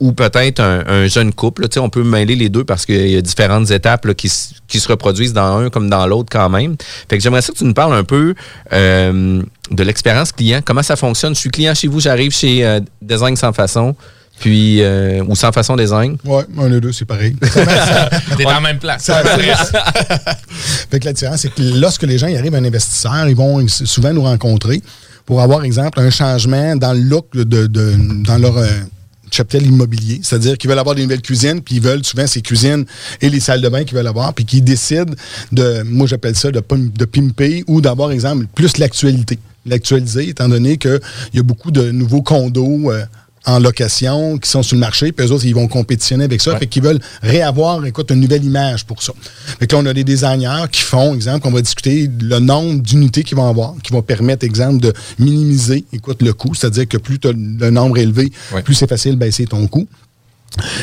ou 0.00 0.12
peut-être 0.12 0.60
un, 0.60 0.84
un 0.86 1.06
jeune 1.06 1.32
couple. 1.32 1.62
là. 1.62 1.68
On 1.78 1.88
peut 1.88 2.02
mêler 2.02 2.36
les 2.36 2.48
deux 2.48 2.64
parce 2.64 2.84
qu'il 2.96 3.10
y 3.10 3.16
a 3.16 3.20
différentes 3.20 3.70
étapes 3.70 4.04
là, 4.04 4.14
qui, 4.14 4.28
se 4.28 4.88
reproduisent 4.88 5.32
dans 5.32 5.58
un 5.58 5.70
comme 5.70 5.88
dans 5.88 6.06
l'autre 6.06 6.28
quand 6.30 6.48
même. 6.48 6.76
Fait 7.08 7.16
que 7.16 7.22
j'aimerais 7.22 7.42
ça 7.42 7.52
que 7.52 7.58
tu 7.58 7.64
nous 7.64 7.74
parles 7.74 7.94
un 7.94 8.04
peu 8.04 8.34
euh, 8.72 9.42
de 9.70 9.82
l'expérience 9.82 10.32
client. 10.32 10.60
Comment 10.64 10.82
ça 10.82 10.96
fonctionne? 10.96 11.34
Je 11.34 11.40
suis 11.40 11.50
client 11.50 11.74
chez 11.74 11.88
vous, 11.88 12.00
j'arrive 12.00 12.32
chez 12.32 12.64
euh, 12.64 12.80
Design 13.02 13.36
Sans 13.36 13.52
Façon. 13.52 13.94
Puis, 14.38 14.82
euh, 14.82 15.24
ou 15.26 15.34
sans 15.34 15.50
façon 15.50 15.76
design. 15.76 16.18
Ouais, 16.22 16.44
un 16.58 16.70
et 16.70 16.78
deux, 16.78 16.92
c'est 16.92 17.06
pareil. 17.06 17.34
T'es 18.36 18.44
dans 18.44 18.50
la 18.50 18.60
même 18.60 18.78
place. 18.78 19.04
Ça 19.04 19.22
fait 20.90 21.00
que 21.00 21.06
la 21.06 21.14
différence, 21.14 21.40
c'est 21.40 21.54
que 21.54 21.62
lorsque 21.62 22.02
les 22.02 22.18
gens 22.18 22.26
y 22.26 22.36
arrivent, 22.36 22.54
un 22.54 22.64
investisseur, 22.64 23.26
ils 23.28 23.34
vont 23.34 23.66
souvent 23.66 24.12
nous 24.12 24.22
rencontrer 24.22 24.82
pour 25.24 25.40
avoir, 25.40 25.64
exemple, 25.64 26.00
un 26.00 26.10
changement 26.10 26.76
dans 26.76 26.92
le 26.92 27.00
look 27.00 27.28
de, 27.34 27.66
de- 27.66 28.24
dans 28.24 28.36
leur 28.36 28.58
euh, 28.58 28.68
cheptel 29.36 29.66
immobilier. 29.66 30.20
C'est-à-dire 30.22 30.56
qu'ils 30.56 30.70
veulent 30.70 30.78
avoir 30.78 30.94
des 30.94 31.02
nouvelles 31.02 31.22
cuisines, 31.22 31.60
puis 31.60 31.76
ils 31.76 31.82
veulent 31.82 32.04
souvent 32.04 32.26
ces 32.26 32.40
cuisines 32.42 32.84
et 33.20 33.28
les 33.28 33.40
salles 33.40 33.60
de 33.60 33.68
bain 33.68 33.84
qu'ils 33.84 33.96
veulent 33.96 34.06
avoir, 34.06 34.32
puis 34.32 34.44
qu'ils 34.44 34.64
décident 34.64 35.12
de, 35.52 35.82
moi 35.82 36.06
j'appelle 36.06 36.36
ça 36.36 36.50
de, 36.50 36.62
de 36.62 37.04
pimper 37.04 37.64
ou 37.66 37.80
d'avoir, 37.80 38.10
exemple, 38.10 38.46
plus 38.54 38.78
l'actualité. 38.78 39.38
L'actualiser, 39.66 40.28
étant 40.28 40.48
donné 40.48 40.76
qu'il 40.78 41.00
y 41.34 41.40
a 41.40 41.42
beaucoup 41.42 41.72
de 41.72 41.90
nouveaux 41.90 42.22
condos. 42.22 42.92
euh, 42.92 43.04
en 43.46 43.60
location, 43.60 44.38
qui 44.38 44.50
sont 44.50 44.62
sur 44.62 44.74
le 44.74 44.80
marché, 44.80 45.12
puis 45.12 45.26
eux 45.26 45.32
autres, 45.32 45.44
ils 45.44 45.54
vont 45.54 45.68
compétitionner 45.68 46.24
avec 46.24 46.40
ça. 46.40 46.58
Fait 46.58 46.66
qu'ils 46.66 46.82
veulent 46.82 47.00
réavoir, 47.22 47.84
écoute, 47.86 48.10
une 48.10 48.20
nouvelle 48.20 48.44
image 48.44 48.84
pour 48.84 49.02
ça. 49.02 49.12
Fait 49.58 49.66
que 49.66 49.76
là, 49.76 49.82
on 49.82 49.86
a 49.86 49.94
des 49.94 50.04
designers 50.04 50.64
qui 50.70 50.82
font, 50.82 51.14
exemple, 51.14 51.46
on 51.46 51.52
va 51.52 51.62
discuter 51.62 52.10
le 52.20 52.38
nombre 52.40 52.82
d'unités 52.82 53.22
qu'ils 53.22 53.36
vont 53.36 53.48
avoir, 53.48 53.74
qui 53.82 53.92
vont 53.92 54.02
permettre, 54.02 54.44
exemple, 54.44 54.80
de 54.80 54.92
minimiser, 55.18 55.84
écoute, 55.92 56.22
le 56.22 56.32
coût. 56.32 56.54
C'est-à-dire 56.54 56.88
que 56.88 56.96
plus 56.96 57.18
tu 57.18 57.28
as 57.28 57.32
le 57.32 57.70
nombre 57.70 57.98
élevé, 57.98 58.32
plus 58.64 58.74
c'est 58.74 58.88
facile 58.88 59.12
de 59.12 59.18
baisser 59.18 59.46
ton 59.46 59.66
coût. 59.68 59.86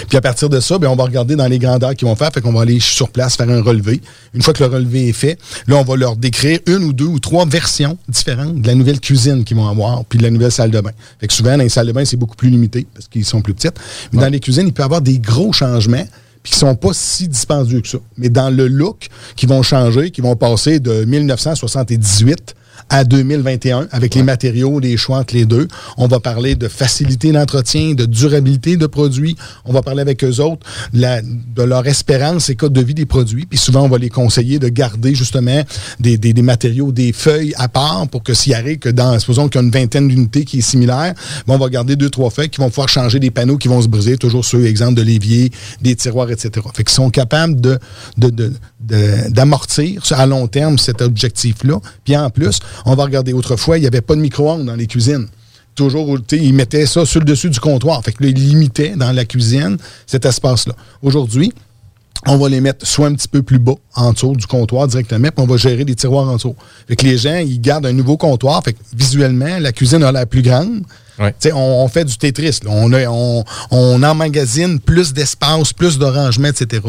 Puis 0.07 0.17
à 0.17 0.21
partir 0.21 0.49
de 0.49 0.59
ça, 0.59 0.77
ben, 0.77 0.87
on 0.87 0.95
va 0.95 1.03
regarder 1.03 1.35
dans 1.35 1.47
les 1.47 1.59
grandeurs 1.59 1.95
qu'ils 1.95 2.07
vont 2.07 2.15
faire. 2.15 2.31
Fait 2.31 2.41
qu'on 2.41 2.53
va 2.53 2.61
aller 2.61 2.79
sur 2.79 3.09
place 3.09 3.35
faire 3.35 3.49
un 3.49 3.61
relevé. 3.61 4.01
Une 4.33 4.41
fois 4.41 4.53
que 4.53 4.63
le 4.63 4.69
relevé 4.69 5.09
est 5.09 5.13
fait, 5.13 5.37
là, 5.67 5.75
on 5.77 5.83
va 5.83 5.95
leur 5.95 6.15
décrire 6.15 6.59
une 6.67 6.83
ou 6.83 6.93
deux 6.93 7.05
ou 7.05 7.19
trois 7.19 7.45
versions 7.45 7.97
différentes 8.07 8.61
de 8.61 8.67
la 8.67 8.75
nouvelle 8.75 8.99
cuisine 8.99 9.43
qu'ils 9.43 9.57
vont 9.57 9.67
avoir, 9.67 10.05
puis 10.05 10.17
de 10.17 10.23
la 10.23 10.29
nouvelle 10.29 10.51
salle 10.51 10.71
de 10.71 10.79
bain. 10.79 10.91
Fait 11.19 11.27
que 11.27 11.33
souvent, 11.33 11.57
dans 11.57 11.63
les 11.63 11.69
salles 11.69 11.87
de 11.87 11.91
bain, 11.91 12.05
c'est 12.05 12.17
beaucoup 12.17 12.35
plus 12.35 12.49
limité 12.49 12.85
parce 12.93 13.07
qu'ils 13.07 13.25
sont 13.25 13.41
plus 13.41 13.53
petites. 13.53 13.79
Mais 14.11 14.21
dans 14.21 14.29
les 14.29 14.39
cuisines, 14.39 14.67
il 14.67 14.73
peut 14.73 14.83
y 14.83 14.85
avoir 14.85 15.01
des 15.01 15.19
gros 15.19 15.53
changements 15.53 16.05
puis 16.43 16.51
qui 16.51 16.59
sont 16.59 16.75
pas 16.75 16.89
si 16.91 17.29
dispendieux 17.29 17.79
que 17.79 17.87
ça. 17.87 17.99
Mais 18.17 18.27
dans 18.27 18.49
le 18.49 18.67
look, 18.67 19.07
qui 19.37 19.45
vont 19.45 19.63
changer, 19.63 20.11
qui 20.11 20.19
vont 20.19 20.35
passer 20.35 20.79
de 20.81 21.05
1978 21.05 22.53
à 22.93 23.03
2021 23.05 23.87
avec 23.91 24.13
les 24.13 24.21
matériaux, 24.21 24.79
les 24.79 24.97
choix 24.97 25.17
entre 25.17 25.33
les 25.33 25.45
deux. 25.45 25.67
On 25.97 26.05
va 26.05 26.19
parler 26.19 26.53
de 26.53 26.67
facilité 26.67 27.31
d'entretien, 27.31 27.95
de 27.95 28.05
durabilité 28.05 28.77
de 28.77 28.85
produits. 28.85 29.35
On 29.65 29.73
va 29.73 29.81
parler 29.81 30.01
avec 30.01 30.23
eux 30.23 30.39
autres 30.39 30.63
de, 30.93 31.01
la- 31.01 31.21
de 31.23 31.63
leur 31.63 31.87
espérance 31.87 32.49
et 32.51 32.55
code 32.55 32.71
de 32.73 32.81
vie 32.81 32.93
des 32.93 33.07
produits. 33.07 33.47
Puis 33.47 33.57
souvent, 33.57 33.81
on 33.81 33.89
va 33.89 33.97
les 33.97 34.09
conseiller 34.09 34.59
de 34.59 34.67
garder 34.69 35.15
justement 35.15 35.63
des, 35.99 36.19
des- 36.19 36.33
des 36.33 36.41
matériaux, 36.43 36.91
des 36.91 37.13
feuilles 37.13 37.53
à 37.57 37.67
part 37.67 38.07
pour 38.09 38.21
que 38.21 38.35
s'il 38.35 38.53
arrive 38.53 38.77
que 38.77 38.89
dans, 38.89 39.17
supposons 39.17 39.47
qu'il 39.49 39.59
y 39.59 39.63
a 39.63 39.65
une 39.65 39.71
vingtaine 39.71 40.07
d'unités 40.07 40.45
qui 40.45 40.59
est 40.59 40.61
similaire, 40.61 41.15
ben, 41.47 41.55
on 41.55 41.57
va 41.57 41.69
garder 41.69 41.95
deux, 41.95 42.11
trois 42.11 42.29
feuilles 42.29 42.49
qui 42.49 42.61
vont 42.61 42.69
pouvoir 42.69 42.89
changer 42.89 43.19
des 43.19 43.31
panneaux 43.31 43.57
qui 43.57 43.69
vont 43.69 43.81
se 43.81 43.87
briser, 43.87 44.17
toujours 44.17 44.45
ceux, 44.45 44.67
exemple, 44.67 44.93
de 44.93 45.01
l'évier, 45.01 45.51
des 45.81 45.95
tiroirs, 45.95 46.29
etc. 46.29 46.51
Fait 46.75 46.83
qu'ils 46.83 46.93
sont 46.93 47.09
capables 47.09 47.59
de, 47.59 47.79
de, 48.19 48.29
de- 48.29 48.53
de- 48.81 49.31
d'amortir 49.31 50.03
à 50.11 50.27
long 50.27 50.45
terme 50.47 50.77
cet 50.77 51.01
objectif-là. 51.01 51.79
Puis 52.05 52.15
en 52.15 52.29
plus, 52.29 52.59
on 52.85 52.95
va 52.95 53.03
regarder 53.03 53.33
autrefois, 53.33 53.77
il 53.77 53.81
n'y 53.81 53.87
avait 53.87 54.01
pas 54.01 54.15
de 54.15 54.21
micro-ondes 54.21 54.65
dans 54.65 54.75
les 54.75 54.87
cuisines. 54.87 55.27
Toujours, 55.75 56.17
ils 56.31 56.53
mettaient 56.53 56.85
ça 56.85 57.05
sur 57.05 57.19
le 57.19 57.25
dessus 57.25 57.49
du 57.49 57.59
comptoir. 57.59 58.03
Fait 58.03 58.11
que 58.11 58.21
là, 58.21 58.29
ils 58.29 58.35
limitaient 58.35 58.95
dans 58.95 59.11
la 59.11 59.25
cuisine 59.25 59.77
cet 60.05 60.25
espace-là. 60.25 60.75
Aujourd'hui, 61.01 61.51
on 62.27 62.37
va 62.37 62.47
les 62.47 62.61
mettre 62.61 62.87
soit 62.87 63.07
un 63.07 63.13
petit 63.13 63.27
peu 63.27 63.41
plus 63.41 63.59
bas, 63.59 63.73
en 63.95 64.13
dessous 64.13 64.35
du 64.35 64.45
comptoir 64.45 64.87
directement, 64.87 65.29
puis 65.29 65.43
on 65.43 65.47
va 65.47 65.57
gérer 65.57 65.83
des 65.83 65.95
tiroirs 65.95 66.29
en 66.29 66.35
dessous. 66.35 66.55
Fait 66.87 66.95
que 66.95 67.05
les 67.05 67.17
gens, 67.17 67.37
ils 67.37 67.59
gardent 67.59 67.85
un 67.85 67.93
nouveau 67.93 68.17
comptoir. 68.17 68.63
Fait 68.63 68.73
que 68.73 68.79
visuellement, 68.95 69.59
la 69.59 69.71
cuisine 69.71 70.03
a 70.03 70.11
l'air 70.11 70.27
plus 70.27 70.41
grande. 70.41 70.83
On, 71.53 71.83
on 71.83 71.87
fait 71.87 72.05
du 72.05 72.17
Tetris. 72.17 72.59
là. 72.63 72.71
On, 72.71 72.91
a- 72.93 73.07
on, 73.07 73.43
on 73.71 74.03
emmagasine 74.03 74.79
plus 74.79 75.13
d'espace, 75.13 75.73
plus 75.73 75.97
de 75.99 76.05
rangement, 76.05 76.47
etc. 76.49 76.81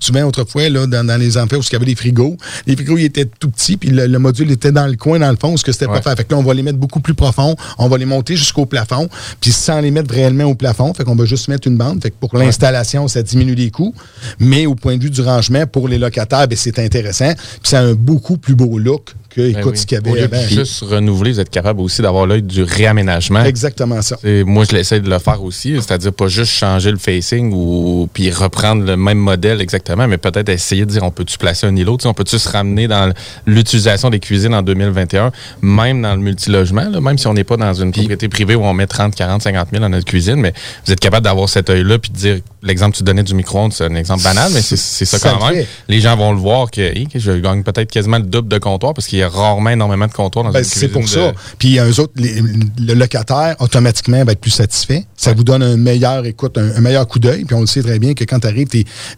Souvent, 0.00 0.24
autrefois, 0.24 0.68
là, 0.68 0.86
dans, 0.86 1.06
dans 1.06 1.16
les 1.20 1.36
enfants 1.36 1.56
où 1.56 1.60
il 1.62 1.72
y 1.72 1.76
avait 1.76 1.84
des 1.86 1.94
frigos, 1.94 2.36
les 2.66 2.74
frigos 2.76 2.98
ils 2.98 3.04
étaient 3.04 3.24
tout 3.38 3.50
petits, 3.50 3.76
puis 3.76 3.90
le, 3.90 4.06
le 4.06 4.18
module 4.18 4.50
était 4.50 4.72
dans 4.72 4.86
le 4.86 4.96
coin, 4.96 5.18
dans 5.18 5.30
le 5.30 5.36
fond, 5.36 5.56
ce 5.56 5.64
que 5.64 5.72
c'était 5.72 5.86
pas 5.86 6.02
fait. 6.02 6.16
Fait 6.16 6.24
que 6.24 6.32
là, 6.32 6.38
on 6.38 6.42
va 6.42 6.54
les 6.54 6.62
mettre 6.62 6.78
beaucoup 6.78 7.00
plus 7.00 7.14
profond. 7.14 7.54
On 7.78 7.88
va 7.88 7.98
les 7.98 8.04
monter 8.06 8.36
jusqu'au 8.36 8.66
plafond, 8.66 9.08
puis 9.40 9.52
sans 9.52 9.80
les 9.80 9.90
mettre 9.90 10.12
réellement 10.12 10.44
au 10.44 10.54
plafond. 10.54 10.92
Fait 10.94 11.04
qu'on 11.04 11.16
va 11.16 11.24
juste 11.24 11.48
mettre 11.48 11.68
une 11.68 11.76
bande. 11.76 12.02
Fait 12.02 12.10
que 12.10 12.16
pour 12.18 12.36
l'installation, 12.36 13.06
ça 13.08 13.22
diminue 13.22 13.54
les 13.54 13.70
coûts. 13.70 13.94
Mais 14.38 14.66
au 14.66 14.74
point 14.74 14.96
de 14.96 15.02
vue 15.02 15.10
du 15.10 15.20
rangement, 15.20 15.66
pour 15.66 15.88
les 15.88 15.98
locataires, 15.98 16.48
ben, 16.48 16.56
c'est 16.56 16.78
intéressant. 16.78 17.32
Puis 17.34 17.60
c'est 17.62 17.76
un 17.76 17.94
beaucoup 17.94 18.36
plus 18.38 18.54
beau 18.54 18.78
look 18.78 19.14
que, 19.30 19.40
Ben 19.52 19.58
écoute, 19.60 19.72
oui. 19.72 19.78
ce 19.78 19.86
qu'il 19.86 19.98
y 19.98 20.00
Au 20.00 20.04
avait 20.10 20.20
lieu 20.22 20.28
de 20.28 20.34
avant. 20.34 20.48
juste 20.48 20.80
renouveler, 20.82 21.32
vous 21.32 21.40
êtes 21.40 21.50
capable 21.50 21.80
aussi 21.80 22.02
d'avoir 22.02 22.26
l'œil 22.26 22.42
du 22.42 22.62
réaménagement. 22.62 23.44
Exactement 23.44 24.00
ça. 24.02 24.16
Et 24.24 24.42
moi, 24.44 24.64
je 24.68 24.74
l'essaie 24.74 25.00
de 25.00 25.08
le 25.10 25.18
faire 25.18 25.42
aussi, 25.42 25.74
c'est-à-dire 25.76 26.12
pas 26.12 26.28
juste 26.28 26.52
changer 26.52 26.90
le 26.90 26.96
facing 26.98 27.52
ou 27.52 28.08
puis 28.12 28.30
reprendre 28.30 28.84
le 28.84 28.96
même 28.96 29.18
modèle 29.18 29.60
exactement, 29.60 30.08
mais 30.08 30.18
peut-être 30.18 30.48
essayer 30.48 30.86
de 30.86 30.90
dire 30.90 31.02
on 31.02 31.10
peut-tu 31.10 31.36
placer 31.38 31.66
un 31.66 31.76
îlot, 31.76 31.96
Tu 31.98 32.04
sais, 32.04 32.08
on 32.08 32.14
peut-tu 32.14 32.38
se 32.38 32.48
ramener 32.48 32.88
dans 32.88 33.12
l'utilisation 33.46 34.10
des 34.10 34.20
cuisines 34.20 34.54
en 34.54 34.62
2021, 34.62 35.32
même 35.62 36.02
dans 36.02 36.14
le 36.14 36.20
multilogement, 36.22 36.88
là, 36.88 37.00
même 37.00 37.18
si 37.18 37.26
on 37.26 37.34
n'est 37.34 37.44
pas 37.44 37.56
dans 37.56 37.74
une 37.74 37.92
propriété 37.92 38.28
privée 38.28 38.54
où 38.54 38.64
on 38.64 38.72
met 38.72 38.86
30, 38.86 39.14
40, 39.14 39.42
50 39.42 39.68
000 39.70 39.82
dans 39.82 39.88
notre 39.88 40.06
cuisine, 40.06 40.36
mais 40.36 40.52
vous 40.86 40.92
êtes 40.92 41.00
capable 41.00 41.24
d'avoir 41.24 41.48
cet 41.48 41.70
œil-là 41.70 41.98
puis 41.98 42.10
de 42.10 42.16
dire 42.16 42.38
l'exemple 42.62 42.92
que 42.92 42.98
tu 42.98 43.04
donnais 43.04 43.22
du 43.22 43.34
micro-ondes, 43.34 43.72
c'est 43.72 43.84
un 43.84 43.94
exemple 43.94 44.22
banal, 44.24 44.50
mais 44.52 44.62
c'est 44.62 44.76
ça 45.04 45.18
quand 45.18 45.44
même. 45.46 45.54
fait. 45.62 45.66
Les 45.88 46.00
gens 46.00 46.16
vont 46.16 46.32
le 46.32 46.38
voir 46.38 46.70
que 46.70 46.80
hey, 46.80 47.06
je 47.14 47.32
gagne 47.32 47.62
peut-être 47.62 47.90
quasiment 47.90 48.18
le 48.18 48.24
double 48.24 48.48
de 48.48 48.58
comptoir 48.58 48.94
parce 48.94 49.06
qu'il 49.06 49.18
y 49.18 49.22
a 49.22 49.28
rarement 49.28 49.70
énormément 49.70 50.06
de 50.06 50.12
comptoirs 50.12 50.44
dans 50.44 50.50
Ben, 50.52 50.64
c'est 50.64 50.88
pour 50.88 51.02
de- 51.02 51.06
ça. 51.08 51.32
Puis 51.58 51.78
eux 51.78 52.00
autres, 52.00 52.12
les- 52.16 52.40
le 52.80 52.94
locataire, 52.94 53.56
automatiquement, 53.60 54.24
va 54.24 54.32
être 54.32 54.40
plus 54.40 54.50
satisfait. 54.50 55.06
Ça 55.16 55.32
vous 55.32 55.44
donne 55.44 55.62
un 55.62 55.76
meilleur, 55.76 56.24
écoute, 56.26 56.58
un, 56.58 56.76
un 56.76 56.80
meilleur 56.80 57.06
coup 57.06 57.18
d'œil. 57.18 57.44
Puis 57.44 57.54
on 57.54 57.60
le 57.60 57.66
sait 57.66 57.82
très 57.82 57.98
bien 57.98 58.14
que 58.14 58.24
quand 58.24 58.40
tu 58.40 58.46
arrives, 58.46 58.68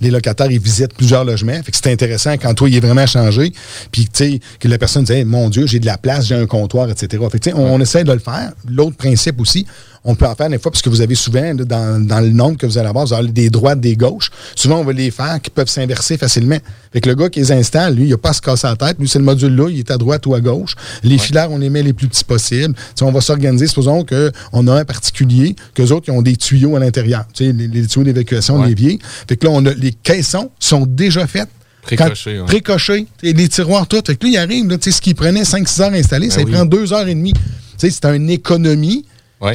les 0.01 0.11
locataires, 0.11 0.51
ils 0.51 0.61
visitent 0.61 0.95
plusieurs 0.95 1.25
logements. 1.25 1.61
Fait 1.63 1.71
que 1.73 1.77
c'est 1.83 1.91
intéressant 1.93 2.33
quand 2.35 2.53
toi, 2.55 2.69
il 2.69 2.77
est 2.77 2.81
vraiment 2.81 3.07
changé. 3.07 3.53
Puis, 3.91 4.05
tu 4.05 4.11
sais, 4.13 4.41
que 4.59 4.69
la 4.69 4.79
personne 4.79 5.05
dit, 5.05 5.13
Hey, 5.13 5.25
mon 5.25 5.49
Dieu, 5.49 5.67
j'ai 5.67 5.79
de 5.81 5.87
la 5.87 5.99
place, 5.99 6.27
j'ai 6.27 6.35
un 6.35 6.47
comptoir, 6.47 6.89
etc. 6.91 7.23
Fait 7.31 7.39
que, 7.39 7.51
on, 7.55 7.75
on 7.75 7.81
essaie 7.81 8.05
de 8.05 8.13
le 8.13 8.19
faire. 8.19 8.53
L'autre 8.69 8.97
principe 8.97 9.41
aussi, 9.41 9.67
on 10.05 10.15
peut 10.15 10.27
en 10.27 10.35
faire 10.35 10.49
des 10.49 10.59
fois, 10.59 10.71
parce 10.73 10.81
que 10.83 10.89
vous 10.89 11.01
avez 11.03 11.15
souvent, 11.15 11.43
là, 11.43 11.53
dans, 11.65 12.05
dans 12.07 12.21
le 12.21 12.31
nombre 12.31 12.57
que 12.57 12.65
vous 12.67 12.79
allez 12.79 12.89
avoir, 12.89 13.05
vous 13.07 13.13
avez 13.13 13.29
des 13.29 13.51
droites, 13.51 13.81
des 13.81 13.97
gauches. 13.97 14.31
Souvent, 14.57 14.79
on 14.81 14.85
va 14.85 14.93
les 14.93 15.11
faire 15.11 15.39
qui 15.43 15.51
peuvent 15.51 15.69
s'inverser 15.69 16.17
facilement. 16.17 16.57
Fait 16.93 17.01
que 17.01 17.09
le 17.09 17.15
gars 17.15 17.29
qui 17.29 17.41
les 17.41 17.53
installe, 17.53 17.95
lui, 17.97 18.05
il 18.05 18.11
n'a 18.11 18.17
pas 18.17 18.31
à 18.31 18.33
se 18.33 18.41
casser 18.41 18.67
la 18.67 18.77
tête. 18.77 18.97
Lui, 18.99 19.09
c'est 19.09 19.19
le 19.19 19.25
module 19.25 19.55
là, 19.55 19.69
il 19.69 19.79
est 19.79 19.91
à 19.91 19.99
droite 19.99 20.27
ou 20.27 20.35
à 20.35 20.41
gauche. 20.41 20.75
Les 21.03 21.19
filaires, 21.19 21.51
on 21.53 21.59
les 21.59 21.69
met 21.71 21.83
les 21.83 21.93
plus 21.93 22.09
petits 22.09 22.25
possibles. 22.25 22.75
On 23.03 23.13
va 23.13 23.21
s'organiser. 23.21 23.67
Supposons 23.67 24.05
qu'on 24.05 24.67
a 24.69 24.75
un 24.75 24.85
particulier, 24.85 25.55
qu'eux 25.75 25.91
autres, 25.91 26.07
ils 26.09 26.13
ont 26.13 26.23
des 26.23 26.37
tuyaux 26.37 26.77
à 26.77 26.81
l'intérieur. 26.81 27.25
Tu 27.35 27.47
sais, 27.47 27.53
les, 27.53 27.69
les 27.69 27.87
tuyaux 27.87 28.05
d'évacuation, 28.05 28.59
Ouais. 28.61 28.69
l'évier. 28.69 28.99
Fait 29.29 29.37
que 29.37 29.47
là, 29.47 29.53
on 29.53 29.65
a, 29.67 29.73
les 29.75 29.93
caissons 29.93 30.51
sont 30.59 30.87
déjà 30.87 31.27
faites. 31.27 31.49
Précochés, 31.83 32.41
Quand- 32.65 32.75
ouais. 32.93 33.07
Sais, 33.23 33.33
Les 33.33 33.49
tiroirs, 33.49 33.87
tout. 33.87 34.01
Fait 34.07 34.15
que 34.17 34.27
là, 34.27 34.31
il 34.33 34.37
arrive, 34.39 34.69
là, 34.69 34.77
tu 34.79 34.91
sais, 34.91 34.97
ce 34.97 35.01
qui 35.03 35.15
prenait 35.15 35.45
5-6 35.45 35.81
heures 35.83 35.93
à 35.93 35.97
installer, 35.97 36.29
Ben 36.29 36.33
ça 36.33 36.39
lui 36.41 36.47
oui. 36.47 36.53
prend 36.53 36.65
2 36.67 36.93
heures 36.93 37.09
et 37.09 37.15
demie. 37.15 37.33
Tu 37.33 37.41
sais, 37.79 37.91
c'est 37.91 38.05
une 38.15 38.29
économie 38.29 39.05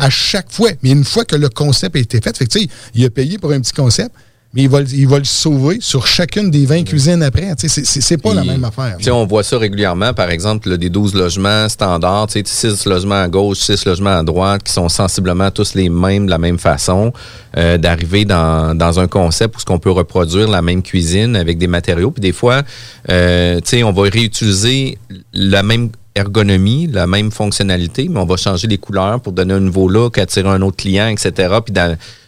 à 0.02 0.10
chaque 0.10 0.52
fois. 0.52 0.70
Mais 0.84 0.92
une 0.92 1.04
fois 1.04 1.26
que 1.26 1.36
le 1.36 1.50
concept 1.50 1.96
a 1.96 2.00
été 2.00 2.20
fait, 2.22 2.36
fait 2.38 2.46
que, 2.48 2.60
il 2.96 3.06
a 3.06 3.10
payé 3.10 3.38
pour 3.38 3.52
un 3.52 3.60
petit 3.62 3.74
concept, 3.74 4.12
mais 4.54 4.62
il 4.64 4.70
va, 4.70 4.80
le- 4.80 4.94
il 4.94 5.06
va 5.06 5.18
le 5.20 5.26
sauver 5.26 5.80
sur 5.82 6.08
chacune 6.08 6.50
des 6.50 6.66
20 6.66 6.84
cuisines 6.86 7.22
après. 7.22 7.54
Tu 7.58 7.68
sais, 7.68 7.84
c'est- 7.84 8.18
pas 8.18 8.34
la 8.34 8.46
même 8.46 8.64
affaire. 8.64 8.96
on 9.12 9.26
voit 9.26 9.44
ça 9.44 9.58
régulièrement, 9.58 10.14
par 10.14 10.30
exemple, 10.30 10.70
là, 10.70 10.78
des 10.78 10.90
12 10.90 11.14
logements 11.14 11.68
standards, 11.68 12.28
tu 12.28 12.42
sais, 12.46 12.70
6 12.72 12.86
logements 12.86 13.22
à 13.22 13.28
gauche, 13.28 13.58
6 13.60 13.84
logements 13.86 14.18
à 14.18 14.24
droite, 14.24 14.64
qui 14.64 14.72
sont 14.72 14.88
sensiblement 14.88 15.52
tous 15.52 15.74
les 15.76 15.90
mêmes, 15.90 16.26
de 16.28 16.32
la 16.32 16.38
même 16.38 16.58
façon, 16.58 17.12
euh, 17.58 17.78
d'arriver 17.78 18.24
dans, 18.24 18.74
dans 18.78 18.98
un 19.02 19.08
concept 19.10 19.58
où 19.58 19.60
ce 19.60 19.66
qu'on 19.66 19.80
peut 19.80 19.92
reproduire 19.92 20.48
la 20.48 20.62
même 20.62 20.82
cuisine 20.84 21.36
avec 21.36 21.58
des 21.58 21.68
matériaux. 21.68 22.12
Puis 22.12 22.22
des 22.22 22.32
fois, 22.32 22.62
euh, 23.10 23.58
tu 23.60 23.70
sais, 23.72 23.84
on 23.84 23.92
va 23.92 24.04
réutiliser 24.04 24.98
la 25.34 25.64
même 25.64 25.90
ergonomie, 26.16 26.88
la 26.88 27.08
même 27.08 27.32
fonctionnalité, 27.32 28.08
mais 28.10 28.20
on 28.20 28.26
va 28.26 28.38
changer 28.38 28.68
les 28.68 28.78
couleurs 28.78 29.20
pour 29.20 29.34
donner 29.34 29.54
un 29.54 29.60
nouveau 29.60 29.90
look, 29.90 30.18
attirer 30.18 30.50
un 30.50 30.62
autre 30.62 30.78
client, 30.78 31.08
etc. 31.08 31.60
Puis 31.64 31.74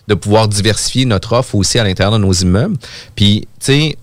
de 0.08 0.14
pouvoir 0.14 0.48
diversifier 0.48 1.06
notre 1.06 1.34
offre 1.34 1.56
aussi 1.56 1.80
à 1.80 1.84
l'intérieur 1.84 2.14
de 2.14 2.24
nos 2.24 2.32
immeubles. 2.32 2.78
Puis, 3.16 3.48
tu 3.60 3.66
sais, 3.66 3.98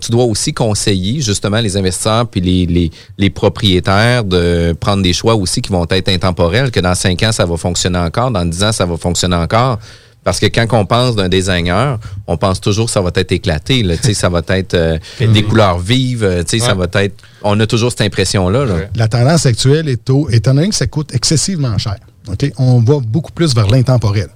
tu 0.00 0.10
dois 0.10 0.24
aussi 0.24 0.52
conseiller 0.52 1.20
justement 1.20 1.60
les 1.60 1.76
investisseurs 1.76 2.28
puis 2.28 2.40
les, 2.40 2.90
les, 3.18 3.30
propriétaires 3.30 4.24
de 4.24 4.74
prendre 4.78 5.02
des 5.02 5.12
choix 5.12 5.34
aussi 5.34 5.60
qui 5.60 5.72
vont 5.72 5.86
être 5.90 6.08
intemporels, 6.08 6.70
que 6.70 6.80
dans 6.80 6.94
5 6.94 7.22
ans, 7.24 7.32
ça 7.32 7.44
va 7.44 7.56
fonctionner 7.56 7.98
encore, 7.98 8.30
dans 8.30 8.44
10 8.44 8.62
ans, 8.62 8.72
ça 8.72 8.86
va 8.86 8.96
fonctionner 8.96 9.36
encore. 9.36 9.78
Parce 10.24 10.38
que 10.38 10.46
quand 10.46 10.66
on 10.72 10.86
pense 10.86 11.16
d'un 11.16 11.28
designer, 11.28 11.98
on 12.28 12.36
pense 12.36 12.60
toujours 12.60 12.86
que 12.86 12.92
ça 12.92 13.00
va 13.00 13.10
être 13.14 13.32
éclaté. 13.32 13.82
Là, 13.82 13.96
Tu 13.96 14.04
sais, 14.04 14.14
ça 14.14 14.28
va 14.28 14.40
être 14.48 14.74
euh, 14.74 14.98
des 15.18 15.42
couleurs 15.42 15.78
vives. 15.78 16.22
euh, 16.22 16.44
tu 16.44 16.58
sais, 16.60 16.64
Ça 16.64 16.74
va 16.74 16.86
être. 17.02 17.16
On 17.42 17.58
a 17.58 17.66
toujours 17.66 17.90
cette 17.90 18.02
impression-là. 18.02 18.64
là. 18.64 18.74
La 18.94 19.08
tendance 19.08 19.46
actuelle 19.46 19.88
est 19.88 20.08
au, 20.10 20.28
étant 20.30 20.54
donné 20.54 20.68
que 20.68 20.74
ça 20.76 20.86
coûte 20.86 21.12
excessivement 21.14 21.76
cher, 21.78 21.96
OK, 22.28 22.52
on 22.58 22.78
va 22.80 23.00
beaucoup 23.00 23.32
plus 23.32 23.52
vers 23.54 23.66
l'intemporel. 23.68 24.28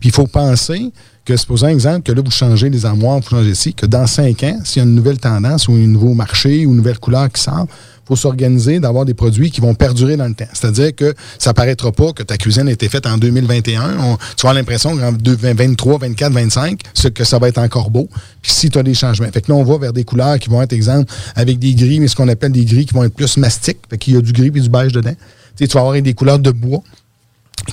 Puis 0.00 0.08
il 0.10 0.12
faut 0.12 0.26
penser 0.26 0.90
que, 1.24 1.36
supposons 1.36 1.66
un 1.66 1.70
exemple, 1.70 2.02
que 2.02 2.12
là, 2.12 2.22
vous 2.24 2.30
changez 2.30 2.70
les 2.70 2.84
armoires, 2.86 3.20
vous 3.20 3.28
changez 3.28 3.50
ici, 3.50 3.74
que 3.74 3.84
dans 3.86 4.06
cinq 4.06 4.42
ans, 4.44 4.58
s'il 4.64 4.80
y 4.82 4.84
a 4.84 4.88
une 4.88 4.94
nouvelle 4.94 5.18
tendance 5.18 5.68
ou 5.68 5.72
un 5.72 5.86
nouveau 5.86 6.14
marché 6.14 6.66
ou 6.66 6.70
une 6.70 6.76
nouvelle 6.78 6.98
couleur 6.98 7.30
qui 7.30 7.42
sort, 7.42 7.66
faut 8.08 8.16
s'organiser 8.16 8.80
d'avoir 8.80 9.04
des 9.04 9.14
produits 9.14 9.50
qui 9.50 9.60
vont 9.60 9.74
perdurer 9.74 10.16
dans 10.16 10.26
le 10.26 10.34
temps. 10.34 10.48
C'est-à-dire 10.52 10.94
que 10.96 11.14
ça 11.38 11.52
paraîtra 11.54 11.92
pas 11.92 12.12
que 12.12 12.22
ta 12.22 12.36
cuisine 12.38 12.66
a 12.68 12.72
été 12.72 12.88
faite 12.88 13.06
en 13.06 13.18
2021. 13.18 13.98
On- 14.00 14.16
tu 14.36 14.46
vas 14.46 14.54
l'impression 14.54 14.96
qu'en 14.96 15.12
2023, 15.12 15.98
24, 15.98 16.32
25, 16.32 16.80
c'est 16.94 17.12
que 17.12 17.24
ça 17.24 17.38
va 17.38 17.48
être 17.48 17.58
encore 17.58 17.90
beau. 17.90 18.08
Puis 18.42 18.50
si 18.52 18.70
tu 18.70 18.78
as 18.78 18.82
des 18.82 18.94
changements. 18.94 19.28
Fait 19.32 19.42
que 19.42 19.52
là, 19.52 19.58
on 19.58 19.64
va 19.64 19.76
vers 19.78 19.92
des 19.92 20.04
couleurs 20.04 20.38
qui 20.38 20.48
vont 20.48 20.62
être, 20.62 20.72
exemple, 20.72 21.12
avec 21.36 21.58
des 21.58 21.74
gris, 21.74 22.00
mais 22.00 22.08
ce 22.08 22.16
qu'on 22.16 22.28
appelle 22.28 22.52
des 22.52 22.64
gris 22.64 22.86
qui 22.86 22.94
vont 22.94 23.04
être 23.04 23.14
plus 23.14 23.36
mastiques. 23.36 23.78
Fait 23.90 23.98
qu'il 23.98 24.14
y 24.14 24.16
a 24.16 24.20
du 24.22 24.32
gris 24.32 24.46
et 24.46 24.50
du 24.50 24.68
beige 24.70 24.92
dedans. 24.92 25.14
Tu 25.56 25.66
vas 25.66 25.80
avoir 25.80 26.00
des 26.00 26.14
couleurs 26.14 26.38
de 26.38 26.50
bois 26.50 26.82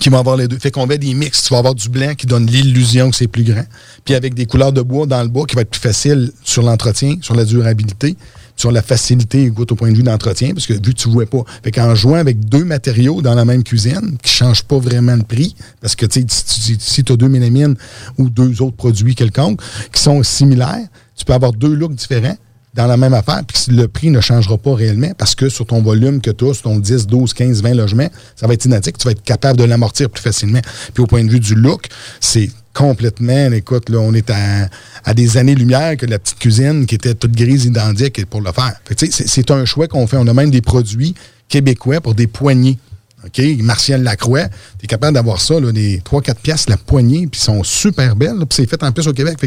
qui 0.01 0.09
vont 0.09 0.17
avoir 0.17 0.35
les 0.35 0.47
deux. 0.47 0.57
Fait 0.57 0.71
qu'on 0.71 0.87
met 0.87 0.97
des 0.97 1.13
mix. 1.13 1.43
Tu 1.43 1.53
vas 1.53 1.59
avoir 1.59 1.75
du 1.75 1.87
blanc 1.87 2.13
qui 2.17 2.25
donne 2.25 2.47
l'illusion 2.47 3.11
que 3.11 3.15
c'est 3.15 3.27
plus 3.27 3.43
grand. 3.43 3.63
Puis 4.03 4.15
avec 4.15 4.33
des 4.33 4.45
couleurs 4.47 4.73
de 4.73 4.81
bois 4.81 5.05
dans 5.05 5.21
le 5.21 5.29
bois 5.29 5.45
qui 5.45 5.55
va 5.55 5.61
être 5.61 5.69
plus 5.69 5.79
facile 5.79 6.31
sur 6.43 6.63
l'entretien, 6.63 7.15
sur 7.21 7.35
la 7.35 7.45
durabilité, 7.45 8.17
sur 8.55 8.71
la 8.71 8.81
facilité 8.81 9.43
écoute, 9.43 9.71
au 9.71 9.75
point 9.75 9.91
de 9.91 9.97
vue 9.97 10.03
d'entretien, 10.03 10.53
parce 10.53 10.65
que 10.65 10.73
vu 10.73 10.79
que 10.79 10.91
tu 10.91 11.09
ne 11.09 11.13
vois 11.13 11.25
pas. 11.25 11.43
Fait 11.63 11.71
qu'en 11.71 11.93
jouant 11.95 12.15
avec 12.15 12.39
deux 12.45 12.63
matériaux 12.63 13.21
dans 13.21 13.35
la 13.35 13.45
même 13.45 13.63
cuisine, 13.63 14.17
qui 14.21 14.31
ne 14.31 14.47
changent 14.47 14.63
pas 14.63 14.77
vraiment 14.77 15.15
le 15.15 15.23
prix, 15.23 15.55
parce 15.81 15.95
que 15.95 16.05
si, 16.09 17.03
tu 17.03 17.11
as 17.11 17.15
deux 17.15 17.29
mélamines 17.29 17.75
ou 18.17 18.29
deux 18.29 18.61
autres 18.61 18.77
produits 18.77 19.15
quelconques 19.15 19.61
qui 19.91 20.01
sont 20.01 20.23
similaires, 20.23 20.87
tu 21.15 21.25
peux 21.25 21.33
avoir 21.33 21.53
deux 21.53 21.73
looks 21.73 21.95
différents 21.95 22.37
dans 22.73 22.87
la 22.87 22.97
même 22.97 23.13
affaire, 23.13 23.41
puis 23.47 23.73
le 23.73 23.87
prix 23.87 24.09
ne 24.09 24.19
changera 24.19 24.57
pas 24.57 24.75
réellement 24.75 25.11
parce 25.17 25.33
que 25.33 25.47
sur 25.47 25.65
ton 25.65 25.81
volume 25.81 26.19
que 26.19 26.29
tu 26.29 26.45
as, 26.45 26.55
sur 26.55 26.63
ton 26.63 26.77
10, 26.77 27.07
12, 27.07 27.33
15, 27.33 27.63
20 27.63 27.73
logements, 27.73 28.09
ça 28.35 28.47
va 28.47 28.53
être 28.53 28.65
identique. 28.65 28.97
Tu 28.97 29.05
vas 29.05 29.11
être 29.11 29.23
capable 29.23 29.57
de 29.57 29.63
l'amortir 29.63 30.09
plus 30.09 30.21
facilement. 30.21 30.59
Puis 30.93 31.01
au 31.01 31.07
point 31.07 31.23
de 31.23 31.29
vue 31.29 31.39
du 31.39 31.55
look, 31.55 31.87
c'est 32.19 32.49
complètement, 32.75 33.51
écoute, 33.53 33.89
là, 33.89 33.99
on 33.99 34.13
est 34.13 34.29
à, 34.29 34.69
à 35.05 35.13
des 35.13 35.37
années-lumière 35.37 35.95
que 35.97 36.05
la 36.05 36.19
petite 36.19 36.37
cuisine 36.37 36.85
qui 36.85 36.95
était 36.95 37.15
toute 37.15 37.31
grise 37.31 37.65
identique 37.65 38.25
pour 38.25 38.41
le 38.41 38.51
faire. 38.51 38.75
C'est 38.97 39.49
un 39.49 39.65
choix 39.65 39.87
qu'on 39.87 40.05
fait. 40.05 40.17
On 40.17 40.27
a 40.27 40.33
même 40.33 40.51
des 40.51 40.61
produits 40.61 41.15
québécois 41.47 42.01
pour 42.01 42.13
des 42.13 42.27
poignées. 42.27 42.77
OK? 43.25 43.41
Martial 43.61 44.03
Lacroix, 44.03 44.47
tu 44.77 44.85
es 44.85 44.87
capable 44.87 45.13
d'avoir 45.15 45.41
ça, 45.41 45.59
là, 45.59 45.71
des 45.71 45.99
3-4 45.99 46.35
pièces 46.35 46.69
la 46.69 46.77
poignée, 46.77 47.27
puis 47.27 47.39
sont 47.39 47.63
super 47.63 48.15
belles. 48.15 48.35
c'est 48.51 48.69
fait 48.69 48.83
en 48.83 48.91
plus 48.91 49.07
au 49.07 49.13
Québec, 49.13 49.37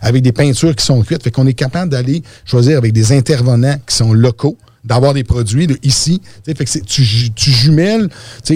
avec 0.00 0.22
des 0.22 0.32
peintures 0.32 0.74
qui 0.74 0.84
sont 0.84 1.02
cuites. 1.02 1.22
Fait 1.22 1.30
qu'on 1.30 1.46
est 1.46 1.54
capable 1.54 1.90
d'aller 1.90 2.22
choisir 2.44 2.78
avec 2.78 2.92
des 2.92 3.12
intervenants 3.12 3.76
qui 3.86 3.94
sont 3.94 4.12
locaux 4.12 4.56
d'avoir 4.86 5.12
des 5.14 5.24
produits 5.24 5.66
de 5.66 5.76
ici. 5.82 6.20
Fait 6.44 6.54
que 6.54 6.64
c'est- 6.70 6.84
tu, 6.84 7.02
tu 7.34 7.50
jumelles 7.50 8.08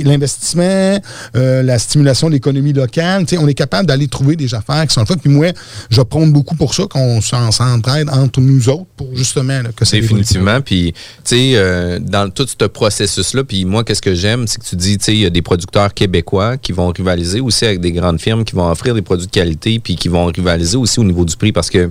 l'investissement, 0.05 0.99
euh, 1.37 1.63
la 1.63 1.79
stimulation 1.79 2.29
de 2.29 2.35
l'économie 2.35 2.73
locale. 2.73 3.25
On 3.39 3.49
est 3.49 3.55
capable 3.55 3.87
d'aller 3.87 4.09
trouver 4.09 4.37
des 4.37 4.55
affaires 4.55 4.87
qui 4.87 4.95
sont 4.95 5.01
le 5.01 5.07
fun. 5.07 5.17
Puis 5.17 5.31
moi, 5.31 5.49
je 5.91 6.01
prône 6.03 6.33
beaucoup 6.33 6.55
pour 6.57 6.75
ça, 6.75 6.85
qu'on 6.89 7.21
s'en- 7.21 7.51
s'entraide 7.51 8.09
entre 8.11 8.41
nous 8.41 8.69
autres 8.69 8.87
pour 8.97 9.15
justement 9.17 9.63
là, 9.63 9.71
que 9.75 9.85
ça 9.85 9.97
évolue. 9.97 10.21
Définitivement. 10.21 10.61
Puis, 10.61 10.95
euh, 11.33 11.99
dans 12.01 12.31
tout 12.31 12.47
ce 12.47 12.65
processus-là, 12.67 13.45
puis 13.45 13.65
moi, 13.65 13.85
qu'est-ce 13.85 14.03
que 14.03 14.15
j'aime, 14.15 14.47
c'est 14.47 14.61
que 14.61 14.67
tu 14.67 14.77
dis, 14.77 14.95
il 15.09 15.17
y 15.19 15.27
a 15.27 15.31
des 15.31 15.43
producteurs 15.43 15.93
québécois 15.95 16.57
qui 16.57 16.73
vont 16.73 16.89
rivaliser 16.89 17.41
aussi 17.41 17.65
avec 17.65 17.81
des 17.81 17.93
grandes 17.93 18.21
firmes 18.21 18.45
qui 18.45 18.55
vont 18.55 18.69
offrir 18.71 18.95
des 18.95 19.03
produits 19.03 19.27
de 19.27 19.31
qualité, 19.33 19.79
puis 19.79 19.97
qui 19.97 20.09
vont 20.09 20.27
rivaliser 20.27 20.77
aussi 20.77 21.01
au 21.01 21.05
niveau 21.05 21.25
du 21.25 21.37
prix 21.37 21.53
parce 21.53 21.71
que, 21.71 21.91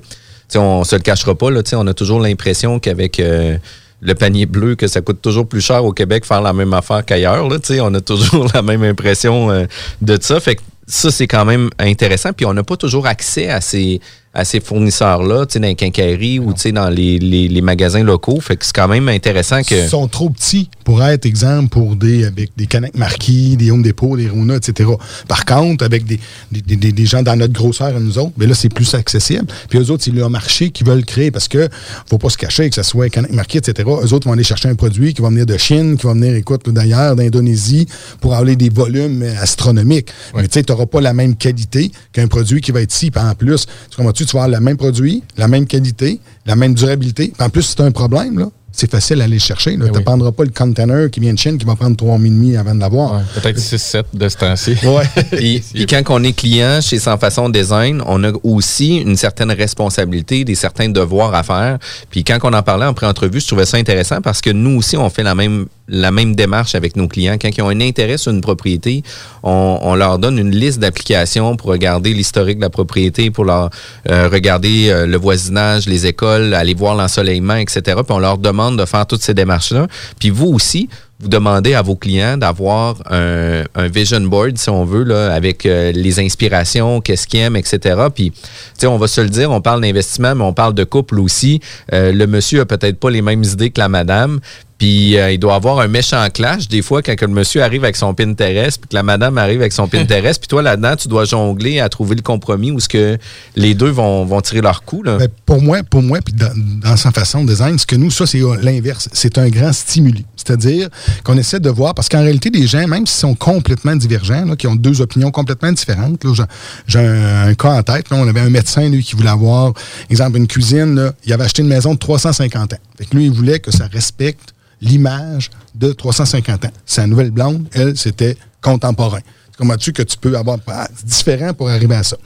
tu 0.50 0.58
on 0.58 0.84
se 0.84 0.96
le 0.96 1.02
cachera 1.02 1.36
pas, 1.38 1.52
là, 1.52 1.62
on 1.74 1.88
a 1.88 1.94
toujours 1.94 2.20
l'impression 2.20 2.80
qu'avec. 2.80 3.20
euh, 3.20 3.58
le 4.02 4.16
panier 4.16 4.46
bleu, 4.46 4.76
que 4.76 4.88
ça 4.88 5.02
coûte 5.02 5.22
toujours 5.22 5.48
plus 5.48 5.62
cher 5.62 5.84
au 5.84 5.92
Québec 5.92 6.26
faire 6.26 6.42
la 6.42 6.54
même 6.54 6.74
affaire 6.74 7.04
qu'ailleurs. 7.06 7.46
On 7.46 7.94
a 7.94 8.02
toujours 8.02 8.48
la 8.54 8.62
même 8.62 8.84
impression 8.84 9.52
euh, 9.52 9.66
de 10.02 10.18
ça. 10.22 10.40
Fait 10.40 10.56
que 10.56 10.62
ça, 10.88 11.12
c'est 11.12 11.28
quand 11.28 11.46
même 11.46 11.70
intéressant. 11.78 12.34
Puis 12.34 12.46
on 12.46 12.54
n'a 12.54 12.64
pas 12.64 12.78
toujours 12.78 13.08
accès 13.08 13.50
à 13.50 13.62
ces, 13.62 14.00
à 14.34 14.46
ces 14.46 14.60
fournisseurs-là, 14.60 15.46
tu 15.48 15.54
sais, 15.54 15.60
dans 15.60 15.68
les 15.68 15.76
quincailleries 15.76 16.40
ou 16.40 16.54
tu 16.54 16.62
sais, 16.62 16.72
dans 16.72 16.90
les, 16.90 17.18
les- 17.18 17.48
les 17.48 17.62
magasins 17.62 18.04
locaux. 18.04 18.40
Fait 18.40 18.56
que 18.58 18.66
c'est 18.66 18.76
quand 18.76 18.88
même 18.88 19.10
intéressant 19.10 19.64
que. 19.64 19.74
Ils 19.86 19.90
sont 19.90 20.08
trop 20.08 20.30
petits 20.30 20.70
pour 20.84 21.04
être 21.04 21.26
exemple 21.26 21.70
pour 21.70 21.96
des 21.96 22.26
avec 22.26 22.52
des 22.56 22.68
Canac 22.68 22.96
Marquis, 22.96 23.58
des 23.58 23.72
Home 23.72 23.82
Depot, 23.82 24.18
des 24.18 24.30
Rona, 24.30 24.56
etc. 24.58 24.90
Par 25.28 25.46
contre, 25.46 25.84
avec 25.84 26.06
des, 26.06 26.20
des, 26.52 26.62
des- 26.76 26.92
des 26.92 27.06
gens 27.06 27.24
dans 27.24 27.36
notre 27.36 27.54
grosseur 27.54 27.88
à 27.88 28.00
nous 28.00 28.18
autres, 28.20 28.34
mais 28.38 28.46
là, 28.46 28.54
c'est 28.54 28.70
plus 28.70 28.94
accessible. 28.94 29.46
Puis 29.70 29.80
eux 29.80 29.90
autres, 29.92 30.04
c'est 30.04 30.12
leur 30.12 30.30
marché 30.30 30.70
qu'ils 30.70 30.86
veulent 30.86 31.06
créer 31.06 31.32
parce 31.32 31.48
que 31.48 31.68
faut 32.08 32.18
pas 32.20 32.30
se 32.30 32.38
cacher 32.38 32.70
que 32.70 32.76
ce 32.76 32.84
soit 32.84 33.10
Canac 33.10 33.32
Marquis, 33.32 33.58
etc. 33.58 33.88
Eux 34.04 34.14
autres 34.14 34.28
vont 34.28 34.34
aller 34.34 34.44
chercher 34.44 34.70
un 34.70 34.76
produit 34.76 35.14
qui 35.14 35.22
va 35.22 35.30
venir 35.30 35.46
de 35.46 35.58
Chine, 35.58 35.98
qui 35.98 36.06
va 36.06 36.14
venir, 36.14 36.36
écoute, 36.36 36.70
d'ailleurs, 36.70 37.16
d'Indonésie, 37.16 37.88
pour 38.22 38.36
avoir 38.36 38.56
des 38.56 38.70
volumes 38.70 39.24
euh, 39.24 39.34
astronomiques. 39.42 40.10
Mais 40.36 40.48
tu 40.48 40.54
sais, 40.54 40.64
tu 40.64 40.72
n'auras 40.72 40.86
pas 40.86 41.02
la 41.02 41.14
même 41.14 41.36
qualité 41.36 41.92
qu'un 42.14 42.28
produit 42.28 42.62
qui 42.62 42.72
va 42.72 42.82
être 42.82 42.94
ici. 42.94 43.10
Puis 43.12 43.22
en 43.24 43.34
plus, 43.36 43.66
tu 43.90 43.98
comprends-tu, 43.98 44.19
tu 44.19 44.19
vas 44.26 44.44
avoir 44.44 44.60
le 44.60 44.64
même 44.64 44.78
produit, 44.78 45.24
la 45.38 45.48
même 45.48 45.66
qualité, 45.66 46.20
la 46.46 46.56
même 46.56 46.74
durabilité? 46.74 47.34
Puis 47.36 47.46
en 47.46 47.50
plus, 47.50 47.64
si 47.64 47.76
tu 47.76 47.82
as 47.82 47.86
un 47.86 47.92
problème, 47.92 48.40
là, 48.40 48.50
c'est 48.72 48.90
facile 48.90 49.22
à 49.22 49.26
aller 49.26 49.40
chercher. 49.40 49.78
Ben 49.78 49.88
Tu 49.92 50.00
ne 50.00 50.04
prendras 50.04 50.32
pas 50.32 50.44
le 50.44 50.52
container 50.52 51.10
qui 51.10 51.20
vient 51.20 51.34
de 51.34 51.40
Chine 51.40 51.58
qui 51.58 51.66
va 51.66 51.76
prendre 51.76 51.96
3 51.96 52.18
mois 52.18 52.28
et 52.28 52.30
demi 52.30 52.56
avant 52.56 52.76
de 52.76 52.80
l'avoir. 52.80 53.22
Peut-être 53.34 53.58
6-7 53.58 54.04
de 54.14 54.30
ce 54.30 54.38
temps-ci. 54.38 54.76
Puis, 55.32 55.64
puis 55.74 55.86
quand 55.86 56.02
on 56.10 56.24
est 56.24 56.34
client 56.34 56.80
chez 56.82 57.00
Sans 57.00 57.18
Façon 57.18 57.50
Design, 57.50 58.02
on 58.06 58.24
a 58.24 58.32
aussi 58.44 58.98
une 58.98 59.16
certaine 59.16 59.52
responsabilité, 59.52 60.44
des 60.44 60.56
certains 60.56 60.90
devoirs 60.90 61.34
à 61.34 61.44
faire. 61.44 61.78
Puis 62.10 62.24
quand 62.24 62.38
on 62.44 62.54
en 62.54 62.64
parlait 62.64 62.86
en 62.86 62.94
pré-entrevue, 62.94 63.40
je 63.40 63.48
trouvais 63.48 63.66
ça 63.66 63.78
intéressant 63.78 64.22
parce 64.22 64.42
que 64.42 64.50
nous 64.50 64.78
aussi, 64.78 64.98
on 64.98 65.10
fait 65.10 65.24
la 65.24 65.36
même 65.36 65.66
la 65.90 66.12
même 66.12 66.36
démarche 66.36 66.76
avec 66.76 66.96
nos 66.96 67.08
clients. 67.08 67.38
Quand 67.42 67.50
ils 67.56 67.62
ont 67.62 67.70
un 67.70 67.82
intérêt 67.82 68.18
sur 68.18 68.32
une 68.32 68.42
propriété, 68.42 69.04
on, 69.44 69.96
leur 69.96 70.20
donne 70.20 70.38
une 70.38 70.56
liste 70.56 70.80
d'applications 70.80 71.56
pour 71.56 71.70
regarder 71.70 72.14
l'historique 72.14 72.58
de 72.58 72.64
la 72.64 72.70
propriété, 72.70 73.32
pour 73.32 73.46
leur 73.46 73.70
euh, 74.10 74.30
regarder 74.30 74.90
euh, 74.90 75.06
le 75.06 75.18
voisinage, 75.18 75.88
les 75.88 76.06
écoles, 76.06 76.54
aller 76.54 76.74
voir 76.74 76.96
l'ensoleillement, 76.96 77.56
etc. 77.56 77.82
Puis 78.06 78.16
on 78.16 78.20
leur 78.20 78.38
demande 78.38 78.78
de 78.78 78.86
faire 78.86 79.06
toutes 79.06 79.24
ces 79.24 79.34
démarches-là. 79.34 79.88
Puis 80.20 80.30
vous 80.30 80.48
aussi, 80.48 80.90
vous 81.20 81.28
demandez 81.28 81.74
à 81.74 81.82
vos 81.82 81.96
clients 81.96 82.38
d'avoir 82.38 82.96
un, 83.12 83.64
vision 83.88 84.22
board, 84.22 84.58
si 84.58 84.70
on 84.70 84.86
veut, 84.86 85.04
là, 85.04 85.34
avec 85.34 85.66
euh, 85.66 85.92
les 85.92 86.20
inspirations, 86.20 87.02
qu'est-ce 87.02 87.28
qu'ils 87.28 87.42
aiment, 87.42 87.58
etc. 87.58 88.08
Puis, 88.14 88.32
tu 88.32 88.40
sais, 88.78 88.88
on 88.88 88.98
va 88.98 89.08
se 89.08 89.20
le 89.20 89.30
dire, 89.30 89.52
on 89.52 89.60
parle 89.60 89.82
d'investissement, 89.82 90.34
mais 90.36 90.44
on 90.44 90.54
parle 90.54 90.74
de 90.74 90.86
couple 90.86 91.20
aussi. 91.20 91.60
Le 91.92 92.26
monsieur 92.26 92.62
a 92.62 92.66
peut-être 92.66 93.00
pas 93.00 93.10
les 93.10 93.22
mêmes 93.22 93.44
idées 93.44 93.70
que 93.70 93.82
la 93.82 93.90
madame. 93.90 94.40
Puis 94.80 95.18
euh, 95.18 95.32
il 95.32 95.38
doit 95.38 95.56
avoir 95.56 95.80
un 95.80 95.88
méchant 95.90 96.26
clash 96.34 96.68
des 96.70 96.82
fois 96.82 97.02
quand 97.04 97.16
que 97.16 97.26
le 97.26 97.32
monsieur 97.34 97.62
arrive 97.62 97.84
avec 97.84 97.98
son 97.98 98.14
Pinterest, 98.14 98.80
puis 98.80 98.88
que 98.90 98.96
la 98.96 99.04
madame 99.04 99.38
arrive 99.38 99.60
avec 99.60 99.74
son 99.74 99.88
Pinterest, 99.90 100.40
puis 100.40 100.48
toi 100.48 100.62
là-dedans 100.62 100.96
tu 100.96 101.08
dois 101.10 101.26
jongler 101.26 101.80
à 101.82 101.90
trouver 101.90 102.16
le 102.16 102.22
compromis 102.22 102.72
où 102.72 102.80
ce 102.80 102.88
que 102.88 103.18
les 103.58 103.74
deux 103.76 103.90
vont, 103.90 104.26
vont 104.26 104.40
tirer 104.42 104.62
leur 104.62 104.84
coup 104.84 105.04
là. 105.04 105.18
Ben, 105.18 105.28
pour 105.46 105.62
moi, 105.62 105.84
pour 105.84 106.02
moi, 106.02 106.20
puis 106.24 106.34
dans, 106.34 106.52
dans 106.82 106.96
sa 106.98 107.12
façon 107.12 107.44
de 107.44 107.50
design, 107.50 107.78
ce 107.78 107.86
que 107.86 107.96
nous, 107.98 108.10
ça, 108.10 108.26
c'est 108.26 108.42
euh, 108.42 108.56
l'inverse. 108.62 109.10
C'est 109.12 109.38
un 109.38 109.50
grand 109.50 109.74
stimuli. 109.74 110.26
C'est-à-dire 110.38 110.88
qu'on 111.26 111.38
essaie 111.38 111.60
de 111.60 111.70
voir, 111.70 111.94
parce 111.94 112.08
qu'en 112.08 112.22
réalité, 112.22 112.50
les 112.50 112.66
gens, 112.66 112.88
même 112.88 113.06
s'ils 113.06 113.20
sont 113.20 113.36
complètement 113.36 113.96
divergents, 113.98 114.46
là, 114.46 114.56
qui 114.56 114.68
ont 114.68 114.76
deux 114.76 115.02
opinions 115.02 115.30
complètement 115.32 115.74
différentes, 115.74 116.24
là, 116.24 116.32
j'ai- 116.34 116.44
j'ai 116.88 117.00
un, 117.00 117.48
un 117.50 117.54
cas 117.54 117.74
en 117.74 117.84
tête, 117.84 118.10
là, 118.10 118.18
on 118.18 118.28
avait 118.28 118.40
un 118.40 118.50
médecin, 118.50 118.88
lui, 118.88 119.04
qui 119.04 119.16
voulait 119.18 119.30
avoir, 119.30 119.74
exemple, 120.10 120.38
une 120.38 120.48
cuisine, 120.48 120.96
là, 120.96 121.12
il 121.26 121.34
avait 121.34 121.44
acheté 121.44 121.62
une 121.64 121.68
maison 121.68 121.94
de 121.94 122.00
350 122.00 122.74
ans. 122.74 122.78
Fait 122.98 123.06
que 123.06 123.16
lui, 123.18 123.26
il 123.26 123.32
voulait 123.32 123.60
que 123.60 123.72
ça 123.72 123.88
respecte 123.92 124.54
l'image 124.82 125.50
de 125.76 125.92
350 125.92 126.66
ans. 126.66 126.72
Sa 126.86 127.08
nouvelle 127.08 127.32
blonde, 127.32 127.68
elle, 127.74 127.98
c'était 127.98 128.38
contemporain. 128.62 129.20
Comment-tu 129.58 129.92
que 129.92 130.04
tu 130.04 130.18
peux 130.18 130.38
avoir 130.38 130.58
différent 131.04 131.54
pour 131.54 131.70
arriver 131.70 131.96
à 131.96 132.04
ça? 132.04 132.18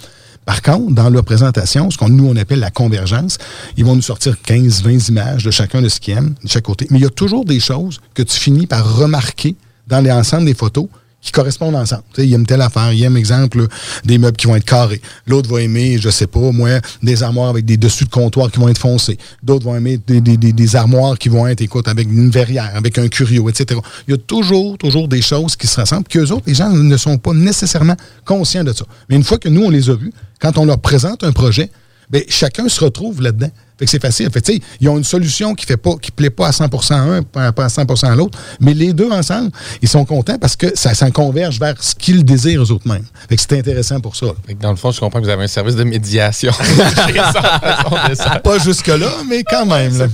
Par 0.46 0.62
contre, 0.62 0.94
dans 0.94 1.10
leur 1.10 1.24
présentation, 1.24 1.90
ce 1.90 1.98
qu'on 1.98 2.10
nous 2.10 2.28
on 2.28 2.36
appelle 2.36 2.60
la 2.60 2.72
convergence, 2.72 3.38
ils 3.78 3.86
vont 3.86 3.96
nous 3.96 4.02
sortir 4.02 4.36
15-20 4.46 5.10
images 5.10 5.44
de 5.44 5.52
chacun 5.52 5.82
de 5.82 5.90
ce 5.90 6.00
qu'ils 6.00 6.18
aiment, 6.18 6.36
de 6.44 6.50
chaque 6.50 6.66
côté. 6.66 6.86
Mais 6.90 7.00
il 7.00 7.04
y 7.04 7.06
a 7.06 7.10
toujours 7.10 7.46
des 7.46 7.60
choses 7.60 8.02
que 8.14 8.24
tu 8.24 8.38
finis 8.38 8.68
par 8.68 8.98
remarquer 8.98 9.56
dans 9.88 10.02
l'ensemble 10.02 10.46
des 10.46 10.54
photos 10.54 10.88
qui 11.24 11.32
correspondent 11.32 11.76
ensemble. 11.76 12.04
Tu 12.14 12.22
sais, 12.22 12.28
il 12.28 12.34
aime 12.34 12.46
telle 12.46 12.62
affaire, 12.62 12.92
il 12.92 13.02
aime, 13.02 13.16
exemple, 13.16 13.66
des 14.04 14.18
meubles 14.18 14.36
qui 14.36 14.46
vont 14.46 14.58
être 14.58 14.66
carrés. 14.66 15.02
L'autre 15.26 15.50
va 15.50 15.62
aimer, 15.62 15.98
je 15.98 16.10
sais 16.10 16.28
pas, 16.28 16.52
moi, 16.52 16.70
des 17.02 17.24
armoires 17.24 17.50
avec 17.50 17.64
des 17.64 17.78
dessus 17.78 18.04
de 18.04 18.10
comptoir 18.10 18.52
qui 18.52 18.60
vont 18.60 18.68
être 18.68 18.78
foncés. 18.78 19.18
D'autres 19.42 19.64
vont 19.64 19.76
aimer 19.76 19.98
des, 19.98 20.76
armoires 20.76 21.18
qui 21.18 21.30
vont 21.30 21.48
être, 21.48 21.62
écoute, 21.62 21.88
avec 21.88 22.12
une 22.12 22.30
verrière, 22.30 22.72
avec 22.76 22.98
un 22.98 23.08
curio, 23.08 23.50
etc. 23.50 23.80
Il 24.08 24.12
y 24.12 24.14
a 24.14 24.18
toujours, 24.18 24.78
toujours 24.78 25.08
des 25.08 25.22
choses 25.22 25.56
qui 25.56 25.66
se 25.66 25.78
rassemblent, 25.78 26.08
qu'eux 26.08 26.30
autres, 26.32 26.44
les 26.46 26.56
gens 26.56 26.70
ne 26.70 26.98
sont 26.98 27.18
pas 27.18 27.34
nécessairement 27.34 27.96
conscients 28.26 28.66
de 28.66 28.74
ça. 28.74 28.86
Mais 29.10 29.16
une 29.16 29.24
fois 29.24 29.38
que 29.38 29.48
nous, 29.48 29.64
on 29.64 29.70
les 29.70 29.90
a 29.90 29.96
vus, 29.96 30.12
quand 30.42 30.58
on 30.58 30.66
leur 30.66 30.80
présente 30.80 31.24
un 31.24 31.32
projet, 31.32 31.72
ben, 32.10 32.22
chacun 32.28 32.68
se 32.68 32.84
retrouve 32.84 33.22
là-dedans. 33.22 33.50
Fait 33.78 33.86
que 33.86 33.92
c'est 33.92 34.02
facile. 34.02 34.30
Fait 34.32 34.42
que, 34.42 34.46
tu 34.46 34.54
sais, 34.54 34.62
ils 34.82 34.90
ont 34.90 34.98
une 34.98 35.04
solution 35.04 35.56
qui 35.56 35.66
fait 35.66 35.78
pas, 35.78 35.96
qui 36.02 36.12
plaît 36.12 36.30
pas 36.30 36.48
à 36.48 36.52
100% 36.52 36.94
à 36.94 36.98
un, 36.98 37.24
pas 37.24 37.52
pas 37.52 37.66
à 37.66 37.70
100 37.70 38.04
à 38.04 38.16
l'autre, 38.16 38.38
mais 38.60 38.74
les 38.74 38.94
deux 38.94 39.10
ensemble, 39.12 39.52
ils 39.82 39.90
sont 39.90 40.06
contents 40.06 40.38
parce 40.38 40.56
que 40.56 40.68
ça, 40.76 40.94
ça 40.94 41.10
converge 41.12 41.60
vers 41.60 41.76
ce 41.82 41.96
qu'ils 41.96 42.24
désirent 42.24 42.64
eux 42.64 42.72
autres 42.72 42.88
mêmes. 42.88 43.06
Fait 43.28 43.36
que 43.36 43.42
c'est 43.42 43.58
intéressant 43.58 44.00
pour 44.00 44.16
ça. 44.16 44.28
Fait 44.46 44.54
que 44.54 44.62
dans 44.62 44.72
le 44.72 44.76
fond, 44.78 44.92
je 44.92 45.00
comprends 45.00 45.20
que 45.20 45.26
vous 45.26 45.32
avez 45.32 45.44
un 45.44 45.48
service 45.48 45.76
de 45.76 45.84
médiation. 45.84 46.52
pas 48.44 48.60
jusque-là, 48.60 49.10
mais 49.30 49.44
quand 49.44 49.66
même. 49.66 49.98
là. 49.98 50.08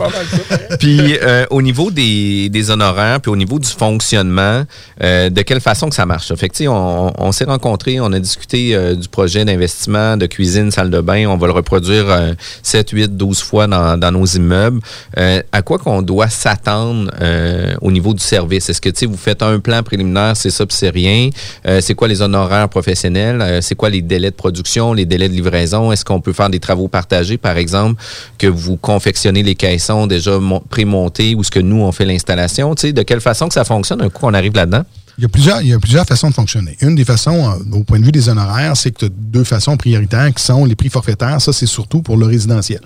Puis 0.79 1.17
euh, 1.21 1.45
au 1.49 1.61
niveau 1.61 1.91
des, 1.91 2.49
des 2.49 2.71
honoraires, 2.71 3.19
puis 3.21 3.31
au 3.31 3.35
niveau 3.35 3.59
du 3.59 3.67
fonctionnement, 3.67 4.63
euh, 5.03 5.29
de 5.29 5.41
quelle 5.41 5.61
façon 5.61 5.89
que 5.89 5.95
ça 5.95 6.05
marche? 6.05 6.33
Fait 6.35 6.49
que, 6.49 6.53
tu 6.53 6.63
sais, 6.63 6.67
on, 6.67 7.11
on 7.21 7.31
s'est 7.31 7.45
rencontrés, 7.45 7.99
on 7.99 8.11
a 8.13 8.19
discuté 8.19 8.75
euh, 8.75 8.95
du 8.95 9.07
projet 9.07 9.45
d'investissement, 9.45 10.17
de 10.17 10.25
cuisine, 10.25 10.71
salle 10.71 10.89
de 10.89 11.01
bain. 11.01 11.25
On 11.27 11.37
va 11.37 11.47
le 11.47 11.53
reproduire 11.53 12.09
euh, 12.09 12.33
7, 12.63 12.89
8, 12.91 13.17
12 13.17 13.41
fois 13.41 13.48
dans, 13.67 13.97
dans 13.97 14.11
nos 14.11 14.25
immeubles. 14.25 14.79
Euh, 15.17 15.41
à 15.51 15.61
quoi 15.61 15.77
qu'on 15.77 16.01
doit 16.01 16.29
s'attendre 16.29 17.11
euh, 17.21 17.73
au 17.81 17.91
niveau 17.91 18.13
du 18.13 18.23
service? 18.23 18.69
Est-ce 18.69 18.81
que, 18.81 18.89
tu 18.89 19.05
vous 19.05 19.17
faites 19.17 19.41
un 19.41 19.59
plan 19.59 19.81
préliminaire, 19.83 20.35
c'est 20.35 20.49
ça, 20.49 20.65
puis 20.65 20.75
c'est 20.77 20.89
rien? 20.89 21.29
Euh, 21.67 21.81
c'est 21.81 21.95
quoi 21.95 22.07
les 22.07 22.21
honoraires 22.21 22.69
professionnels? 22.69 23.59
C'est 23.61 23.75
quoi 23.75 23.89
les 23.89 24.01
délais 24.01 24.31
de 24.31 24.35
production, 24.35 24.93
les 24.93 25.05
délais 25.05 25.29
de 25.29 25.33
livraison? 25.33 25.91
Est-ce 25.91 26.05
qu'on 26.05 26.21
peut 26.21 26.33
faire 26.33 26.49
des 26.49 26.59
travaux 26.59 26.87
partagés, 26.87 27.37
par 27.37 27.57
exemple, 27.57 28.01
que 28.37 28.47
vous 28.47 28.77
confectionnez 28.77 29.43
les 29.43 29.55
caissons 29.55 30.07
déjà 30.07 30.37
mon- 30.39 30.59
pré-montés 30.59 31.35
ou 31.35 31.43
ce 31.43 31.51
que 31.51 31.59
nous, 31.59 31.81
on 31.81 31.91
fait 31.91 32.05
l'installation? 32.05 32.75
Tu 32.75 32.87
sais, 32.87 32.93
de 32.93 33.01
quelle 33.03 33.21
façon 33.21 33.47
que 33.47 33.53
ça 33.53 33.63
fonctionne 33.63 34.01
un 34.01 34.09
coup 34.09 34.21
qu'on 34.21 34.33
arrive 34.33 34.55
là-dedans? 34.55 34.83
Il 35.19 35.23
y, 35.67 35.73
a 35.73 35.79
plusieurs, 35.79 36.05
façons 36.05 36.29
de 36.29 36.33
fonctionner. 36.33 36.77
Une 36.81 36.95
des 36.95 37.03
façons, 37.03 37.49
euh, 37.51 37.77
au 37.77 37.83
point 37.83 37.99
de 37.99 38.05
vue 38.05 38.11
des 38.11 38.29
honoraires, 38.29 38.77
c'est 38.77 38.91
que 38.91 38.99
tu 38.99 39.05
as 39.05 39.09
deux 39.09 39.43
façons 39.43 39.75
prioritaires 39.75 40.33
qui 40.33 40.41
sont 40.43 40.63
les 40.65 40.75
prix 40.75 40.89
forfaitaires. 40.89 41.41
Ça, 41.41 41.51
c'est 41.51 41.65
surtout 41.65 42.01
pour 42.01 42.15
le 42.15 42.25
résidentiel. 42.25 42.79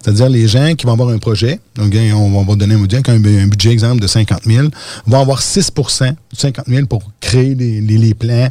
C'est-à-dire 0.00 0.28
les 0.28 0.46
gens 0.46 0.74
qui 0.76 0.86
vont 0.86 0.92
avoir 0.92 1.08
un 1.08 1.18
projet, 1.18 1.58
donc 1.74 1.92
on 1.94 2.30
va, 2.30 2.38
on 2.38 2.44
va 2.44 2.54
donner 2.54 2.74
un, 2.74 3.08
un 3.08 3.46
budget 3.48 3.70
exemple 3.70 4.00
de 4.00 4.06
50 4.06 4.44
000, 4.44 4.68
vont 5.06 5.20
avoir 5.20 5.40
6% 5.40 6.10
de 6.10 6.14
50 6.36 6.66
000 6.68 6.86
pour 6.86 7.02
créer 7.20 7.54
les, 7.54 7.80
les- 7.80 7.98
les 7.98 8.14
plans, 8.14 8.48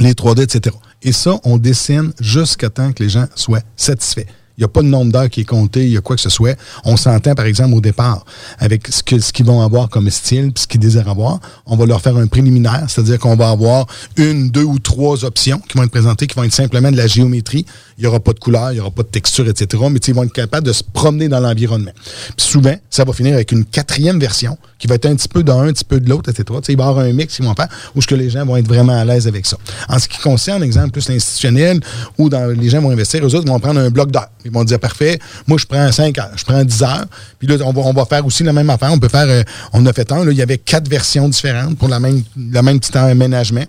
les 0.00 0.12
3D, 0.14 0.42
etc. 0.42 0.74
Et 1.02 1.12
ça, 1.12 1.38
on 1.44 1.58
dessine 1.58 2.12
jusqu'à 2.20 2.68
temps 2.68 2.92
que 2.92 3.02
les 3.02 3.08
gens 3.10 3.26
soient 3.36 3.62
satisfaits. 3.76 4.26
Il 4.58 4.62
n'y 4.62 4.64
a 4.64 4.68
pas 4.68 4.82
de 4.82 4.86
nombre 4.86 5.12
d'heures 5.12 5.28
qui 5.28 5.42
est 5.42 5.44
compté, 5.44 5.84
il 5.84 5.92
y 5.92 5.96
a 5.96 6.00
quoi 6.00 6.16
que 6.16 6.22
ce 6.22 6.30
soit. 6.30 6.58
On 6.84 6.96
s'entend, 6.96 7.34
par 7.34 7.44
exemple, 7.44 7.74
au 7.74 7.80
départ, 7.80 8.24
avec 8.58 8.88
ce 8.88 9.02
qu'ils 9.02 9.46
vont 9.46 9.60
avoir 9.60 9.88
comme 9.90 10.08
style, 10.10 10.52
puis 10.52 10.62
ce 10.62 10.66
qu'ils 10.66 10.80
désirent 10.80 11.08
avoir. 11.08 11.40
On 11.66 11.76
va 11.76 11.84
leur 11.84 12.00
faire 12.00 12.16
un 12.16 12.26
préliminaire, 12.26 12.84
c'est-à-dire 12.88 13.18
qu'on 13.18 13.36
va 13.36 13.50
avoir 13.50 13.86
une, 14.16 14.50
deux 14.50 14.64
ou 14.64 14.78
trois 14.78 15.24
options 15.24 15.58
qui 15.58 15.76
vont 15.76 15.84
être 15.84 15.90
présentées, 15.90 16.26
qui 16.26 16.34
vont 16.34 16.44
être 16.44 16.54
simplement 16.54 16.90
de 16.90 16.96
la 16.96 17.06
géométrie. 17.06 17.66
Il 17.98 18.02
n'y 18.02 18.06
aura 18.06 18.20
pas 18.20 18.32
de 18.32 18.38
couleur, 18.38 18.72
il 18.72 18.74
n'y 18.74 18.80
aura 18.80 18.90
pas 18.90 19.02
de 19.02 19.08
texture, 19.08 19.46
etc. 19.48 19.82
Mais 19.90 19.98
ils 19.98 20.14
vont 20.14 20.22
être 20.24 20.32
capables 20.32 20.66
de 20.66 20.72
se 20.72 20.82
promener 20.82 21.28
dans 21.28 21.40
l'environnement. 21.40 21.92
Puis 22.36 22.46
souvent, 22.46 22.74
ça 22.88 23.04
va 23.04 23.12
finir 23.12 23.34
avec 23.34 23.52
une 23.52 23.64
quatrième 23.64 24.18
version 24.18 24.56
qui 24.78 24.86
va 24.86 24.94
être 24.96 25.06
un 25.06 25.16
petit 25.16 25.28
peu 25.28 25.42
d'un, 25.42 25.68
un 25.68 25.72
petit 25.72 25.84
peu 25.84 26.00
de 26.00 26.08
l'autre, 26.08 26.30
etc. 26.30 26.44
Il 26.68 26.76
va 26.76 26.84
y 26.84 26.88
avoir 26.88 27.04
un 27.04 27.12
mix 27.12 27.36
qu'ils 27.36 27.44
vont 27.44 27.54
faire 27.54 27.68
où 27.94 28.02
ce 28.02 28.06
que 28.06 28.14
les 28.14 28.30
gens 28.30 28.44
vont 28.44 28.56
être 28.56 28.68
vraiment 28.68 28.98
à 28.98 29.04
l'aise 29.04 29.26
avec 29.26 29.46
ça. 29.46 29.56
En 29.88 29.98
ce 29.98 30.08
qui 30.08 30.18
concerne, 30.18 30.62
exemple, 30.62 30.90
plus 30.90 31.08
l'institutionnel, 31.08 31.80
où 32.18 32.28
dans, 32.28 32.46
les 32.46 32.68
gens 32.68 32.80
vont 32.80 32.90
investir, 32.90 33.24
eux 33.24 33.34
autres 33.34 33.46
vont 33.46 33.60
prendre 33.60 33.80
un 33.80 33.90
bloc 33.90 34.10
d'heures. 34.10 34.28
Ils 34.46 34.52
vont 34.52 34.64
dire, 34.64 34.78
parfait, 34.78 35.18
moi, 35.46 35.58
je 35.58 35.66
prends 35.66 35.90
5 35.90 36.16
heures, 36.18 36.30
je 36.36 36.44
prends 36.44 36.64
10 36.64 36.82
heures. 36.82 37.06
Puis 37.38 37.48
là, 37.48 37.56
on 37.64 37.72
va, 37.72 37.82
on 37.82 37.92
va 37.92 38.04
faire 38.04 38.24
aussi 38.24 38.44
la 38.44 38.52
même 38.52 38.70
affaire. 38.70 38.92
On 38.92 38.98
peut 38.98 39.08
faire, 39.08 39.26
euh, 39.28 39.42
on 39.72 39.84
a 39.86 39.92
fait 39.92 40.10
un, 40.12 40.24
là, 40.24 40.30
il 40.30 40.38
y 40.38 40.42
avait 40.42 40.58
quatre 40.58 40.88
versions 40.88 41.28
différentes 41.28 41.76
pour 41.76 41.88
la 41.88 42.00
même, 42.00 42.22
la 42.52 42.62
même 42.62 42.80
aménagement. 42.94 43.64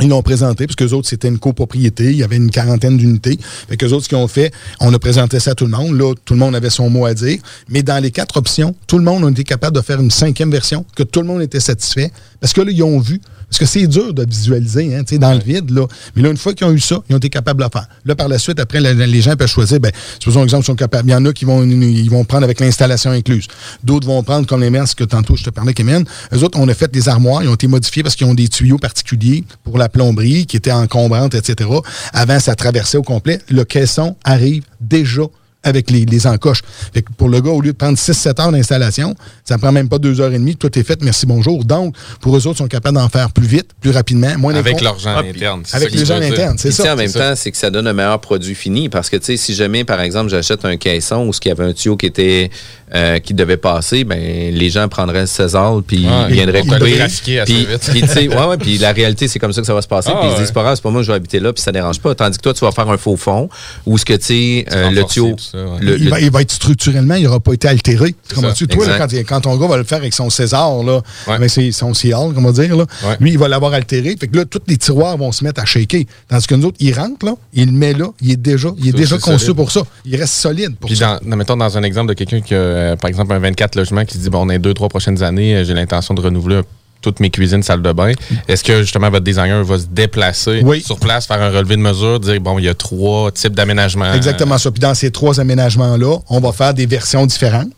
Ils 0.00 0.08
l'ont 0.08 0.22
présenté, 0.22 0.66
parce 0.66 0.76
qu'eux 0.76 0.92
autres, 0.92 1.08
c'était 1.08 1.28
une 1.28 1.38
copropriété. 1.38 2.04
Il 2.04 2.16
y 2.16 2.22
avait 2.22 2.36
une 2.36 2.50
quarantaine 2.50 2.96
d'unités. 2.96 3.38
Fait 3.68 3.76
qu'eux 3.76 3.88
autres, 3.92 4.04
ce 4.04 4.08
qu'ils 4.08 4.18
ont 4.18 4.28
fait, 4.28 4.52
on 4.80 4.94
a 4.94 4.98
présenté 4.98 5.40
ça 5.40 5.50
à 5.52 5.54
tout 5.54 5.64
le 5.64 5.72
monde. 5.72 5.98
Là, 5.98 6.14
tout 6.24 6.34
le 6.34 6.40
monde 6.40 6.54
avait 6.54 6.70
son 6.70 6.88
mot 6.88 7.04
à 7.06 7.14
dire. 7.14 7.38
Mais 7.68 7.82
dans 7.82 8.00
les 8.02 8.10
quatre 8.12 8.36
options, 8.36 8.74
tout 8.86 8.98
le 8.98 9.04
monde 9.04 9.24
a 9.24 9.30
été 9.30 9.42
capable 9.44 9.74
de 9.76 9.80
faire 9.82 10.00
une 10.00 10.10
cinquième 10.10 10.50
version, 10.52 10.84
que 10.94 11.02
tout 11.02 11.20
le 11.20 11.26
monde 11.26 11.42
était 11.42 11.60
satisfait. 11.60 12.12
Parce 12.40 12.52
que 12.52 12.60
là, 12.60 12.70
ils 12.70 12.82
ont 12.82 13.00
vu. 13.00 13.20
Parce 13.50 13.60
que 13.60 13.64
c'est 13.66 13.86
dur 13.86 14.12
de 14.12 14.26
visualiser, 14.28 14.94
hein, 14.94 15.04
tu 15.04 15.14
sais, 15.14 15.18
dans 15.18 15.32
le 15.32 15.40
vide, 15.40 15.70
là. 15.70 15.86
Mais 16.14 16.20
là, 16.20 16.28
une 16.30 16.36
fois 16.36 16.52
qu'ils 16.52 16.66
ont 16.66 16.70
eu 16.72 16.78
ça, 16.80 17.00
ils 17.08 17.14
ont 17.14 17.16
été 17.16 17.30
capables 17.30 17.58
de 17.60 17.64
le 17.64 17.70
faire. 17.72 17.88
Là, 18.04 18.14
par 18.14 18.28
la 18.28 18.38
suite, 18.38 18.60
après, 18.60 18.78
la- 18.78 18.92
les 18.92 19.20
gens 19.22 19.34
peuvent 19.36 19.48
choisir, 19.48 19.80
ben, 19.80 19.90
supposons 20.20 20.44
exemple, 20.44 20.64
ils 20.64 20.66
sont 20.66 20.74
capables. 20.74 21.08
Il 21.08 21.12
y 21.12 21.14
en 21.14 21.24
a 21.24 21.32
qui 21.32 21.46
vont, 21.46 21.64
ils 21.64 22.10
vont 22.10 22.24
prendre 22.24 22.44
avec 22.44 22.60
l'installation 22.60 23.10
incluse. 23.10 23.46
D'autres 23.82 24.06
vont 24.06 24.22
prendre 24.22 24.46
comme 24.46 24.60
les 24.60 24.70
ce 24.86 24.94
que 24.94 25.04
tantôt 25.04 25.34
je 25.34 25.44
te 25.44 25.50
parlais, 25.50 25.72
Kémen. 25.72 26.04
Eux 26.34 26.44
autres, 26.44 26.58
on 26.60 26.68
a 26.68 26.74
fait 26.74 26.92
des 26.92 27.08
armoires, 27.08 27.42
ils 27.42 27.48
ont 27.48 27.54
été 27.54 27.66
modifiés 27.68 28.02
parce 28.02 28.16
qu'ils 28.16 28.26
ont 28.26 28.34
des 28.34 28.48
tuyaux 28.48 28.76
particuliers 28.76 29.44
pour 29.64 29.78
la 29.78 29.87
plomberie 29.88 30.46
qui 30.46 30.56
étaient 30.56 30.72
encombrantes, 30.72 31.34
etc. 31.34 31.68
Avant, 32.12 32.38
ça 32.40 32.54
traversait 32.54 32.98
au 32.98 33.02
complet. 33.02 33.40
Le 33.48 33.64
caisson 33.64 34.16
arrive 34.24 34.62
déjà 34.80 35.22
avec 35.64 35.90
les, 35.90 36.04
les 36.04 36.26
encoches. 36.26 36.62
Fait 36.94 37.02
que 37.02 37.12
pour 37.12 37.28
le 37.28 37.40
gars, 37.40 37.50
au 37.50 37.60
lieu 37.60 37.72
de 37.72 37.76
prendre 37.76 37.98
6-7 37.98 38.40
heures 38.40 38.52
d'installation, 38.52 39.14
ça 39.44 39.58
prend 39.58 39.72
même 39.72 39.88
pas 39.88 39.98
2 39.98 40.20
heures 40.20 40.32
et 40.32 40.38
demie, 40.38 40.56
tout 40.56 40.76
est 40.78 40.82
fait, 40.84 41.02
merci, 41.02 41.26
bonjour. 41.26 41.64
Donc, 41.64 41.96
pour 42.20 42.36
eux 42.36 42.46
autres, 42.46 42.56
ils 42.56 42.58
sont 42.58 42.68
capables 42.68 42.96
d'en 42.96 43.08
faire 43.08 43.32
plus 43.32 43.46
vite, 43.46 43.70
plus 43.80 43.90
rapidement, 43.90 44.38
moins 44.38 44.54
Avec 44.54 44.78
gens 44.78 45.10
Ah, 45.16 45.22
c'est 45.66 45.76
Avec 45.76 45.92
dire. 46.20 46.32
internes, 46.32 46.56
c'est 46.58 46.70
ça. 46.70 46.92
en 46.92 46.96
même 46.96 47.08
ça. 47.08 47.30
temps, 47.30 47.36
c'est 47.36 47.50
que 47.50 47.56
ça 47.56 47.70
donne 47.70 47.88
un 47.88 47.92
meilleur 47.92 48.20
produit 48.20 48.54
fini. 48.54 48.88
Parce 48.88 49.10
que, 49.10 49.16
tu 49.16 49.24
sais, 49.26 49.36
si 49.36 49.52
jamais, 49.54 49.84
par 49.84 50.00
exemple, 50.00 50.30
j'achète 50.30 50.64
un 50.64 50.76
caisson 50.76 51.26
où 51.26 51.32
il 51.44 51.48
y 51.48 51.50
avait 51.50 51.64
un 51.64 51.72
tuyau 51.72 51.96
qui 51.96 52.06
était 52.06 52.50
euh, 52.94 53.18
qui 53.18 53.34
devait 53.34 53.56
passer, 53.56 54.04
ben 54.04 54.18
les 54.54 54.70
gens 54.70 54.88
prendraient 54.88 55.20
le 55.22 55.26
César 55.26 55.80
puis 55.86 56.06
Ouais, 56.06 56.12
ils 56.28 56.34
viendraient 56.34 56.62
couper. 56.62 56.98
Puis, 57.44 57.66
puis, 57.90 58.00
tu 58.02 58.06
sais, 58.08 58.28
ouais, 58.28 58.44
ouais, 58.46 58.56
puis 58.60 58.78
la 58.78 58.92
réalité, 58.92 59.28
c'est 59.28 59.38
comme 59.38 59.52
ça 59.52 59.60
que 59.60 59.66
ça 59.66 59.74
va 59.74 59.82
se 59.82 59.88
passer. 59.88 60.10
Ah, 60.12 60.18
puis 60.18 60.26
ils 60.26 60.30
se 60.30 60.34
ouais. 60.34 60.38
disent, 60.40 60.46
c'est 60.48 60.54
pas 60.54 60.62
grave, 60.62 60.74
c'est 60.76 60.82
pas 60.82 60.90
moi, 60.90 61.02
je 61.02 61.08
vais 61.08 61.14
habiter 61.16 61.40
là, 61.40 61.52
puis 61.52 61.62
ça 61.62 61.72
dérange 61.72 62.00
pas. 62.00 62.14
Tandis 62.14 62.38
que 62.38 62.42
toi, 62.42 62.54
tu 62.54 62.60
vas 62.64 62.72
faire 62.72 62.88
un 62.88 62.96
faux 62.96 63.16
fond 63.16 63.48
où 63.86 63.98
ce 63.98 64.04
que 64.04 64.14
tu 64.14 64.24
sais, 64.24 64.66
euh, 64.72 64.90
le 64.90 65.04
tuyau. 65.04 65.30
tout 65.36 65.44
ça, 65.44 65.58
ouais. 65.58 65.78
le- 65.80 65.98
il, 65.98 66.04
le- 66.04 66.10
va, 66.10 66.20
il 66.20 66.30
va 66.30 66.42
être 66.42 66.52
structurellement, 66.52 67.14
il 67.14 67.24
n'aura 67.24 67.40
pas 67.40 67.52
été 67.52 67.68
altéré. 67.68 68.14
Comment 68.34 68.52
tu 68.52 68.66
toi, 68.66 68.86
là, 68.86 69.06
quand, 69.26 69.40
ton 69.40 69.56
gars 69.56 69.66
va 69.66 69.76
le 69.76 69.84
faire 69.84 69.98
avec 69.98 70.14
son 70.14 70.30
César, 70.30 70.82
là, 70.82 71.00
ses- 71.48 71.72
son 71.72 71.94
Cial, 71.94 72.32
comment 72.34 72.52
dire, 72.52 72.76
là, 72.76 72.84
Ouais. 73.04 73.16
lui, 73.20 73.30
il 73.32 73.38
va 73.38 73.48
l'avoir 73.48 73.72
altéré. 73.72 74.16
Fait 74.18 74.28
que 74.28 74.36
là, 74.36 74.44
tous 74.44 74.60
les 74.66 74.76
tiroirs 74.76 75.16
vont 75.16 75.32
se 75.32 75.44
mettre 75.44 75.60
à 75.60 75.64
shaker. 75.64 76.02
Tandis 76.28 76.46
que 76.46 76.54
nous 76.54 76.66
autres, 76.68 76.76
il 76.80 76.92
rentre, 76.94 77.24
là, 77.26 77.34
il 77.52 77.66
le 77.66 77.72
met 77.72 77.92
là, 77.94 78.06
il 78.20 78.32
est 78.32 78.36
déjà, 78.36 78.68
il 78.78 78.88
est 78.88 78.92
déjà 78.92 79.18
conçu 79.18 79.38
solide. 79.46 79.56
pour 79.56 79.70
ça. 79.70 79.82
Il 80.04 80.16
reste 80.16 80.34
solide 80.34 80.76
pour 80.76 80.88
Puis 80.88 80.96
ça. 80.98 81.18
dans- 81.24 81.36
mettons 81.36 81.56
dans 81.56 81.76
un 81.76 81.82
exemple 81.82 82.08
de 82.08 82.14
quelqu'un 82.14 82.40
qui 82.40 82.54
a, 82.54 82.58
euh, 82.78 82.96
par 82.96 83.08
exemple, 83.08 83.32
un 83.32 83.38
24 83.38 83.74
logements 83.76 84.04
qui 84.04 84.14
se 84.14 84.18
dit, 84.22 84.30
bon, 84.30 84.46
dans 84.46 84.52
les 84.52 84.58
deux, 84.58 84.74
trois 84.74 84.88
prochaines 84.88 85.22
années, 85.22 85.56
euh, 85.56 85.64
j'ai 85.64 85.74
l'intention 85.74 86.14
de 86.14 86.20
renouveler 86.20 86.60
toutes 87.00 87.20
mes 87.20 87.30
cuisines, 87.30 87.62
salles 87.62 87.80
de 87.82 87.92
bain. 87.92 88.12
Est-ce 88.48 88.64
que 88.64 88.82
justement 88.82 89.08
votre 89.08 89.22
designer 89.22 89.62
va 89.62 89.78
se 89.78 89.86
déplacer 89.86 90.62
Oui. 90.64 90.80
sur 90.82 90.98
place, 90.98 91.26
faire 91.26 91.40
un 91.40 91.50
relevé 91.50 91.76
de 91.76 91.80
mesure, 91.80 92.18
dire, 92.18 92.40
bon, 92.40 92.58
il 92.58 92.64
y 92.64 92.68
a 92.68 92.74
trois 92.74 93.30
types 93.30 93.54
d'aménagements? 93.54 94.12
Exactement 94.14 94.58
ça. 94.58 94.70
Puis 94.72 94.80
dans 94.80 94.94
ces 94.94 95.12
trois 95.12 95.38
aménagements-là, 95.38 96.16
on 96.28 96.40
va 96.40 96.50
faire 96.50 96.74
des 96.74 96.86
versions 96.86 97.24
différentes. 97.24 97.68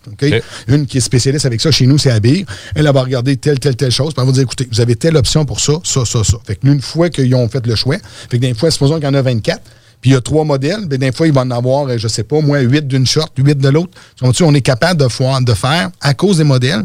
Une 0.68 0.86
qui 0.86 0.98
est 0.98 1.02
spécialiste 1.02 1.44
avec 1.44 1.60
ça 1.60 1.70
chez 1.70 1.86
nous, 1.86 1.98
c'est 1.98 2.10
Abir. 2.10 2.46
Elle, 2.74 2.86
elle 2.86 2.94
va 2.94 3.02
regarder 3.02 3.36
telle, 3.36 3.58
telle, 3.60 3.76
telle 3.76 3.90
chose. 3.90 4.14
Puis 4.14 4.22
elle 4.22 4.26
va 4.26 4.32
dire, 4.32 4.42
écoutez, 4.44 4.66
vous 4.72 4.80
avez 4.80 4.96
telle 4.96 5.16
option 5.18 5.44
pour 5.44 5.60
ça, 5.60 5.74
ça, 5.84 6.04
ça, 6.06 6.24
ça. 6.24 6.38
Fait 6.46 6.56
que 6.56 6.66
une 6.66 6.80
fois 6.80 7.10
qu'ils 7.10 7.34
ont 7.34 7.48
fait 7.48 7.66
le 7.66 7.74
choix, 7.74 7.96
fait 8.30 8.38
que 8.38 8.42
des 8.46 8.54
fois, 8.54 8.70
supposons 8.70 8.94
qu'il 8.94 9.04
y 9.04 9.08
en 9.08 9.14
a 9.14 9.20
24, 9.22 9.60
puis 10.00 10.10
il 10.10 10.12
y 10.14 10.16
a 10.16 10.20
trois 10.20 10.44
modèles, 10.44 10.86
mais 10.90 10.98
des 10.98 11.12
fois, 11.12 11.26
il 11.26 11.32
va 11.32 11.42
en 11.42 11.50
avoir, 11.50 11.86
euh, 11.88 11.98
je 11.98 12.08
sais 12.08 12.22
pas, 12.24 12.40
moi, 12.40 12.60
huit 12.60 12.86
d'une 12.86 13.06
short, 13.06 13.32
huit 13.38 13.58
de 13.58 13.68
l'autre. 13.68 13.90
On 14.22 14.54
est 14.54 14.60
capable 14.62 15.00
de, 15.00 15.08
faire- 15.08 15.40
de 15.42 15.52
faire, 15.54 15.90
à 16.00 16.14
cause 16.14 16.38
des 16.38 16.44
modèles, 16.44 16.84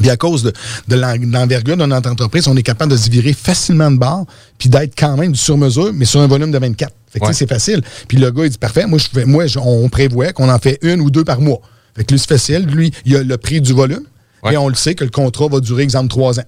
puis 0.00 0.08
à 0.08 0.16
cause 0.16 0.44
de, 0.44 0.52
de 0.88 0.94
l'en- 0.96 1.16
de 1.16 1.32
l'envergure 1.32 1.76
de 1.76 1.84
notre 1.84 2.10
entreprise, 2.10 2.46
on 2.48 2.56
est 2.56 2.62
capable 2.62 2.92
de 2.92 2.96
se 2.96 3.10
virer 3.10 3.32
facilement 3.32 3.90
de 3.90 3.98
bord, 3.98 4.24
puis 4.56 4.68
d'être 4.68 4.94
quand 4.96 5.16
même 5.16 5.32
du 5.32 5.38
sur-mesure, 5.38 5.92
mais 5.92 6.04
sur 6.04 6.20
un 6.20 6.26
volume 6.28 6.50
de 6.52 6.58
24. 6.58 6.92
Fait 7.12 7.18
que 7.18 7.26
Ouais. 7.26 7.32
c'est 7.32 7.48
facile. 7.48 7.82
Puis 8.08 8.16
le 8.18 8.30
gars, 8.30 8.44
il 8.44 8.50
dit 8.50 8.58
parfait, 8.58 8.86
moi, 8.86 8.98
je 8.98 9.08
fais, 9.12 9.24
moi 9.24 9.46
je- 9.46 9.58
on 9.58 9.88
prévoit 9.88 10.32
qu'on 10.32 10.48
en 10.48 10.58
fait 10.58 10.78
une 10.82 11.00
ou 11.00 11.10
deux 11.10 11.24
par 11.24 11.40
mois. 11.40 11.60
Fait 11.96 12.04
que 12.04 12.12
lui, 12.12 12.20
c'est 12.20 12.28
facile. 12.28 12.64
Lui, 12.66 12.92
il 13.04 13.16
a 13.16 13.22
le 13.24 13.36
prix 13.36 13.60
du 13.60 13.72
volume, 13.72 14.04
et 14.52 14.56
on 14.56 14.68
le 14.68 14.76
sait 14.76 14.94
que 14.94 15.02
le 15.04 15.10
contrat 15.10 15.48
va 15.48 15.58
durer, 15.60 15.82
exemple, 15.82 16.08
trois 16.08 16.38
ans. 16.38 16.44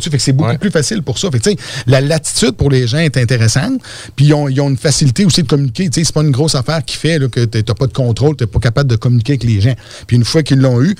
Tu? 0.00 0.10
Fait 0.10 0.16
que 0.16 0.22
c'est 0.22 0.32
beaucoup 0.32 0.58
plus 0.58 0.70
facile 0.70 1.02
pour 1.02 1.18
ça. 1.18 1.30
Fait 1.30 1.38
que, 1.38 1.60
la 1.86 2.00
latitude 2.00 2.52
pour 2.52 2.70
les 2.70 2.88
gens 2.88 2.98
est 2.98 3.16
intéressante. 3.16 3.80
Puis 4.16 4.26
ils 4.26 4.34
ont, 4.34 4.48
ils 4.48 4.60
ont 4.60 4.68
une 4.68 4.76
facilité 4.76 5.24
aussi 5.24 5.42
de 5.42 5.48
communiquer. 5.48 5.88
C'est 5.92 6.12
pas 6.12 6.22
une 6.22 6.32
grosse 6.32 6.56
affaire 6.56 6.84
qui 6.84 6.96
fait 6.96 7.18
là, 7.18 7.28
que 7.28 7.44
tu 7.44 7.58
n'as 7.58 7.74
pas 7.74 7.86
de 7.86 7.92
contrôle, 7.92 8.36
tu 8.36 8.44
n'es 8.44 8.48
pas 8.48 8.58
capable 8.58 8.90
de 8.90 8.96
communiquer 8.96 9.34
avec 9.34 9.44
les 9.44 9.60
gens. 9.60 9.74
Puis 10.06 10.16
une 10.16 10.24
fois 10.24 10.42
qu'ils 10.42 10.58
l'ont 10.58 10.82
eu, 10.82 10.94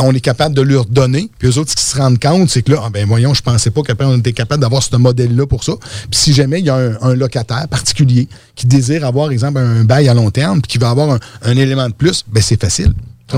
on 0.00 0.14
est 0.14 0.20
capable 0.20 0.54
de 0.54 0.62
leur 0.62 0.86
donner. 0.86 1.28
Puis 1.38 1.48
eux 1.48 1.58
autres, 1.58 1.70
ce 1.70 1.76
qu'ils 1.76 1.86
se 1.86 1.96
rendent 1.96 2.18
compte, 2.18 2.48
c'est 2.48 2.62
que 2.62 2.72
là, 2.72 2.82
ah, 2.84 2.90
ben 2.90 3.06
voyons, 3.06 3.34
je 3.34 3.42
pensais 3.42 3.70
pas 3.70 3.82
qu'on 3.82 4.18
était 4.18 4.32
capable 4.32 4.62
d'avoir 4.62 4.82
ce 4.82 4.96
modèle-là 4.96 5.46
pour 5.46 5.62
ça. 5.62 5.72
Puis 6.10 6.20
si 6.20 6.32
jamais 6.32 6.60
il 6.60 6.66
y 6.66 6.70
a 6.70 6.76
un, 6.76 7.00
un 7.02 7.14
locataire 7.14 7.68
particulier 7.68 8.28
qui 8.54 8.66
désire 8.66 9.04
avoir, 9.04 9.30
exemple, 9.30 9.58
un 9.58 9.84
bail 9.84 10.08
à 10.08 10.14
long 10.14 10.30
terme, 10.30 10.62
puis 10.62 10.72
qui 10.72 10.78
va 10.78 10.90
avoir 10.90 11.10
un, 11.10 11.18
un 11.42 11.56
élément 11.56 11.88
de 11.88 11.94
plus, 11.94 12.24
ben 12.32 12.42
c'est 12.42 12.60
facile. 12.60 12.94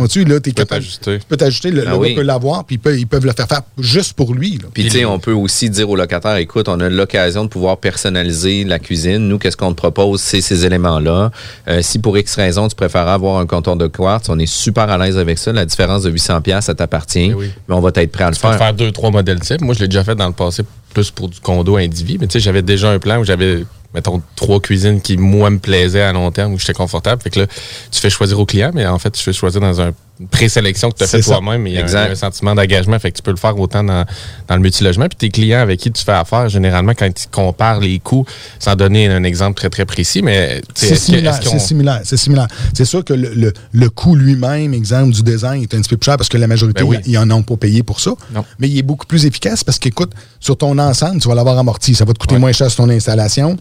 Tu 0.09 0.25
là, 0.25 0.37
es 0.37 0.41
capable. 0.53 0.81
t'ajuster. 0.83 1.19
Tu 1.19 1.25
peux 1.29 1.37
t'ajuster, 1.37 1.71
le, 1.71 1.85
Ah 1.87 1.91
le 1.93 1.97
oui. 1.99 2.09
gars 2.11 2.15
peut 2.21 2.27
l'avoir, 2.27 2.65
puis 2.65 2.77
ils 2.77 2.79
peuvent, 2.79 2.99
ils 2.99 3.07
peuvent 3.07 3.25
le 3.25 3.33
faire 3.33 3.47
faire 3.49 3.63
juste 3.79 4.13
pour 4.15 4.35
lui. 4.35 4.59
là. 4.63 4.69
Puis, 4.73 4.85
tu 4.85 4.91
sais, 4.91 5.05
on 5.05 5.19
peut 5.19 5.33
aussi 5.33 5.71
dire 5.71 5.89
au 5.89 5.97
locataire, 5.97 6.37
écoute, 6.37 6.69
on 6.69 6.79
a 6.81 6.89
l'occasion 6.89 7.45
de 7.45 7.49
pouvoir 7.49 7.79
personnaliser 7.79 8.65
la 8.65 8.79
cuisine. 8.79 9.29
Nous, 9.29 9.39
qu'est-ce 9.39 9.57
qu'on 9.57 9.71
te 9.73 9.77
propose, 9.77 10.21
c'est 10.21 10.41
ces 10.41 10.67
éléments-là. 10.67 11.31
Euh, 11.69 11.81
si 11.83 11.99
pour 11.99 12.17
X 12.19 12.35
raison, 12.37 12.69
tu 12.69 12.75
préfères 12.77 13.09
avoir 13.09 13.39
un 13.39 13.47
comptoir 13.47 13.77
de 13.77 13.87
quartz, 13.87 14.29
on 14.29 14.39
est 14.39 14.47
super 14.47 14.91
à 14.91 14.99
l'aise 14.99 15.17
avec 15.19 15.39
ça. 15.39 15.53
La 15.53 15.65
différence 15.67 16.03
de 16.03 16.11
800 16.11 16.41
pièces, 16.43 16.65
ça 16.67 16.75
t'appartient. 16.75 17.29
Ben 17.29 17.35
oui. 17.35 17.51
Mais 17.69 17.75
on 17.75 17.81
va 17.81 17.91
être 17.95 18.13
prêt 18.13 18.25
à 18.25 18.31
le 18.31 18.35
Tu 18.35 18.41
faire. 18.41 18.59
faire 18.59 18.75
deux, 18.75 18.91
trois 18.93 19.11
modèles 19.11 19.41
types. 19.41 19.61
Moi, 19.61 19.75
je 19.75 19.81
l'ai 19.81 19.89
déjà 19.89 20.05
fait 20.05 20.15
dans 20.15 20.27
le 20.27 20.33
passé, 20.33 20.63
plus 20.93 21.11
pour 21.11 21.29
du 21.29 21.41
condo 21.41 21.77
individu. 21.77 22.19
Mais 22.21 22.27
tu 22.27 22.33
sais, 22.35 22.41
j'avais 22.41 22.63
déjà 22.63 22.91
un 22.91 22.99
plan 22.99 23.19
où 23.21 23.25
j'avais, 23.25 23.65
mettons, 23.95 24.21
trois 24.37 24.61
cuisines 24.61 25.01
qui, 25.01 25.17
moi, 25.17 25.51
me 25.51 25.59
plaisaient 25.59 26.03
à 26.03 26.13
long 26.13 26.31
terme, 26.31 26.53
où 26.55 26.59
j'étais 26.59 26.73
confortable. 26.75 27.23
Fait 27.23 27.31
que 27.31 27.41
là, 27.41 27.47
tu 27.91 28.01
fais 28.01 28.11
choisir 28.11 28.39
au 28.41 28.47
client, 28.47 28.71
mais 28.75 28.87
en 28.87 28.99
fait, 28.99 29.11
tu 29.11 29.23
fais 29.23 29.33
choisir 29.33 29.61
dans 29.61 29.81
un 29.81 29.93
une 30.21 30.29
présélection 30.29 30.93
que 30.93 30.99
tu 30.99 31.03
as 31.03 31.09
fait 31.09 31.23
toi-même. 31.23 31.67
Il 31.67 31.73
y 31.73 31.79
a 31.79 31.85
un, 31.85 32.15
sentiment 32.15 32.55
d'engagement. 32.55 32.97
Fait 33.01 33.11
que 33.11 33.17
tu 33.17 33.23
peux 33.25 33.33
le 33.33 33.37
faire 33.37 33.59
autant 33.59 33.83
dans, 33.83 34.05
dans 34.47 34.55
le 34.55 34.61
multilogement. 34.61 35.07
Puis 35.09 35.17
tes 35.17 35.29
clients 35.29 35.59
avec 35.59 35.81
qui 35.81 35.91
tu 35.91 36.05
fais 36.05 36.13
affaire, 36.13 36.49
généralement, 36.49 36.93
quand 36.97 37.09
ils 37.09 37.29
comparent 37.31 37.81
les 37.81 37.99
coûts, 37.99 38.25
sans 38.61 38.77
donner 38.77 39.09
un 39.09 39.25
exemple 39.25 39.57
très, 39.57 39.71
très 39.71 39.85
précis, 39.85 40.23
mais 40.23 40.63
C'est 40.77 40.95
similaire, 40.95 41.41
c'est 41.43 41.59
similaire, 41.59 42.01
c'est 42.05 42.17
similaire. 42.17 42.47
C'est 42.75 42.85
sûr 42.85 43.05
que 43.05 43.13
le, 43.13 43.35
le- 43.35 43.53
le 43.73 43.91
coût 43.91 44.15
lui-même, 44.15 44.73
exemple, 44.73 45.11
du 45.13 45.25
design 45.25 45.63
est 45.63 45.75
un 45.75 45.81
petit 45.81 45.89
peu 45.89 45.97
plus 45.97 46.05
cher 46.05 46.17
parce 46.17 46.29
que 46.29 46.39
la 46.39 46.47
majorité, 46.47 46.85
Ben 46.85 46.89
oui. 46.91 46.99
ils 47.07 47.19
en 47.19 47.29
ont 47.33 47.43
pas 47.43 47.57
payé 47.57 47.83
pour 47.83 47.99
ça. 47.99 48.13
Non. 48.33 48.45
Mais 48.61 48.69
il 48.69 48.79
est 48.79 48.83
beaucoup 48.83 49.07
plus 49.07 49.27
efficace 49.27 49.65
parce 49.65 49.81
qu'écoute, 49.81 50.13
sur 50.39 50.57
ton 50.57 50.79
ensemble, 50.79 51.21
tu 51.21 51.27
vas 51.29 51.35
l'avoir 51.35 51.59
amorti. 51.59 51.97
Ça 51.97 52.05
va 52.05 52.13
te 52.13 52.21
coûter 52.21 52.35
Ouais. 52.37 52.41
moins 52.41 52.53
cher 52.53 52.71
sur 52.71 52.85
ton 52.85 52.91
installation. 52.91 53.57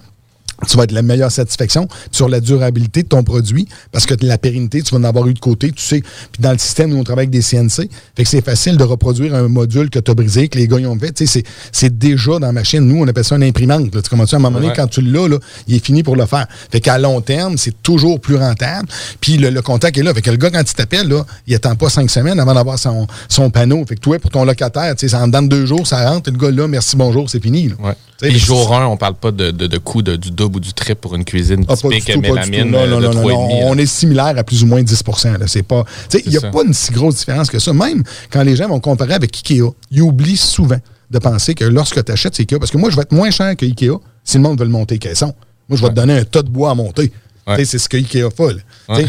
Tu 0.68 0.78
vas 0.78 0.84
être 0.84 0.92
la 0.92 1.02
meilleure 1.02 1.32
satisfaction 1.32 1.88
sur 2.12 2.30
la 2.30 2.40
durabilité 2.40 3.04
de 3.04 3.08
ton 3.08 3.24
produit 3.24 3.68
parce 3.92 4.06
que 4.06 4.14
la 4.22 4.38
pérennité, 4.38 4.82
tu 4.82 4.94
vas 4.96 5.00
en 5.00 5.04
avoir 5.04 5.28
eu 5.28 5.34
de 5.34 5.40
côté, 5.40 5.72
tu 5.72 5.84
sais. 5.84 6.02
Puis 6.32 6.42
dans 6.42 6.52
le 6.52 6.58
système, 6.58 6.90
nous, 6.92 6.98
on 6.98 7.04
travaille 7.04 7.24
avec 7.24 7.32
des 7.32 7.42
CNC. 7.42 7.90
Fait 8.16 8.24
que 8.24 8.30
c'est 8.30 8.44
facile 8.46 8.78
de 8.78 8.84
reproduire 8.84 9.36
un 9.36 9.48
module 9.48 9.90
que 9.90 10.00
tu 10.00 10.10
as 10.12 10.14
brisé, 10.14 10.48
que 10.48 10.58
les 10.58 10.68
gars 10.68 10.80
ils 10.80 10.88
ont 10.88 10.98
fait. 10.98 11.12
Tu 11.12 11.28
sais, 11.28 11.44
c'est- 11.72 11.90
déjà 11.98 12.34
dans 12.34 12.40
la 12.48 12.52
machine. 12.52 12.80
Nous, 12.82 13.02
on 13.04 13.08
appelle 13.08 13.24
ça 13.24 13.36
une 13.36 13.44
imprimante. 13.44 13.94
là. 13.94 14.02
Tu 14.02 14.10
comprends-tu? 14.10 14.36
À 14.36 14.38
un 14.38 14.42
moment 14.42 14.56
donné, 14.58 14.70
Ouais. 14.70 14.74
quand 14.76 14.88
tu 14.88 15.02
l'as, 15.02 15.28
là, 15.28 15.38
il 15.68 15.76
est 15.76 15.86
fini 15.86 16.02
pour 16.04 16.16
le 16.16 16.26
faire. 16.26 16.48
Fait 16.72 16.80
qu'à 16.82 16.98
long 16.98 17.22
terme, 17.22 17.58
c'est 17.58 17.84
toujours 17.84 18.20
plus 18.20 18.36
rentable. 18.36 18.88
Puis 19.22 19.38
le, 19.38 19.50
le 19.50 19.62
contact 19.62 19.98
est 19.98 20.04
là. 20.04 20.14
Fait 20.14 20.22
que 20.22 20.32
le 20.32 20.38
gars, 20.38 20.50
quand 20.50 20.62
il 20.62 20.74
t'appelle, 20.74 21.08
là, 21.08 21.26
il 21.48 21.54
attend 21.56 21.76
pas 21.76 21.90
cinq 21.90 22.10
semaines 22.10 22.40
avant 22.40 22.54
d'avoir 22.54 22.80
son, 22.80 23.06
son 23.30 23.50
panneau. 23.50 23.84
Fait 23.88 23.96
que 23.96 24.00
toi, 24.02 24.18
pour 24.20 24.32
ton 24.32 24.44
locataire, 24.46 24.96
tu 24.96 25.08
sais, 25.08 25.16
en 25.16 25.28
dedans 25.28 25.42
de 25.44 25.48
deux 25.50 25.66
jours, 25.66 25.86
ça 25.86 26.10
rentre. 26.10 26.32
Le 26.32 26.38
gars, 26.38 26.52
là, 26.52 26.68
merci, 26.68 26.96
bonjour, 26.96 27.30
c'est 27.30 27.42
fini. 27.42 27.70
là. 27.70 27.76
Ouais. 27.80 27.94
Que 28.32 28.38
jour 28.38 28.74
1, 28.74 28.86
on 28.88 28.98
parle 28.98 29.16
pas 29.16 29.32
de, 29.32 29.52
de, 29.52 29.68
de 29.68 29.78
coût 29.78 30.02
de- 30.02 30.16
du 30.16 30.32
double 30.32 30.58
ou 30.58 30.60
du 30.60 30.74
triple 30.74 31.02
pour 31.02 31.16
une 31.16 31.26
cuisine 31.26 31.66
Ah, 31.68 31.76
typique 31.76 32.06
tout, 32.14 32.20
mélamine. 32.22 32.72
Non, 32.72 32.80
euh, 32.80 32.88
non, 32.88 33.00
de 33.02 33.06
non, 33.08 33.14
non, 33.14 33.22
3,5. 33.28 33.32
non. 33.32 33.48
là. 33.50 33.56
On 33.68 33.78
est 33.78 33.86
similaire 33.86 34.34
à 34.38 34.44
plus 34.44 34.64
ou 34.64 34.68
moins 34.68 34.82
10 34.82 35.04
là. 35.40 35.48
C'est 35.48 35.64
pas. 35.64 35.84
Il 36.26 36.30
n'y 36.32 36.38
a 36.38 36.42
ça. 36.42 36.50
pas 36.52 36.64
une 36.64 36.74
si 36.74 36.92
grosse 36.92 37.16
différence 37.18 37.50
que 37.50 37.60
ça. 37.60 37.74
Même 37.74 38.04
quand 38.32 38.44
les 38.44 38.56
gens 38.56 38.68
vont 38.70 38.80
comparer 38.80 39.14
avec 39.14 39.36
Ikea, 39.36 39.64
ils 39.92 40.02
oublient 40.02 40.38
souvent 40.38 40.80
de 41.12 41.20
penser 41.20 41.54
que 41.54 41.66
lorsque 41.66 42.04
tu 42.04 42.12
achètes 42.12 42.40
Ikea, 42.40 42.58
parce 42.60 42.72
que 42.72 42.78
moi, 42.78 42.90
je 42.90 42.96
vais 42.96 43.02
être 43.04 43.12
moins 43.12 43.30
cher 43.32 43.56
que 43.56 43.66
Ikea 43.66 44.00
si 44.24 44.38
le 44.38 44.44
monde 44.44 44.58
veut 44.60 44.66
le 44.66 44.72
monter 44.72 44.98
caisson. 45.00 45.34
Moi, 45.70 45.78
je 45.78 45.82
vais 45.84 45.90
te 45.90 45.96
donner 45.96 46.18
un 46.18 46.24
tas 46.24 46.42
de 46.42 46.50
bois 46.50 46.72
à 46.72 46.76
monter. 46.76 47.12
Ouais. 47.46 47.66
C'est 47.66 47.78
ce 47.78 47.90
que 47.90 47.98
Ikea 47.98 48.30
fait. 48.36 48.56
Ouais. 48.90 49.06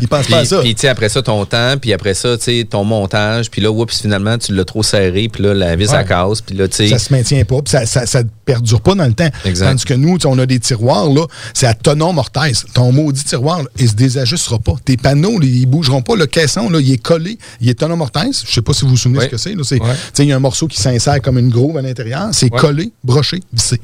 Ils 0.00 0.08
pensent 0.08 0.26
Puis, 0.26 0.32
pas 0.34 0.40
à 0.40 0.44
ça. 0.44 0.60
puis, 0.60 0.74
tu 0.74 0.82
sais, 0.82 0.88
après 0.88 1.08
ça, 1.08 1.22
ton 1.22 1.44
temps, 1.44 1.74
puis 1.80 1.92
après 1.92 2.14
ça, 2.14 2.36
tu 2.36 2.44
sais, 2.44 2.66
ton 2.68 2.84
montage, 2.84 3.50
puis 3.50 3.60
là, 3.62 3.70
oups, 3.70 4.00
finalement, 4.02 4.36
tu 4.38 4.54
l'as 4.54 4.64
trop 4.64 4.82
serré, 4.82 5.28
puis 5.28 5.42
là, 5.42 5.54
la 5.54 5.76
vis, 5.76 5.88
Ouais. 5.90 5.96
elle 6.00 6.06
casse, 6.06 6.40
puis 6.42 6.54
là, 6.56 6.68
tu 6.68 6.76
sais... 6.76 6.88
ça 6.88 6.98
se 6.98 7.12
maintient 7.12 7.44
pas, 7.44 7.62
puis 7.62 7.70
ça, 7.70 7.86
ça, 7.86 8.04
ça 8.06 8.22
perdure 8.44 8.80
pas 8.80 8.94
dans 8.94 9.06
le 9.06 9.14
temps. 9.14 9.28
Exact. 9.44 9.66
Tandis 9.68 9.84
que 9.84 9.94
nous, 9.94 10.18
on 10.26 10.38
a 10.38 10.46
des 10.46 10.58
tiroirs, 10.60 11.08
là, 11.08 11.26
c'est 11.54 11.66
à 11.66 11.74
tonon 11.74 12.12
mortaise. 12.12 12.64
Ton 12.74 12.92
maudit 12.92 13.24
tiroir, 13.24 13.62
là, 13.62 13.68
il 13.78 13.88
se 13.88 13.94
désajustera 13.94 14.58
pas. 14.58 14.74
Tes 14.84 14.96
panneaux, 14.96 15.38
là, 15.38 15.46
ils 15.46 15.66
bougeront 15.66 16.02
pas. 16.02 16.16
Le 16.16 16.26
caisson, 16.26 16.68
là, 16.68 16.80
il 16.80 16.92
est 16.92 16.98
collé, 17.02 17.38
il 17.60 17.68
est 17.68 17.74
tonon 17.78 17.96
mortaise. 17.96 18.42
Je 18.46 18.52
sais 18.52 18.62
pas 18.62 18.72
si 18.72 18.82
vous 18.84 18.90
vous 18.90 18.96
souvenez 18.96 19.18
Ouais. 19.20 19.24
ce 19.26 19.30
que 19.30 19.36
c'est. 19.36 19.54
là. 19.54 19.62
C'est- 19.64 19.80
Ouais. 19.80 19.94
tu 19.94 19.96
sais, 20.14 20.22
Il 20.24 20.28
y 20.28 20.32
a 20.32 20.36
un 20.36 20.40
morceau 20.40 20.66
qui 20.66 20.80
s'insère 20.80 21.20
comme 21.22 21.38
une 21.38 21.48
groove 21.50 21.76
à 21.78 21.82
l'intérieur. 21.82 22.28
C'est 22.32 22.52
Ouais. 22.52 22.58
collé, 22.60 22.92
broché, 23.02 23.40
vissé. 23.52 23.80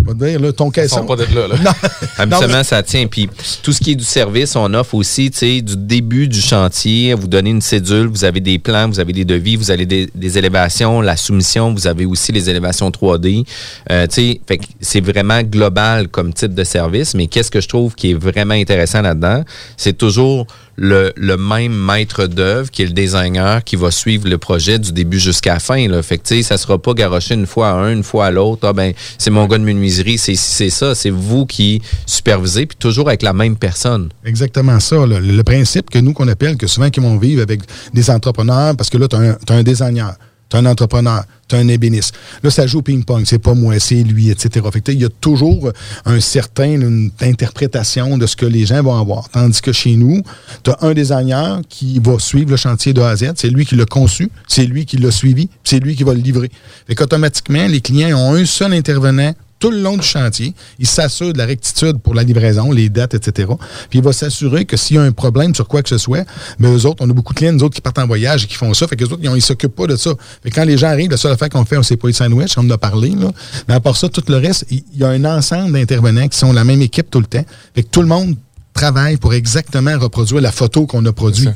On 0.00 0.12
va 0.12 0.14
te 0.14 0.24
dire, 0.24 0.40
là, 0.40 0.52
ton 0.52 0.70
caisson. 0.70 1.04
pas 1.04 1.16
d'être 1.16 1.34
là, 1.34 1.48
là. 1.48 1.56
Non. 1.64 1.70
Habituellement, 2.16 2.58
Non, 2.58 2.64
ça 2.64 2.82
tient. 2.82 3.06
Puis 3.06 3.28
tout 3.62 3.72
ce 3.72 3.80
qui 3.80 3.92
est 3.92 3.96
du 3.96 4.04
service, 4.04 4.56
on 4.56 4.72
offre 4.74 4.94
aussi, 4.94 5.30
tu 5.30 5.38
sais, 5.38 5.60
du 5.60 5.76
début 5.76 6.28
du 6.28 6.40
chantier, 6.40 7.14
vous 7.14 7.28
donnez 7.28 7.50
une 7.50 7.60
cédule, 7.60 8.06
vous 8.06 8.24
avez 8.24 8.40
des 8.40 8.58
plans, 8.58 8.88
vous 8.88 9.00
avez 9.00 9.12
des 9.12 9.24
devis, 9.24 9.56
vous 9.56 9.70
avez 9.70 9.86
des, 9.86 10.08
des 10.14 10.38
élévations, 10.38 11.00
la 11.00 11.16
soumission, 11.16 11.72
vous 11.72 11.86
avez 11.86 12.06
aussi 12.06 12.32
les 12.32 12.48
élévations 12.50 12.90
3D. 12.90 13.44
Euh, 13.90 14.06
tu 14.06 14.14
sais, 14.14 14.40
fait 14.46 14.58
que 14.58 14.64
c'est 14.80 15.00
vraiment 15.00 15.42
global 15.42 16.08
comme 16.08 16.32
type 16.32 16.54
de 16.54 16.64
service. 16.64 17.14
Mais 17.14 17.26
qu'est-ce 17.26 17.50
que 17.50 17.60
je 17.60 17.68
trouve 17.68 17.94
qui 17.94 18.12
est 18.12 18.14
vraiment 18.14 18.54
intéressant 18.54 19.02
là-dedans, 19.02 19.44
c'est 19.76 19.96
toujours 19.96 20.46
le, 20.80 21.36
même 21.36 21.74
maître 21.74 22.26
d'œuvre 22.26 22.70
qui 22.70 22.82
est 22.82 22.86
le 22.86 22.92
designer 22.92 23.62
qui 23.62 23.76
va 23.76 23.90
suivre 23.90 24.28
le 24.28 24.38
projet 24.38 24.78
du 24.78 24.92
début 24.92 25.20
jusqu'à 25.20 25.54
la 25.54 25.60
fin. 25.60 25.86
Là. 25.88 26.02
Fait 26.02 26.18
que, 26.18 26.42
ça 26.42 26.56
sera 26.56 26.78
pas 26.78 26.94
garoché 26.94 27.34
une 27.34 27.46
fois 27.46 27.70
à 27.70 27.74
un, 27.74 27.92
une 27.92 28.02
fois 28.02 28.26
à 28.26 28.30
l'autre. 28.30 28.66
Ah, 28.66 28.72
ben, 28.72 28.92
c'est 29.18 29.30
mon 29.30 29.46
gars 29.46 29.58
de 29.58 29.64
menuiserie, 29.64 30.18
c'est 30.18 30.34
c'est 30.34 30.70
ça. 30.70 30.94
C'est 30.94 31.10
vous 31.10 31.44
qui 31.44 31.82
supervisez, 32.06 32.66
puis 32.66 32.76
toujours 32.78 33.08
avec 33.08 33.22
la 33.22 33.32
même 33.32 33.56
personne. 33.56 34.08
Exactement 34.24 34.80
ça. 34.80 35.04
le 35.06 35.42
principe 35.42 35.90
que 35.90 35.98
nous, 35.98 36.12
qu'on 36.12 36.28
appelle, 36.28 36.56
que 36.56 36.66
souvent 36.66 36.90
qui 36.90 37.00
vont 37.00 37.18
vivre 37.18 37.42
avec 37.42 37.60
des 37.92 38.10
entrepreneurs, 38.10 38.74
parce 38.76 38.90
que 38.90 38.98
là, 38.98 39.08
tu 39.08 39.16
as, 39.16 39.54
un 39.54 39.62
designer, 39.62 40.14
tu 40.50 40.56
as 40.56 40.58
un 40.58 40.66
entrepreneur, 40.66 41.24
tu 41.48 41.54
as 41.54 41.58
un 41.58 41.68
ébéniste. 41.68 42.14
Là, 42.42 42.50
ça 42.50 42.66
joue 42.66 42.78
au 42.78 42.82
ping-pong. 42.82 43.22
C'est 43.24 43.38
pas 43.38 43.54
moi, 43.54 43.78
c'est 43.78 44.02
lui, 44.02 44.30
etc. 44.30 44.66
Il 44.88 45.00
y 45.00 45.04
a 45.04 45.08
toujours 45.08 45.72
un 46.04 46.20
certain, 46.20 46.72
une 46.72 47.10
interprétation 47.20 48.18
de 48.18 48.26
ce 48.26 48.36
que 48.36 48.46
les 48.46 48.66
gens 48.66 48.82
vont 48.82 48.98
avoir. 48.98 49.28
Tandis 49.28 49.60
que 49.60 49.72
chez 49.72 49.96
nous, 49.96 50.22
tu 50.64 50.70
as 50.70 50.78
un 50.82 50.92
designer 50.92 51.60
qui 51.68 52.00
va 52.00 52.18
suivre 52.18 52.50
le 52.50 52.56
chantier 52.56 52.92
de 52.92 53.00
A. 53.00 53.14
C'est 53.16 53.48
lui 53.48 53.64
qui 53.64 53.76
l'a 53.76 53.86
conçu, 53.86 54.30
c'est 54.46 54.64
lui 54.64 54.84
qui 54.86 54.96
l'a 54.96 55.10
suivi, 55.10 55.48
c'est 55.64 55.78
lui 55.78 55.94
qui 55.94 56.02
va 56.02 56.14
le 56.14 56.20
livrer. 56.20 56.50
Fait 56.86 56.94
qu'automatiquement, 56.94 57.66
les 57.66 57.80
clients 57.80 58.18
ont 58.18 58.34
un 58.34 58.44
seul 58.44 58.72
intervenant 58.72 59.32
tout 59.60 59.70
le 59.70 59.80
long 59.80 59.96
du 59.96 60.06
chantier. 60.06 60.54
Il 60.78 60.86
s'assure 60.86 61.32
de 61.32 61.38
la 61.38 61.46
rectitude 61.46 61.98
pour 61.98 62.14
la 62.14 62.24
livraison, 62.24 62.72
les 62.72 62.88
dates, 62.88 63.14
etc. 63.14 63.48
Puis 63.90 64.00
il 64.00 64.04
va 64.04 64.12
s'assurer 64.12 64.64
que 64.64 64.76
s'il 64.76 64.96
y 64.96 64.98
a 64.98 65.02
un 65.02 65.12
problème 65.12 65.54
sur 65.54 65.68
quoi 65.68 65.82
que 65.82 65.88
ce 65.88 65.98
soit, 65.98 66.26
mais 66.58 66.68
eux 66.68 66.86
autres, 66.86 67.04
on 67.04 67.10
a 67.10 67.12
beaucoup 67.12 67.34
de 67.34 67.38
clients, 67.38 67.52
nous 67.52 67.62
autres, 67.62 67.74
qui 67.74 67.80
partent 67.80 67.98
en 67.98 68.06
voyage 68.06 68.44
et 68.44 68.46
qui 68.46 68.54
font 68.54 68.74
ça. 68.74 68.88
Fait 68.88 68.96
que 68.96 69.04
autres, 69.04 69.18
ils 69.22 69.30
ne 69.30 69.38
s'occupent 69.38 69.76
pas 69.76 69.86
de 69.86 69.96
ça. 69.96 70.10
Fait 70.42 70.50
quand 70.50 70.64
les 70.64 70.78
gens 70.78 70.88
arrivent, 70.88 71.10
la 71.10 71.16
seule 71.16 71.32
affaire 71.32 71.50
qu'on 71.50 71.64
fait, 71.64 71.76
on 71.76 71.82
s'est 71.82 71.98
pas 71.98 72.08
de 72.08 72.12
sandwich, 72.12 72.56
on 72.56 72.62
en 72.62 72.70
a 72.70 72.78
parlé. 72.78 73.10
Là. 73.10 73.30
Mais 73.68 73.74
à 73.74 73.80
part 73.80 73.96
ça, 73.96 74.08
tout 74.08 74.24
le 74.26 74.36
reste, 74.36 74.66
il 74.70 74.82
y 74.96 75.04
a 75.04 75.08
un 75.08 75.24
ensemble 75.24 75.72
d'intervenants 75.72 76.26
qui 76.26 76.38
sont 76.38 76.52
la 76.52 76.64
même 76.64 76.80
équipe 76.82 77.10
tout 77.10 77.20
le 77.20 77.26
temps. 77.26 77.44
Fait 77.74 77.82
que 77.82 77.88
tout 77.88 78.00
le 78.00 78.08
monde 78.08 78.34
travaille 78.72 79.18
pour 79.18 79.34
exactement 79.34 79.98
reproduire 79.98 80.40
la 80.40 80.52
photo 80.52 80.86
qu'on 80.86 81.04
a 81.04 81.12
produite. 81.12 81.50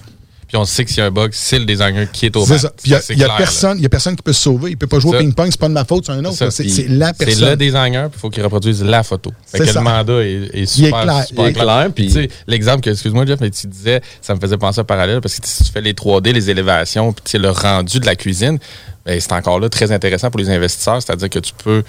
Puis 0.55 0.61
on 0.61 0.65
sait 0.67 0.85
que 0.85 0.91
s'il 0.91 0.99
y 0.99 1.01
a 1.01 1.07
un 1.07 1.11
bug, 1.11 1.31
c'est 1.35 1.59
le 1.59 1.65
designer 1.65 2.09
qui 2.13 2.27
est 2.27 2.37
au 2.37 2.47
C'est 2.47 2.63
bat. 2.63 2.73
il 2.85 2.93
y 2.93 2.95
a- 2.95 3.01
c'est 3.01 3.17
y, 3.17 3.23
a 3.23 3.25
clair, 3.25 3.37
personne, 3.39 3.81
y 3.81 3.87
a 3.87 3.89
personne 3.89 4.15
qui 4.15 4.23
peut 4.23 4.33
se 4.33 4.43
sauver. 4.43 4.71
Il 4.71 4.77
peut 4.77 4.87
pas 4.87 5.01
jouer 5.01 5.17
au 5.17 5.19
ping-pong, 5.19 5.49
c'est 5.51 5.59
pas 5.59 5.67
de 5.67 5.73
ma 5.73 5.85
faute, 5.85 6.07
c'est 6.07 6.13
un 6.13 6.25
autre. 6.25 6.37
C'est 6.37 6.69
c'est 6.69 6.87
la 6.87 7.09
C'est 7.09 7.25
personne. 7.27 7.49
le 7.49 7.57
designer, 7.57 8.09
puis 8.09 8.19
il 8.19 8.21
faut 8.21 8.31
qu'il 8.31 8.45
reproduise 8.45 8.81
la 8.85 9.03
photo. 9.03 9.33
Fait 9.51 9.59
C'est 9.59 9.65
que 9.67 9.73
ça. 9.73 9.81
le 9.81 9.85
mandat 9.85 10.13
est, 10.23 10.31
est 10.31 10.51
Il 10.55 10.63
est 10.63 10.67
super, 10.67 11.03
clair, 11.03 11.25
super 11.27 11.45
il 11.45 11.49
est 11.49 11.53
clair, 11.55 11.89
Puis, 11.93 12.07
tu 12.07 12.13
sais, 12.13 12.29
l'exemple 12.47 12.83
que, 12.83 12.91
excuse-moi, 12.91 13.27
Jeff, 13.27 13.41
mais 13.41 13.51
tu 13.51 13.67
disais, 13.67 14.01
ça 14.23 14.33
me 14.37 14.39
faisait 14.39 14.57
penser 14.57 14.79
à 14.79 14.85
parallèle, 14.85 15.21
parce 15.21 15.41
que 15.41 15.45
si 15.49 15.65
tu 15.65 15.73
fais 15.73 15.81
les 15.81 15.93
3D, 15.93 16.33
les 16.33 16.49
élévations, 16.51 17.13
puis 17.13 17.37
le 17.37 17.51
rendu 17.51 17.99
de 17.99 18.07
la 18.07 18.15
cuisine, 18.15 18.61
ben, 19.05 19.21
c'est 19.21 19.33
encore 19.33 19.59
là 19.59 19.69
très 19.69 19.91
intéressant 19.91 20.31
pour 20.31 20.39
les 20.39 20.51
investisseurs, 20.51 21.03
c'est-à-dire 21.03 21.31
que 21.31 21.41
tu 21.41 21.53
peux 21.65 21.83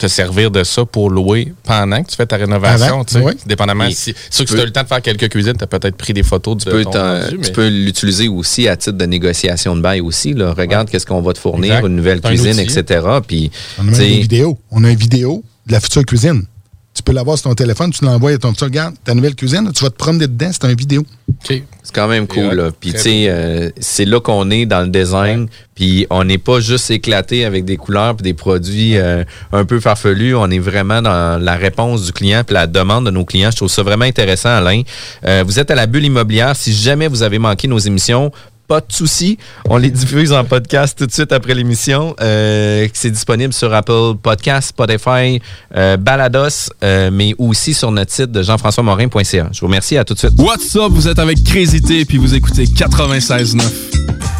te 0.00 0.08
servir 0.08 0.50
de 0.50 0.64
ça 0.64 0.84
pour 0.84 1.10
louer 1.10 1.52
pendant 1.64 2.02
que 2.02 2.10
tu 2.10 2.16
fais 2.16 2.26
ta 2.26 2.36
rénovation. 2.36 3.04
Tu 3.04 3.14
sais. 3.14 3.20
oui. 3.20 3.34
Dépendamment 3.46 3.84
Et 3.84 3.92
si. 3.92 4.14
Sûr 4.30 4.44
que 4.44 4.50
si 4.50 4.54
tu 4.54 4.60
as 4.60 4.62
eu 4.64 4.66
le 4.66 4.72
temps 4.72 4.82
de 4.82 4.88
faire 4.88 5.02
quelques 5.02 5.28
cuisines, 5.28 5.56
tu 5.56 5.64
as 5.64 5.66
peut-être 5.66 5.96
pris 5.96 6.12
des 6.12 6.22
photos 6.22 6.56
de 6.56 6.64
Tu 6.64 6.70
peux, 6.70 6.84
ton 6.84 7.20
tu 7.42 7.52
peux 7.52 7.68
l'utiliser 7.68 8.28
aussi 8.28 8.66
à 8.68 8.76
titre 8.76 8.96
de 8.96 9.04
négociation 9.06 9.76
de 9.76 9.80
bail 9.80 10.00
aussi. 10.00 10.32
Là. 10.32 10.54
Regarde 10.56 10.88
qu'est-ce 10.88 11.06
qu'on 11.06 11.20
va 11.20 11.32
te 11.32 11.38
fournir, 11.38 11.74
Exact. 11.76 11.86
une 11.88 11.96
nouvelle 11.96 12.20
un 12.22 12.28
cuisine, 12.28 12.58
etc. 12.58 13.06
Puis, 13.26 13.50
On 13.78 13.88
a 13.88 13.90
des 13.96 14.20
vidéos. 14.20 14.58
On 14.70 14.84
a 14.84 14.90
une 14.90 14.98
vidéo 14.98 15.44
de 15.66 15.72
la 15.72 15.80
future 15.80 16.04
cuisine. 16.04 16.44
Tu 16.92 17.02
peux 17.02 17.12
l'avoir 17.12 17.38
sur 17.38 17.48
ton 17.48 17.54
téléphone, 17.54 17.92
tu 17.92 18.04
l'envoies 18.04 18.32
à 18.32 18.38
ton 18.38 18.52
tu 18.52 18.64
regardes 18.64 18.94
ta 19.04 19.14
nouvelle 19.14 19.34
cuisine, 19.34 19.70
tu 19.74 19.84
vas 19.84 19.90
te 19.90 19.96
promener 19.96 20.26
dedans, 20.26 20.50
c'est 20.52 20.68
une 20.68 20.76
vidéo. 20.76 21.04
C'est 21.44 21.94
quand 21.94 22.08
même 22.08 22.26
cool. 22.26 22.54
là. 22.54 22.70
Puis, 22.78 22.92
tu 22.92 22.98
sais, 22.98 23.24
euh, 23.28 23.70
c'est 23.80 24.04
là 24.04 24.20
qu'on 24.20 24.50
est 24.50 24.66
dans 24.66 24.82
le 24.82 24.88
design. 24.88 25.48
Puis, 25.74 26.06
on 26.10 26.24
n'est 26.24 26.38
pas 26.38 26.60
juste 26.60 26.90
éclaté 26.90 27.44
avec 27.44 27.64
des 27.64 27.76
couleurs 27.76 28.16
puis 28.16 28.22
des 28.22 28.34
produits 28.34 28.98
euh, 28.98 29.24
un 29.52 29.64
peu 29.64 29.80
farfelus. 29.80 30.34
On 30.34 30.50
est 30.50 30.58
vraiment 30.58 31.00
dans 31.00 31.42
la 31.42 31.56
réponse 31.56 32.04
du 32.04 32.12
client 32.12 32.42
puis 32.44 32.54
la 32.54 32.66
demande 32.66 33.06
de 33.06 33.10
nos 33.10 33.24
clients. 33.24 33.50
Je 33.50 33.56
trouve 33.56 33.70
ça 33.70 33.82
vraiment 33.82 34.04
intéressant, 34.04 34.50
Alain. 34.50 34.82
Euh, 35.24 35.42
vous 35.46 35.58
êtes 35.58 35.70
à 35.70 35.74
la 35.74 35.86
bulle 35.86 36.04
immobilière. 36.04 36.54
Si 36.54 36.72
jamais 36.72 37.08
vous 37.08 37.22
avez 37.22 37.38
manqué 37.38 37.66
nos 37.66 37.78
émissions, 37.78 38.30
pas 38.70 38.80
de 38.80 38.92
souci. 38.92 39.36
On 39.68 39.78
les 39.78 39.90
diffuse 39.90 40.32
en 40.32 40.44
podcast 40.44 40.96
tout 40.96 41.04
de 41.04 41.10
suite 41.10 41.32
après 41.32 41.54
l'émission. 41.54 42.14
Euh, 42.20 42.86
c'est 42.92 43.10
disponible 43.10 43.52
sur 43.52 43.74
Apple 43.74 44.14
Podcast, 44.22 44.68
Spotify, 44.68 45.42
euh, 45.74 45.96
Balados, 45.96 46.70
euh, 46.84 47.10
mais 47.12 47.34
aussi 47.36 47.74
sur 47.74 47.90
notre 47.90 48.12
site 48.12 48.30
de 48.30 48.44
jean-françois-morin.ca. 48.44 49.48
Je 49.52 49.60
vous 49.60 49.66
remercie. 49.66 49.96
À 49.96 50.04
tout 50.04 50.14
de 50.14 50.20
suite. 50.20 50.34
What's 50.38 50.76
up? 50.76 50.92
Vous 50.92 51.08
êtes 51.08 51.18
avec 51.18 51.42
T 51.42 52.04
puis 52.04 52.18
vous 52.18 52.32
écoutez 52.32 52.66
96.9. 52.66 54.39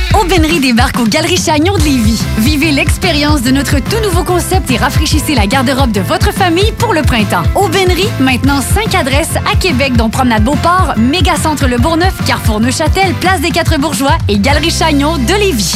Aubainerie 0.19 0.59
débarque 0.59 0.99
aux 0.99 1.05
Galeries 1.05 1.37
Chagnon 1.37 1.77
de 1.77 1.83
Lévis. 1.83 2.21
Vivez 2.37 2.71
l'expérience 2.71 3.41
de 3.41 3.51
notre 3.51 3.79
tout 3.79 3.99
nouveau 4.03 4.23
concept 4.23 4.69
et 4.71 4.77
rafraîchissez 4.77 5.35
la 5.35 5.47
garde-robe 5.47 5.91
de 5.91 6.01
votre 6.01 6.33
famille 6.33 6.71
pour 6.77 6.93
le 6.93 7.01
printemps. 7.01 7.43
Aubainerie, 7.55 8.09
maintenant 8.19 8.61
5 8.61 8.93
adresses 8.95 9.35
à 9.51 9.55
Québec, 9.55 9.93
dont 9.95 10.09
Promenade 10.09 10.43
Beauport, 10.43 10.93
Mégacentre 10.97 11.67
Le 11.67 11.77
Bourgneuf, 11.77 12.13
Carrefour 12.25 12.59
Neuchâtel, 12.59 13.13
Place 13.15 13.41
des 13.41 13.51
Quatre 13.51 13.79
Bourgeois 13.79 14.17
et 14.27 14.37
Galerie 14.37 14.71
Chagnon 14.71 15.17
de 15.17 15.33
Lévis. 15.33 15.75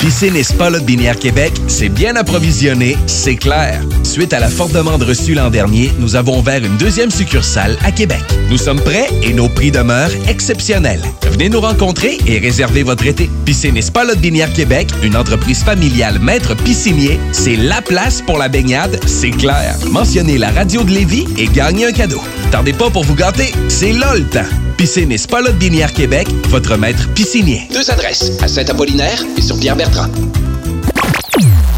Piscine 0.00 0.36
et 0.36 0.42
Spa 0.42 0.70
Lot 0.70 0.84
Binière 0.84 1.18
Québec, 1.18 1.52
c'est 1.66 1.88
bien 1.88 2.16
approvisionné, 2.16 2.96
c'est 3.06 3.36
clair. 3.36 3.80
Suite 4.02 4.32
à 4.32 4.40
la 4.40 4.48
forte 4.48 4.72
demande 4.72 5.02
reçue 5.02 5.34
l'an 5.34 5.50
dernier, 5.50 5.92
nous 5.98 6.16
avons 6.16 6.38
ouvert 6.38 6.62
une 6.62 6.76
deuxième 6.76 7.10
succursale 7.10 7.78
à 7.84 7.90
Québec. 7.90 8.22
Nous 8.50 8.58
sommes 8.58 8.80
prêts 8.80 9.08
et 9.22 9.32
nos 9.32 9.48
prix 9.48 9.70
demeurent 9.70 10.12
exceptionnels. 10.28 11.02
Venez 11.34 11.48
nous 11.48 11.60
rencontrer 11.60 12.16
et 12.28 12.38
réserver 12.38 12.84
votre 12.84 13.04
été. 13.06 13.28
Piscine 13.44 13.76
et 13.76 13.82
Spa 13.82 14.04
Lot 14.04 14.16
Binière 14.18 14.52
Québec, 14.52 14.88
une 15.02 15.16
entreprise 15.16 15.64
familiale 15.64 16.20
maître 16.20 16.54
piscinier, 16.54 17.18
c'est 17.32 17.56
la 17.56 17.82
place 17.82 18.22
pour 18.22 18.38
la 18.38 18.48
baignade, 18.48 19.00
c'est 19.04 19.32
clair. 19.32 19.74
Mentionnez 19.90 20.38
la 20.38 20.52
radio 20.52 20.84
de 20.84 20.92
Lévis 20.92 21.26
et 21.36 21.48
gagnez 21.48 21.86
un 21.86 21.92
cadeau. 21.92 22.22
Tardez 22.52 22.72
pas 22.72 22.88
pour 22.88 23.02
vous 23.02 23.16
gâter, 23.16 23.52
c'est 23.66 23.90
là 23.90 24.14
le 24.14 24.22
temps. 24.22 24.46
Piscine 24.76 25.10
et 25.10 25.18
Spa 25.18 25.40
Lot 25.40 25.58
Binière 25.58 25.92
Québec, 25.92 26.28
votre 26.50 26.76
maître 26.76 27.08
piscinier. 27.14 27.62
Deux 27.72 27.90
adresses, 27.90 28.30
à 28.40 28.46
Saint-Apollinaire 28.46 29.24
et 29.36 29.42
sur 29.42 29.58
Pierre-Bertrand. 29.58 30.06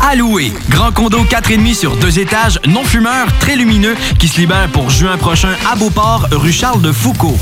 À 0.03 0.15
louer. 0.15 0.53
Grand 0.69 0.93
condo 0.93 1.25
4,5 1.25 1.75
sur 1.75 1.97
deux 1.97 2.19
étages, 2.19 2.61
non 2.69 2.85
fumeur, 2.85 3.27
très 3.41 3.57
lumineux, 3.57 3.97
qui 4.19 4.29
se 4.29 4.39
libère 4.39 4.69
pour 4.71 4.91
juin 4.91 5.17
prochain 5.17 5.57
à 5.67 5.77
Beauport, 5.77 6.29
rue 6.31 6.53
Charles 6.53 6.83
de 6.83 6.93
Foucault. 6.93 7.39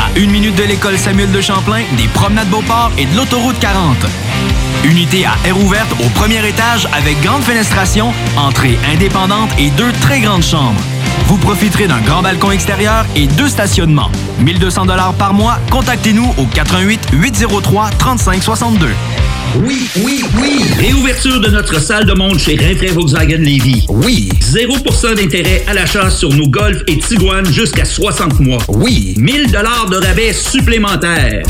À 0.00 0.18
une 0.18 0.30
minute 0.30 0.54
de 0.54 0.62
l'école 0.62 0.96
Samuel 0.96 1.30
de 1.30 1.42
Champlain, 1.42 1.82
des 1.98 2.08
promenades 2.08 2.48
Beauport 2.48 2.90
et 2.96 3.04
de 3.04 3.14
l'autoroute 3.14 3.58
40. 3.58 3.98
Unité 4.84 5.26
à 5.26 5.34
air 5.44 5.58
ouverte 5.58 5.92
au 6.02 6.08
premier 6.18 6.46
étage 6.48 6.88
avec 6.94 7.20
grande 7.20 7.42
fenestration, 7.42 8.14
entrée 8.38 8.78
indépendante 8.90 9.50
et 9.58 9.68
deux 9.70 9.92
très 10.00 10.20
grandes 10.20 10.42
chambres. 10.42 10.80
Vous 11.26 11.36
profiterez 11.36 11.86
d'un 11.86 12.00
grand 12.00 12.22
balcon 12.22 12.50
extérieur 12.50 13.04
et 13.14 13.26
deux 13.26 13.48
stationnements. 13.48 14.10
1200 14.38 14.86
dollars 14.86 15.12
par 15.12 15.34
mois. 15.34 15.58
Contactez-nous 15.70 16.32
au 16.38 16.46
88 16.46 17.08
803 17.12 17.90
3562. 17.98 18.88
Oui, 19.56 19.88
oui, 20.04 20.22
oui! 20.40 20.64
Réouverture 20.78 21.40
de 21.40 21.48
notre 21.48 21.80
salle 21.80 22.04
de 22.04 22.12
monde 22.12 22.38
chez 22.38 22.56
Rinfraie 22.56 22.92
Volkswagen 22.92 23.38
Lévy. 23.38 23.84
Oui! 23.88 24.28
0% 24.40 25.14
d'intérêt 25.16 25.64
à 25.66 25.74
l'achat 25.74 26.10
sur 26.10 26.32
nos 26.32 26.46
Golf 26.48 26.82
et 26.86 26.98
Tiguan 26.98 27.44
jusqu'à 27.46 27.84
60 27.84 28.40
mois. 28.40 28.62
Oui! 28.68 29.14
1000 29.16 29.50
dollars 29.50 29.88
de 29.90 29.96
rabais 29.96 30.32
supplémentaires. 30.32 31.42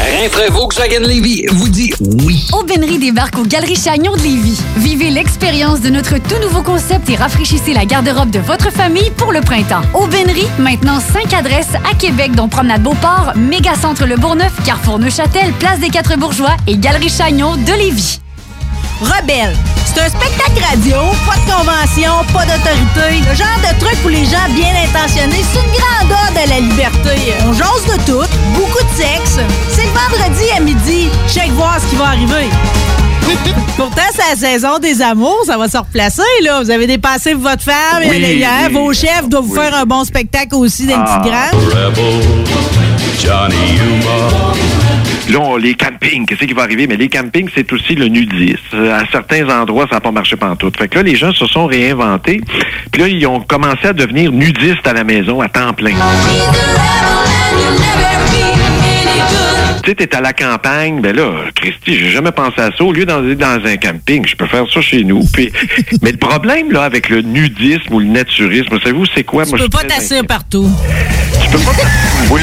Rinfraie 0.00 0.48
Volkswagen 0.48 1.00
Lévy 1.00 1.44
vous 1.50 1.68
dit 1.68 1.92
oui. 2.00 2.46
Aubainerie 2.52 2.98
débarque 2.98 3.36
aux 3.38 3.44
Galeries 3.44 3.76
Chagnon 3.76 4.16
de 4.16 4.22
Lévis. 4.22 4.58
Vivez 4.76 5.10
l'expérience 5.10 5.82
de 5.82 5.90
notre 5.90 6.16
tout 6.16 6.38
nouveau 6.40 6.62
concept 6.62 7.10
et 7.10 7.16
rafraîchissez 7.16 7.74
la 7.74 7.84
garde-robe 7.84 8.30
de 8.30 8.38
votre 8.38 8.72
famille 8.72 9.10
pour 9.18 9.32
le 9.32 9.40
printemps. 9.42 9.82
Aubainerie, 9.92 10.48
maintenant 10.58 11.00
5 11.00 11.34
adresses 11.34 11.74
à 11.90 11.94
Québec, 11.94 12.34
dont 12.34 12.48
Promenade 12.48 12.82
Beauport, 12.82 13.32
Méga 13.36 13.74
Centre 13.74 14.06
Le 14.06 14.16
Bourgneuf, 14.16 14.52
Carrefour 14.64 14.98
Neuchâtel, 14.98 15.52
Place 15.58 15.80
des 15.80 15.90
Quatre 15.90 16.16
Bourgeois 16.18 16.56
et 16.66 16.78
Galerie 16.78 17.10
Chagnon 17.10 17.56
de 17.56 17.72
Lévis. 17.72 18.20
Rebelle. 19.00 19.56
C'est 19.84 20.00
un 20.02 20.08
spectacle 20.08 20.62
radio, 20.70 20.96
pas 21.26 21.36
de 21.36 21.50
convention, 21.50 22.12
pas 22.32 22.44
d'autorité. 22.44 23.20
Le 23.28 23.34
genre 23.34 23.58
de 23.62 23.80
truc 23.84 23.96
pour 24.02 24.10
les 24.10 24.24
gens 24.24 24.46
bien 24.54 24.72
intentionnés. 24.84 25.42
C'est 25.52 25.58
une 25.58 25.72
grande 25.72 26.10
ode 26.28 26.36
à 26.38 26.46
la 26.46 26.60
liberté. 26.60 27.34
On 27.48 27.52
jase 27.52 27.86
de 27.86 28.02
tout, 28.04 28.28
beaucoup 28.54 28.84
de 28.84 29.02
sexe. 29.02 29.38
C'est 29.70 29.84
le 29.84 29.90
vendredi 29.90 30.44
à 30.56 30.60
midi. 30.60 31.08
Check 31.28 31.50
voir 31.52 31.78
ce 31.80 31.86
qui 31.88 31.96
va 31.96 32.08
arriver. 32.08 32.48
Pourtant, 33.76 34.02
c'est 34.12 34.30
la 34.30 34.36
saison 34.50 34.78
des 34.78 35.00
amours, 35.02 35.42
ça 35.46 35.56
va 35.56 35.68
se 35.68 35.76
replacer, 35.78 36.22
là. 36.42 36.62
Vous 36.62 36.70
avez 36.70 36.86
dépassé 36.86 37.34
votre 37.34 37.62
femme, 37.62 38.02
Oui, 38.08 38.16
et 38.16 38.72
vos 38.72 38.92
chefs 38.92 39.28
doivent 39.28 39.44
vous 39.44 39.54
faire 39.54 39.74
un 39.74 39.84
bon 39.84 40.04
spectacle 40.04 40.54
aussi 40.56 40.86
d'un 40.86 41.04
Ah, 41.06 41.20
petit 41.20 41.30
grand. 41.30 41.60
Rebel, 41.70 42.20
Johnny 43.22 43.76
Yuma. 43.76 44.52
Là, 45.30 45.38
on- 45.40 45.56
les 45.56 45.74
campings, 45.74 46.26
qu'est-ce 46.26 46.44
qui 46.44 46.54
va 46.54 46.62
arriver? 46.62 46.86
Mais 46.86 46.96
les 46.96 47.08
campings, 47.08 47.48
c'est 47.54 47.72
aussi 47.72 47.94
le 47.94 48.06
nudisme. 48.08 48.58
Euh, 48.74 48.98
À 49.00 49.04
certains 49.12 49.48
endroits, 49.48 49.86
ça 49.88 49.96
n'a 49.96 50.00
pas 50.00 50.10
marché 50.10 50.36
pantoute. 50.36 50.76
Fait 50.76 50.88
que 50.88 50.96
là, 50.96 51.02
les 51.02 51.14
gens 51.16 51.32
se 51.32 51.46
sont 51.46 51.66
réinventés. 51.66 52.40
Puis 52.92 53.02
là, 53.02 53.08
ils 53.08 53.26
ont 53.26 53.40
commencé 53.40 53.86
à 53.88 53.92
devenir 53.92 54.32
nudistes 54.32 54.86
à 54.86 54.92
la 54.92 55.04
maison 55.04 55.40
à 55.40 55.48
temps 55.48 55.72
plein. 55.72 55.92
Tu 59.82 59.90
sais, 59.90 59.94
t'es 59.94 60.14
à 60.14 60.20
la 60.20 60.32
campagne, 60.34 61.00
ben 61.00 61.16
là, 61.16 61.30
Christy, 61.54 61.98
j'ai 61.98 62.10
jamais 62.10 62.32
pensé 62.32 62.60
à 62.60 62.70
ça. 62.76 62.84
Au 62.84 62.92
lieu 62.92 63.06
d'aller 63.06 63.34
dans 63.34 63.58
un 63.64 63.76
camping, 63.76 64.26
je 64.26 64.36
peux 64.36 64.46
faire 64.46 64.64
ça 64.72 64.80
chez 64.82 65.04
nous. 65.04 65.22
Puis, 65.32 65.50
mais 66.02 66.12
le 66.12 66.18
problème, 66.18 66.70
là, 66.70 66.82
avec 66.82 67.08
le 67.08 67.22
nudisme 67.22 67.94
ou 67.94 68.00
le 68.00 68.06
naturisme, 68.06 68.78
savez-vous, 68.78 69.06
c'est 69.14 69.24
quoi? 69.24 69.44
Tu 69.44 69.50
Moi, 69.50 69.58
peux 69.60 69.68
pas 69.70 69.84
t'asseoir 69.84 70.24
partout. 70.26 70.70
Tu 71.42 71.48
peux 71.50 71.58
pas... 71.64 71.72
Oui. 72.30 72.42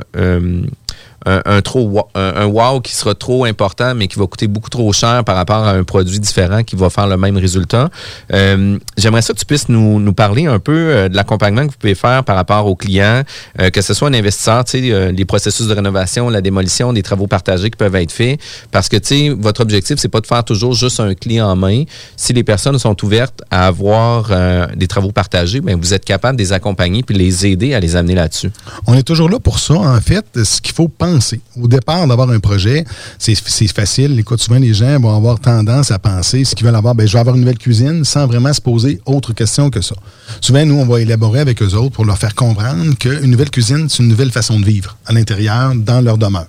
un, 1.26 1.62
trop 1.62 2.10
un, 2.16 2.46
wow 2.46 2.82
qui 2.82 2.94
sera 2.94 3.16
trop 3.16 3.46
important 3.46 3.96
mais 3.96 4.08
qui 4.08 4.20
va 4.20 4.28
coûter 4.28 4.48
beaucoup 4.48 4.70
trop 4.70 4.92
cher 4.94 5.24
par 5.24 5.36
rapport 5.36 5.66
à 5.68 5.72
un 5.72 5.84
produit 5.84 6.20
différent 6.20 6.64
qui 6.64 6.76
va 6.76 6.90
faire 6.90 7.08
le 7.08 7.18
même 7.18 7.38
résultat. 7.38 7.90
Euh, 8.34 8.78
J'aimerais 8.98 9.22
ça 9.22 9.34
que 9.34 9.40
tu 9.40 9.46
puisses 9.46 9.70
nous, 9.70 10.00
nous 10.00 10.14
parler 10.14 10.46
un 10.46 10.60
peu 10.60 10.72
euh, 10.72 11.10
de 11.10 11.16
l'accompagnement 11.16 11.66
que 11.66 11.72
vous 11.72 11.78
pouvez 11.78 11.96
faire 11.96 12.24
par 12.24 12.36
rapport 12.36 12.66
aux 12.68 12.76
clients, 12.76 13.24
euh, 13.60 13.70
que 13.70 13.82
ce 13.82 13.94
soit 13.94 14.10
un 14.10 14.14
investisseur, 14.14 14.64
tu 14.66 14.80
sais, 14.82 15.12
les 15.12 15.26
processus 15.26 15.68
de 15.68 15.74
rénovation, 15.74 16.30
la 16.30 16.42
démolition, 16.42 16.94
des 16.94 17.04
travaux 17.04 17.28
partagés 17.28 17.70
qui 17.70 17.78
peuvent 17.78 17.96
être 17.96 18.12
faits, 18.12 18.40
parce 18.72 18.90
que 18.90 18.98
tu 18.98 19.08
sais, 19.08 19.30
votre 19.30 19.62
objectif 19.62 19.98
c'est 19.98 20.10
pas 20.10 20.22
de 20.22 20.28
faire 20.28 20.44
toujours 20.44 20.74
juste 20.74 21.00
un 21.00 21.14
clé 21.14 21.42
en 21.42 21.56
main. 21.56 21.84
Si 22.16 22.34
les 22.34 22.44
personnes 22.44 22.78
sont 22.80 23.04
ouvertes 23.04 23.42
à 23.50 23.68
avoir 23.68 24.32
des 24.76 24.88
travaux 24.88 25.12
partagés, 25.12 25.62
ben 25.62 25.80
vous 25.80 25.94
êtes 25.94 26.06
capable 26.06 26.38
de 26.38 26.44
les 26.44 26.54
accompagner 26.54 27.04
puis 27.04 27.16
les 27.16 27.46
aider 27.46 27.74
à 27.74 27.80
les 27.80 27.96
amener 27.96 28.16
là-dessus. 28.16 28.52
On 28.88 28.94
est 28.94 29.04
toujours 29.04 29.30
là 29.30 29.40
pour 29.40 29.60
ça. 29.60 29.76
En 29.76 30.02
fait, 30.02 30.26
ce 30.44 30.62
qu'il 30.62 30.74
faut 30.74 30.88
penser. 30.88 31.12
Au 31.61 31.68
départ 31.68 32.07
d'avoir 32.07 32.30
un 32.30 32.39
projet, 32.39 32.86
c'est 33.18 33.36
facile. 33.68 34.20
Écoute, 34.20 34.41
souvent, 34.41 34.59
les 34.59 34.74
gens 34.74 34.99
vont 34.99 35.16
avoir 35.16 35.39
tendance 35.39 35.91
à 35.91 35.99
penser 35.99 36.43
ce 36.43 36.55
qu'ils 36.55 36.66
veulent 36.66 36.76
avoir. 36.76 36.95
Ben, 36.95 37.07
je 37.07 37.14
vais 37.14 37.20
avoir 37.20 37.36
une 37.36 37.41
nouvelle 37.41 37.57
cuisine 37.57 38.03
sans 38.03 38.28
vraiment 38.28 38.53
se 38.53 38.61
poser 38.61 39.01
autre 39.05 39.34
question 39.34 39.70
que 39.70 39.82
ça. 39.82 39.95
Souvent, 40.41 40.66
nous, 40.66 40.76
on 40.76 40.86
va 40.86 41.01
élaborer 41.01 41.39
avec 41.39 41.61
eux 41.61 41.74
autres 41.74 41.91
pour 41.91 42.05
leur 42.05 42.18
faire 42.18 42.36
comprendre 42.36 42.95
qu'une 42.97 43.32
nouvelle 43.32 43.51
cuisine, 43.51 43.88
c'est 43.89 44.03
une 44.03 44.09
nouvelle 44.09 44.32
façon 44.32 44.59
de 44.59 44.66
vivre 44.66 44.97
à 45.05 45.14
l'intérieur, 45.14 45.74
dans 45.76 46.01
leur 46.01 46.18
demeure. 46.18 46.47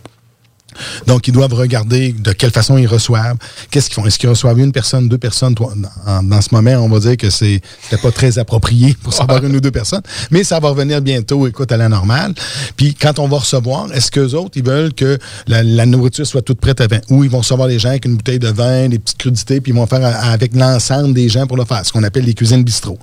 Donc, 1.06 1.28
ils 1.28 1.32
doivent 1.32 1.54
regarder 1.54 2.12
de 2.12 2.32
quelle 2.32 2.50
façon 2.50 2.76
ils 2.78 2.86
reçoivent. 2.86 3.36
Qu'est-ce 3.70 3.88
qu'ils 3.88 3.94
font? 3.94 4.06
Est-ce 4.06 4.18
qu'ils 4.18 4.28
reçoivent 4.28 4.58
une 4.58 4.72
personne, 4.72 5.08
deux 5.08 5.18
personnes? 5.18 5.54
Dans, 5.54 6.22
dans 6.22 6.40
ce 6.40 6.48
moment, 6.52 6.72
on 6.72 6.88
va 6.88 6.98
dire 7.00 7.16
que 7.16 7.30
c'est 7.30 7.60
c'était 7.82 8.00
pas 8.00 8.10
très 8.12 8.38
approprié 8.38 8.96
pour 9.02 9.12
savoir 9.20 9.44
une 9.44 9.54
ou 9.56 9.60
deux 9.60 9.70
personnes. 9.70 10.02
Mais 10.30 10.44
ça 10.44 10.60
va 10.60 10.68
revenir 10.70 11.00
bientôt, 11.00 11.46
écoute, 11.46 11.70
à 11.72 11.76
la 11.76 11.88
normale. 11.88 12.34
Puis, 12.76 12.94
quand 12.94 13.18
on 13.18 13.28
va 13.28 13.38
recevoir, 13.38 13.92
est-ce 13.92 14.10
qu'eux 14.10 14.34
autres, 14.34 14.52
ils 14.56 14.64
veulent 14.64 14.94
que 14.94 15.18
la, 15.46 15.62
la 15.62 15.86
nourriture 15.86 16.26
soit 16.26 16.42
toute 16.42 16.60
prête 16.60 16.80
avant? 16.80 17.00
Ou 17.10 17.24
ils 17.24 17.30
vont 17.30 17.38
recevoir 17.38 17.68
les 17.68 17.78
gens 17.78 17.90
avec 17.90 18.04
une 18.04 18.16
bouteille 18.16 18.38
de 18.38 18.48
vin, 18.48 18.88
des 18.88 18.98
petites 18.98 19.18
crudités, 19.18 19.60
puis 19.60 19.72
ils 19.72 19.74
vont 19.76 19.86
faire 19.86 20.04
à- 20.04 20.30
avec 20.32 20.54
l'ensemble 20.54 21.14
des 21.14 21.28
gens 21.28 21.46
pour 21.46 21.56
le 21.56 21.64
faire, 21.64 21.84
ce 21.84 21.92
qu'on 21.92 22.02
appelle 22.02 22.24
les 22.24 22.34
cuisines 22.34 22.64
bistrot. 22.64 22.98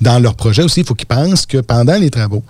Dans 0.00 0.18
leur 0.18 0.34
projet 0.34 0.62
aussi, 0.62 0.80
il 0.80 0.86
faut 0.86 0.94
qu'ils 0.94 1.06
pensent 1.06 1.46
que 1.46 1.58
pendant 1.58 1.96
les 1.98 2.10
travaux, 2.10 2.42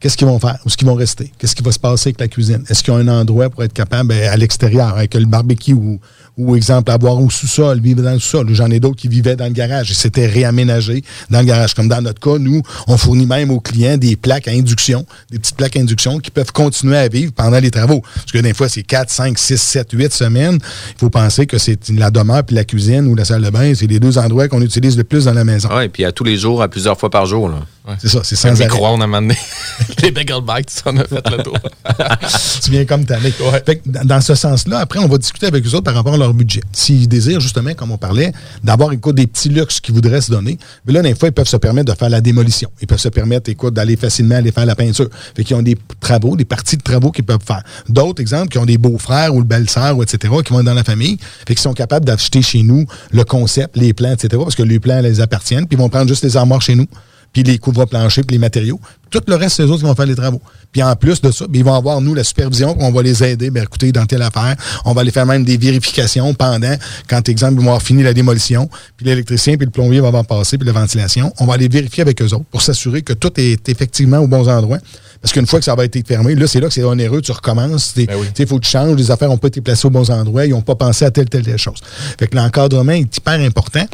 Qu'est-ce 0.00 0.16
qu'ils 0.16 0.26
vont 0.26 0.38
faire? 0.38 0.58
Où 0.64 0.68
est-ce 0.68 0.78
qu'ils 0.78 0.88
vont 0.88 0.94
rester? 0.94 1.30
Qu'est-ce 1.38 1.54
qui 1.54 1.62
va 1.62 1.72
se 1.72 1.78
passer 1.78 2.08
avec 2.08 2.20
la 2.20 2.28
cuisine? 2.28 2.64
Est-ce 2.70 2.82
qu'il 2.82 2.94
y 2.94 2.96
a 2.96 3.00
un 3.00 3.08
endroit 3.08 3.50
pour 3.50 3.62
être 3.62 3.74
capable, 3.74 4.08
ben, 4.08 4.30
à 4.30 4.36
l'extérieur, 4.38 4.96
avec 4.96 5.14
le 5.14 5.26
barbecue 5.26 5.74
ou, 5.74 6.00
ou 6.38 6.56
exemple, 6.56 6.90
avoir 6.90 7.20
au 7.20 7.28
sous-sol, 7.28 7.80
vivre 7.80 8.00
dans 8.02 8.14
le 8.14 8.18
sous-sol? 8.18 8.46
J'en 8.52 8.70
ai 8.70 8.80
d'autres 8.80 8.96
qui 8.96 9.08
vivaient 9.08 9.36
dans 9.36 9.44
le 9.44 9.52
garage 9.52 9.90
et 9.90 9.94
c'était 9.94 10.26
réaménagé 10.26 11.04
dans 11.28 11.40
le 11.40 11.44
garage. 11.44 11.74
Comme 11.74 11.88
dans 11.88 12.00
notre 12.00 12.18
cas, 12.18 12.38
nous, 12.38 12.62
on 12.88 12.96
fournit 12.96 13.26
même 13.26 13.50
aux 13.50 13.60
clients 13.60 13.98
des 13.98 14.16
plaques 14.16 14.48
à 14.48 14.52
induction, 14.52 15.04
des 15.30 15.38
petites 15.38 15.56
plaques 15.56 15.76
à 15.76 15.80
induction 15.80 16.18
qui 16.18 16.30
peuvent 16.30 16.52
continuer 16.52 16.96
à 16.96 17.08
vivre 17.08 17.32
pendant 17.32 17.60
les 17.60 17.70
travaux. 17.70 18.00
Parce 18.14 18.32
que 18.32 18.38
des 18.38 18.54
fois, 18.54 18.70
c'est 18.70 18.82
4, 18.82 19.10
5, 19.10 19.38
6, 19.38 19.60
7, 19.60 19.88
8 19.92 20.12
semaines. 20.14 20.58
Il 20.92 20.98
faut 20.98 21.10
penser 21.10 21.44
que 21.46 21.58
c'est 21.58 21.90
la 21.90 22.10
demeure 22.10 22.42
puis 22.44 22.56
la 22.56 22.64
cuisine 22.64 23.06
ou 23.06 23.14
la 23.14 23.26
salle 23.26 23.42
de 23.42 23.50
bain, 23.50 23.74
c'est 23.74 23.86
les 23.86 24.00
deux 24.00 24.16
endroits 24.16 24.48
qu'on 24.48 24.62
utilise 24.62 24.96
le 24.96 25.04
plus 25.04 25.26
dans 25.26 25.34
la 25.34 25.44
maison. 25.44 25.68
Oui, 25.76 25.88
puis 25.88 26.06
à 26.06 26.12
tous 26.12 26.24
les 26.24 26.38
jours, 26.38 26.62
à 26.62 26.68
plusieurs 26.68 26.98
fois 26.98 27.10
par 27.10 27.26
jour. 27.26 27.50
Là. 27.50 27.58
C'est 27.98 28.08
ça, 28.08 28.20
c'est 28.22 28.36
sans 28.36 28.50
arrêt. 28.50 28.64
micro-ondes 28.64 29.02
à 29.02 29.06
les 30.02 30.10
bagel 30.10 30.40
bites, 30.46 30.70
ça, 30.70 30.82
on 30.86 30.96
a 30.98 31.04
fait 31.04 31.28
le 31.30 31.42
tour. 31.42 31.56
tu 32.62 32.70
viens 32.70 32.84
comme. 32.84 33.06
Fait 33.66 33.76
que 33.76 33.88
dans- 33.88 34.20
ce 34.20 34.34
sens-là, 34.34 34.80
après, 34.80 34.98
on 34.98 35.08
va 35.08 35.16
discuter 35.18 35.46
avec 35.46 35.64
eux 35.66 35.70
autres 35.70 35.84
par 35.84 35.94
rapport 35.94 36.14
à 36.14 36.18
leur 36.18 36.34
budget. 36.34 36.60
S'ils 36.72 37.08
désirent, 37.08 37.40
justement, 37.40 37.72
comme 37.74 37.90
on 37.90 37.96
parlait, 37.96 38.32
d'avoir 38.62 38.92
écoute, 38.92 39.16
des 39.16 39.26
petits 39.26 39.48
luxes 39.48 39.80
qu'ils 39.80 39.94
voudraient 39.94 40.20
se 40.20 40.30
donner, 40.30 40.58
mais 40.84 40.92
là, 40.92 41.02
des 41.02 41.14
fois, 41.14 41.28
ils 41.28 41.32
peuvent 41.32 41.48
se 41.48 41.56
permettre 41.56 41.92
de 41.92 41.98
faire 41.98 42.10
la 42.10 42.20
démolition. 42.20 42.70
Ils 42.82 42.86
peuvent 42.86 42.98
se 43.00 43.08
permettre, 43.08 43.50
écoute, 43.50 43.72
d'aller 43.74 43.96
facilement 43.96 44.36
aller 44.36 44.52
faire 44.52 44.66
la 44.66 44.76
peinture. 44.76 45.08
Fait 45.34 45.42
qu'ils 45.42 45.56
ont 45.56 45.62
des 45.62 45.76
travaux, 46.00 46.36
des 46.36 46.44
parties 46.44 46.76
de 46.76 46.82
travaux 46.82 47.10
qu'ils 47.10 47.24
peuvent 47.24 47.38
faire. 47.44 47.62
D'autres, 47.88 48.20
exemples, 48.20 48.48
qui 48.48 48.58
ont 48.58 48.66
des 48.66 48.78
beaux-frères 48.78 49.34
ou 49.34 49.38
le 49.38 49.46
belle-sœur, 49.46 49.96
ou 49.96 50.02
etc., 50.02 50.32
qui 50.44 50.52
vont 50.52 50.60
être 50.60 50.66
dans 50.66 50.74
la 50.74 50.84
famille, 50.84 51.16
fait 51.46 51.54
qu'ils 51.54 51.58
sont 51.58 51.72
capables 51.74 52.04
d'acheter 52.04 52.42
chez 52.42 52.62
nous 52.62 52.84
le 53.10 53.24
concept, 53.24 53.76
les 53.76 53.94
plans, 53.94 54.12
etc., 54.12 54.28
parce 54.42 54.54
que 54.54 54.62
les 54.62 54.78
plans 54.78 55.00
les 55.00 55.20
appartiennent, 55.20 55.66
puis 55.66 55.76
ils 55.76 55.80
vont 55.80 55.88
prendre 55.88 56.08
juste 56.08 56.24
les 56.24 56.36
armoires 56.36 56.62
chez 56.62 56.74
nous. 56.74 56.86
Puis 57.32 57.42
les 57.42 57.58
couvre-planchers, 57.58 58.24
puis 58.24 58.34
les 58.34 58.40
matériaux. 58.40 58.80
Tout 59.10 59.22
le 59.26 59.34
reste, 59.34 59.56
c'est 59.56 59.62
eux 59.62 59.66
autres 59.66 59.80
qui 59.80 59.86
vont 59.86 59.94
faire 59.94 60.06
les 60.06 60.14
travaux. 60.14 60.40
Puis 60.72 60.82
en 60.82 60.94
plus 60.94 61.20
de 61.20 61.30
ça, 61.30 61.46
ben, 61.48 61.58
ils 61.58 61.64
vont 61.64 61.74
avoir, 61.74 62.00
nous, 62.00 62.14
la 62.14 62.24
supervision, 62.24 62.76
on 62.78 62.92
va 62.92 63.02
les 63.02 63.24
aider, 63.24 63.50
ben, 63.50 63.64
écoutez, 63.64 63.92
dans 63.92 64.06
telle 64.06 64.22
affaire. 64.22 64.54
On 64.84 64.92
va 64.92 65.00
aller 65.00 65.10
faire 65.10 65.26
même 65.26 65.44
des 65.44 65.56
vérifications 65.56 66.32
pendant, 66.34 66.74
quand, 67.08 67.28
exemple, 67.28 67.54
ils 67.54 67.60
vont 67.60 67.70
avoir 67.70 67.82
fini 67.82 68.02
la 68.02 68.14
démolition, 68.14 68.68
puis 68.96 69.06
l'électricien, 69.06 69.56
puis 69.56 69.66
le 69.66 69.72
plombier 69.72 70.00
va 70.00 70.08
avoir 70.08 70.24
passé, 70.24 70.58
puis 70.58 70.66
la 70.66 70.72
ventilation. 70.72 71.32
On 71.40 71.46
va 71.46 71.54
aller 71.54 71.68
vérifier 71.68 72.02
avec 72.02 72.20
eux 72.22 72.32
autres 72.32 72.44
pour 72.50 72.62
s'assurer 72.62 73.02
que 73.02 73.12
tout 73.12 73.32
est 73.40 73.68
effectivement 73.68 74.18
au 74.18 74.28
bon 74.28 74.48
endroit. 74.48 74.78
Parce 75.20 75.32
qu'une 75.34 75.46
fois 75.46 75.58
que 75.58 75.64
ça 75.66 75.74
va 75.74 75.84
être 75.84 76.06
fermé, 76.06 76.34
là, 76.34 76.46
c'est 76.46 76.60
là 76.60 76.68
que 76.68 76.72
c'est 76.72 76.82
onéreux, 76.82 77.20
tu 77.20 77.32
recommences. 77.32 77.94
Il 77.96 78.46
faut 78.46 78.58
que 78.58 78.64
tu 78.64 78.70
changes, 78.70 78.96
les 78.96 79.10
affaires 79.10 79.28
n'ont 79.28 79.36
pas 79.36 79.48
été 79.48 79.60
placées 79.60 79.86
aux 79.86 79.90
bons 79.90 80.10
endroits, 80.10 80.46
ils 80.46 80.50
n'ont 80.50 80.62
pas 80.62 80.76
pensé 80.76 81.04
à 81.04 81.10
telle, 81.10 81.28
telle, 81.28 81.44
telle 81.44 81.58
chose. 81.58 81.80
Fait 82.18 82.26
que 82.26 82.36
l'encadrement 82.36 82.92
est 82.92 83.16
hyper 83.16 83.38
important 83.40 83.86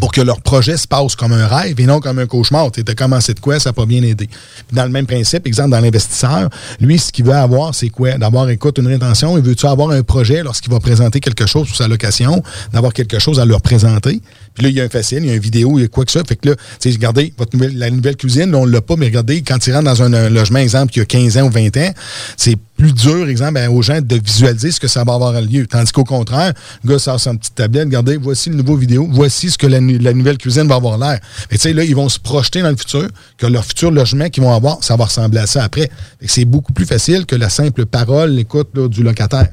pour 0.00 0.12
que 0.12 0.20
leur 0.20 0.40
projet 0.40 0.76
se 0.76 0.86
passe 0.86 1.14
comme 1.14 1.32
un 1.32 1.46
rêve 1.46 1.78
et 1.78 1.86
non 1.86 2.00
comme 2.00 2.18
un 2.18 2.26
cauchemar. 2.26 2.70
Tu 2.72 2.82
as 2.86 2.94
commencé 2.94 3.34
de 3.34 3.40
quoi, 3.40 3.58
ça 3.60 3.70
n'a 3.70 3.74
pas 3.74 3.86
bien 3.86 4.02
aidé. 4.02 4.28
Dans 4.72 4.84
le 4.84 4.90
même 4.90 5.06
principe, 5.06 5.46
exemple, 5.46 5.70
dans 5.70 5.80
l'investisseur, 5.80 6.48
lui, 6.80 6.98
ce 6.98 7.12
qu'il 7.12 7.24
veut 7.24 7.32
avoir, 7.32 7.74
c'est 7.74 7.88
quoi? 7.88 8.12
D'avoir, 8.12 8.48
écoute, 8.50 8.78
une 8.78 8.86
rétention, 8.86 9.36
il 9.36 9.44
veut-tu 9.44 9.66
avoir 9.66 9.90
un 9.90 10.02
projet 10.02 10.42
lorsqu'il 10.42 10.72
va 10.72 10.80
présenter 10.80 11.20
quelque 11.20 11.46
chose 11.46 11.66
sur 11.66 11.76
sa 11.76 11.88
location, 11.88 12.42
d'avoir 12.72 12.92
quelque 12.92 13.18
chose 13.18 13.38
à 13.38 13.44
leur 13.44 13.60
présenter? 13.60 14.20
Puis 14.54 14.64
là, 14.64 14.70
il 14.70 14.76
y 14.76 14.80
a 14.80 14.84
un 14.84 14.88
facile, 14.88 15.18
il 15.22 15.26
y 15.26 15.30
a 15.30 15.34
une 15.34 15.40
vidéo, 15.40 15.78
il 15.78 15.82
y 15.82 15.84
a 15.84 15.88
quoi 15.88 16.04
que 16.04 16.12
ça. 16.12 16.22
Fait 16.24 16.36
que 16.36 16.50
là, 16.50 16.56
tu 16.56 16.90
sais, 16.90 16.90
regardez, 16.90 17.32
votre 17.36 17.56
nouvelle, 17.56 17.76
la 17.76 17.90
nouvelle 17.90 18.16
cuisine, 18.16 18.50
là, 18.50 18.58
on 18.58 18.64
l'a 18.64 18.80
pas, 18.80 18.96
mais 18.96 19.06
regardez, 19.06 19.42
quand 19.42 19.66
il 19.66 19.72
rentre 19.72 19.84
dans 19.84 20.02
un, 20.02 20.12
un 20.12 20.28
logement, 20.28 20.58
exemple, 20.58 20.92
qui 20.92 21.00
a 21.00 21.04
15 21.04 21.38
ans 21.38 21.46
ou 21.46 21.50
20 21.50 21.76
ans, 21.76 21.92
c'est 22.36 22.56
plus 22.76 22.92
dur, 22.92 23.28
exemple, 23.28 23.54
ben, 23.54 23.70
aux 23.70 23.82
gens 23.82 24.00
de 24.00 24.16
visualiser 24.16 24.72
ce 24.72 24.80
que 24.80 24.88
ça 24.88 25.04
va 25.04 25.14
avoir 25.14 25.40
lieu. 25.40 25.66
Tandis 25.66 25.92
qu'au 25.92 26.04
contraire, 26.04 26.52
le 26.82 26.90
gars 26.90 26.98
sort 26.98 27.20
son 27.20 27.36
petite 27.36 27.54
tablette, 27.54 27.84
regardez, 27.84 28.16
voici 28.16 28.50
le 28.50 28.56
nouveau 28.56 28.76
vidéo, 28.76 29.08
voici 29.10 29.50
ce 29.50 29.58
que 29.58 29.66
la, 29.66 29.80
nouvelle 29.80 30.38
cuisine 30.38 30.66
va 30.66 30.76
avoir 30.76 30.98
l'air. 30.98 31.20
Et 31.50 31.56
tu 31.56 31.60
sais, 31.60 31.72
là, 31.72 31.84
ils 31.84 31.94
vont 31.94 32.08
se 32.08 32.18
projeter 32.18 32.62
dans 32.62 32.70
le 32.70 32.76
futur, 32.76 33.08
que 33.38 33.46
leur 33.46 33.64
futur 33.64 33.90
logement 33.90 34.28
qu'ils 34.28 34.42
vont 34.42 34.54
avoir, 34.54 34.82
ça 34.82 34.96
va 34.96 35.04
ressembler 35.04 35.40
à 35.40 35.46
ça 35.46 35.64
après. 35.64 35.90
Fait 36.20 36.26
que 36.26 36.32
c'est 36.32 36.44
beaucoup 36.44 36.72
plus 36.72 36.86
facile 36.86 37.26
que 37.26 37.36
la 37.36 37.48
simple 37.48 37.86
parole, 37.86 38.30
l'écoute 38.30 38.76
du 38.88 39.02
locataire. 39.02 39.48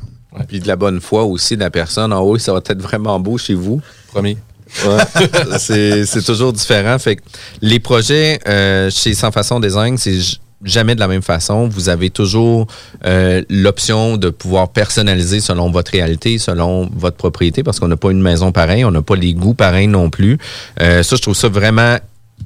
Puis 0.47 0.59
de 0.59 0.67
la 0.67 0.75
bonne 0.75 1.01
foi 1.01 1.23
aussi 1.23 1.55
de 1.55 1.61
la 1.61 1.71
personne. 1.71 2.13
En 2.13 2.21
haut, 2.21 2.37
ça 2.37 2.53
va 2.53 2.59
être 2.65 2.81
vraiment 2.81 3.19
beau 3.19 3.37
chez 3.37 3.53
vous. 3.53 3.81
Promis. 4.07 4.37
Ouais. 4.85 5.57
c'est 6.05 6.23
toujours 6.23 6.53
différent. 6.53 6.97
Fait 6.99 7.17
que 7.17 7.21
les 7.61 7.79
projets 7.79 8.39
euh, 8.47 8.89
chez 8.89 9.13
Sans 9.13 9.31
Façon 9.31 9.59
Design, 9.59 9.97
c'est 9.97 10.19
jamais 10.63 10.95
de 10.95 10.99
la 10.99 11.07
même 11.07 11.21
façon. 11.21 11.67
Vous 11.67 11.89
avez 11.89 12.09
toujours 12.09 12.67
euh, 13.05 13.43
l'option 13.49 14.17
de 14.17 14.29
pouvoir 14.29 14.69
personnaliser 14.69 15.39
selon 15.39 15.71
votre 15.71 15.91
réalité, 15.91 16.37
selon 16.37 16.89
votre 16.93 17.17
propriété, 17.17 17.63
parce 17.63 17.79
qu'on 17.79 17.87
n'a 17.87 17.97
pas 17.97 18.11
une 18.11 18.21
maison 18.21 18.51
pareille, 18.51 18.85
on 18.85 18.91
n'a 18.91 19.01
pas 19.01 19.15
les 19.15 19.33
goûts 19.33 19.53
pareils 19.53 19.87
non 19.87 20.09
plus. 20.09 20.37
Euh, 20.81 21.03
ça, 21.03 21.15
je 21.15 21.21
trouve 21.21 21.35
ça 21.35 21.49
vraiment 21.49 21.97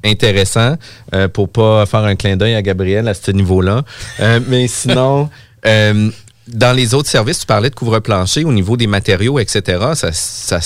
intéressant 0.04 0.76
euh, 1.14 1.28
pour 1.28 1.48
pas 1.48 1.86
faire 1.86 2.00
un 2.04 2.16
clin 2.16 2.36
d'œil 2.36 2.54
à 2.54 2.62
Gabriel 2.62 3.08
à 3.08 3.14
ce 3.14 3.30
niveau-là. 3.30 3.82
Euh, 4.20 4.40
mais 4.48 4.68
sinon, 4.68 5.30
euh, 5.66 6.10
dans 6.48 6.72
les 6.72 6.94
autres 6.94 7.08
services, 7.08 7.40
tu 7.40 7.46
parlais 7.46 7.70
de 7.70 7.74
couvre-plancher 7.74 8.44
au 8.44 8.52
niveau 8.52 8.76
des 8.76 8.86
matériaux, 8.86 9.38
etc. 9.38 9.78
Ça, 9.94 10.12
ça, 10.12 10.60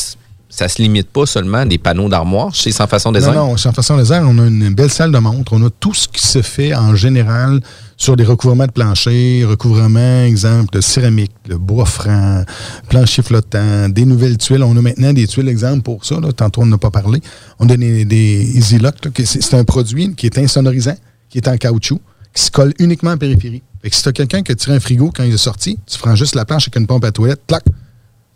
ça 0.50 0.66
se 0.68 0.80
limite 0.80 1.08
pas 1.08 1.26
seulement 1.26 1.58
à 1.58 1.64
des 1.66 1.76
panneaux 1.76 2.08
d'armoire 2.08 2.54
chez 2.54 2.72
Sans 2.72 2.86
Façon 2.86 3.12
Design? 3.12 3.34
Non, 3.34 3.48
non, 3.48 3.56
sans 3.58 3.72
façon 3.72 3.96
laser, 3.96 4.22
on 4.26 4.38
a 4.38 4.46
une 4.46 4.72
belle 4.74 4.90
salle 4.90 5.12
de 5.12 5.18
montre. 5.18 5.52
On 5.52 5.66
a 5.66 5.70
tout 5.70 5.92
ce 5.92 6.08
qui 6.08 6.26
se 6.26 6.40
fait 6.40 6.74
en 6.74 6.94
général 6.94 7.60
sur 7.98 8.16
des 8.16 8.24
recouvrements 8.24 8.66
de 8.66 8.72
plancher, 8.72 9.44
recouvrements, 9.44 10.24
exemple, 10.24 10.72
de 10.72 10.80
céramique, 10.80 11.32
le 11.48 11.58
bois 11.58 11.84
franc, 11.84 12.44
plancher 12.88 13.22
flottant, 13.22 13.88
des 13.90 14.06
nouvelles 14.06 14.38
tuiles. 14.38 14.62
On 14.62 14.76
a 14.76 14.80
maintenant 14.80 15.12
des 15.12 15.26
tuiles, 15.26 15.48
exemple, 15.48 15.82
pour 15.82 16.04
ça. 16.04 16.18
Là. 16.18 16.32
Tantôt, 16.32 16.62
on 16.62 16.66
n'a 16.66 16.78
pas 16.78 16.90
parlé. 16.90 17.20
On 17.58 17.68
a 17.68 17.76
des, 17.76 18.52
Easy 18.54 18.78
Lock, 18.78 18.94
c'est 19.24 19.54
un 19.54 19.64
produit 19.64 20.14
qui 20.14 20.26
est 20.26 20.38
insonorisant, 20.38 20.96
qui 21.28 21.38
est 21.38 21.48
en 21.48 21.56
caoutchouc, 21.58 22.00
qui 22.32 22.42
se 22.42 22.50
colle 22.50 22.72
uniquement 22.78 23.10
en 23.10 23.18
périphérie. 23.18 23.62
Si 23.90 24.02
tu 24.02 24.08
as 24.08 24.12
quelqu'un 24.12 24.42
qui 24.42 24.52
a 24.52 24.54
tiré 24.54 24.76
un 24.76 24.80
frigo 24.80 25.10
quand 25.14 25.24
il 25.24 25.34
est 25.34 25.36
sorti, 25.36 25.78
tu 25.86 25.98
prends 25.98 26.14
juste 26.14 26.34
la 26.34 26.44
planche 26.44 26.64
avec 26.64 26.76
une 26.76 26.86
pompe 26.86 27.04
à 27.04 27.12
toilette, 27.12 27.42
clac, 27.46 27.64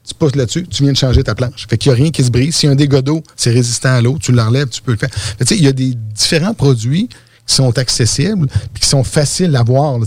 tu 0.07 0.15
poses 0.15 0.35
là-dessus, 0.35 0.67
tu 0.69 0.83
viens 0.83 0.93
de 0.93 0.97
changer 0.97 1.23
ta 1.23 1.35
planche. 1.35 1.67
Fait 1.69 1.79
qu'il 1.79 1.93
n'y 1.93 1.99
a 1.99 2.03
rien 2.03 2.11
qui 2.11 2.25
se 2.25 2.31
brise. 2.31 2.57
S'il 2.57 2.67
y 2.67 2.71
a 2.71 2.73
un 2.73 2.77
dégât 2.77 3.03
d'eau, 3.03 3.23
c'est 3.37 3.51
résistant 3.51 3.91
à 3.91 4.03
l'eau, 4.03 4.19
tu 4.21 4.33
le 4.33 4.43
relèves, 4.43 4.69
tu 4.69 4.83
peux 4.83 4.93
le 4.93 4.99
faire. 4.99 5.11
Tu 5.11 5.47
sais, 5.47 5.57
il 5.57 5.63
y 5.63 5.69
a 5.69 5.73
des 5.73 5.95
différents 5.95 6.55
produits 6.55 7.09
qui 7.47 7.55
sont 7.55 7.77
accessibles 7.79 8.47
qui 8.79 8.87
sont 8.87 9.05
faciles 9.05 9.55
à 9.57 9.63
voir. 9.63 9.99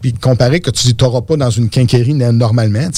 Puis 0.00 0.12
comparé 0.14 0.60
que 0.60 0.70
tu 0.70 0.88
n'auras 1.00 1.20
pas 1.20 1.36
dans 1.36 1.50
une 1.50 1.68
quincaillerie 1.68 2.14
normalement, 2.14 2.88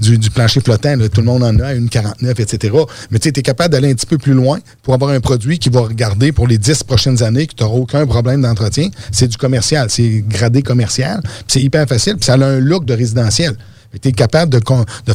du, 0.00 0.18
du 0.18 0.30
plancher 0.30 0.60
flottant, 0.60 0.96
là, 0.96 1.08
tout 1.08 1.20
le 1.20 1.26
monde 1.26 1.42
en 1.42 1.58
a, 1.60 1.74
une 1.74 1.88
49, 1.88 2.40
etc. 2.40 2.74
Mais 3.10 3.18
tu 3.18 3.28
es 3.28 3.32
capable 3.32 3.72
d'aller 3.72 3.90
un 3.90 3.94
petit 3.94 4.06
peu 4.06 4.18
plus 4.18 4.34
loin 4.34 4.58
pour 4.82 4.94
avoir 4.94 5.10
un 5.10 5.20
produit 5.20 5.58
qui 5.58 5.68
va 5.68 5.80
regarder 5.80 6.32
pour 6.32 6.46
les 6.46 6.58
10 6.58 6.84
prochaines 6.84 7.22
années, 7.22 7.46
que 7.46 7.54
tu 7.54 7.62
n'auras 7.62 7.76
aucun 7.76 8.06
problème 8.06 8.42
d'entretien. 8.42 8.88
C'est 9.12 9.28
du 9.28 9.36
commercial, 9.36 9.88
c'est 9.90 10.24
gradé 10.26 10.62
commercial. 10.62 11.22
C'est 11.46 11.62
hyper 11.62 11.86
facile, 11.86 12.16
puis 12.16 12.24
ça 12.24 12.34
a 12.34 12.44
un 12.44 12.58
look 12.58 12.84
de 12.84 12.94
résidentiel. 12.94 13.56
Tu 14.00 14.08
es 14.08 14.12
capable 14.12 14.52
de, 14.52 14.60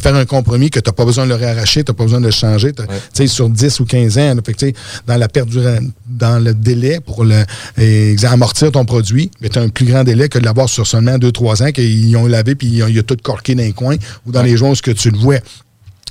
faire 0.00 0.14
un 0.14 0.24
compromis 0.24 0.70
que 0.70 0.80
tu 0.80 0.88
n'as 0.88 0.92
pas 0.92 1.04
besoin 1.04 1.24
de 1.24 1.30
le 1.30 1.36
réarracher, 1.36 1.84
tu 1.84 1.92
n'as 1.92 1.96
pas 1.96 2.04
besoin 2.04 2.20
de 2.20 2.26
le 2.26 2.30
changer. 2.30 2.72
Sur 3.26 3.48
10 3.48 3.80
ou 3.80 3.84
15 3.84 4.18
ans, 4.18 4.34
fait 4.44 4.54
que, 4.54 4.72
dans 5.06 5.16
la 5.16 5.28
dans 6.06 6.38
le 6.38 6.54
délai 6.54 7.00
pour 7.00 7.24
le, 7.24 7.44
amortir 8.26 8.72
ton 8.72 8.84
produit, 8.84 9.30
tu 9.40 9.58
as 9.58 9.62
un 9.62 9.68
plus 9.68 9.86
grand 9.86 10.04
délai 10.04 10.28
que 10.28 10.38
de 10.38 10.44
l'avoir 10.44 10.68
sur 10.68 10.86
seulement 10.86 11.16
2-3 11.18 11.68
ans, 11.68 11.72
qu'ils 11.72 12.16
ont 12.16 12.26
lavé 12.26 12.54
puis 12.54 12.68
il 12.68 12.94
y 12.94 12.98
a 12.98 13.02
tout 13.02 13.16
corqué 13.22 13.54
dans 13.54 13.62
les 13.62 13.72
coins 13.72 13.96
ou 14.26 14.32
dans 14.32 14.42
les 14.42 14.56
ce 14.56 14.82
que 14.82 14.90
tu 14.90 15.10
le 15.10 15.18
vois. 15.18 15.38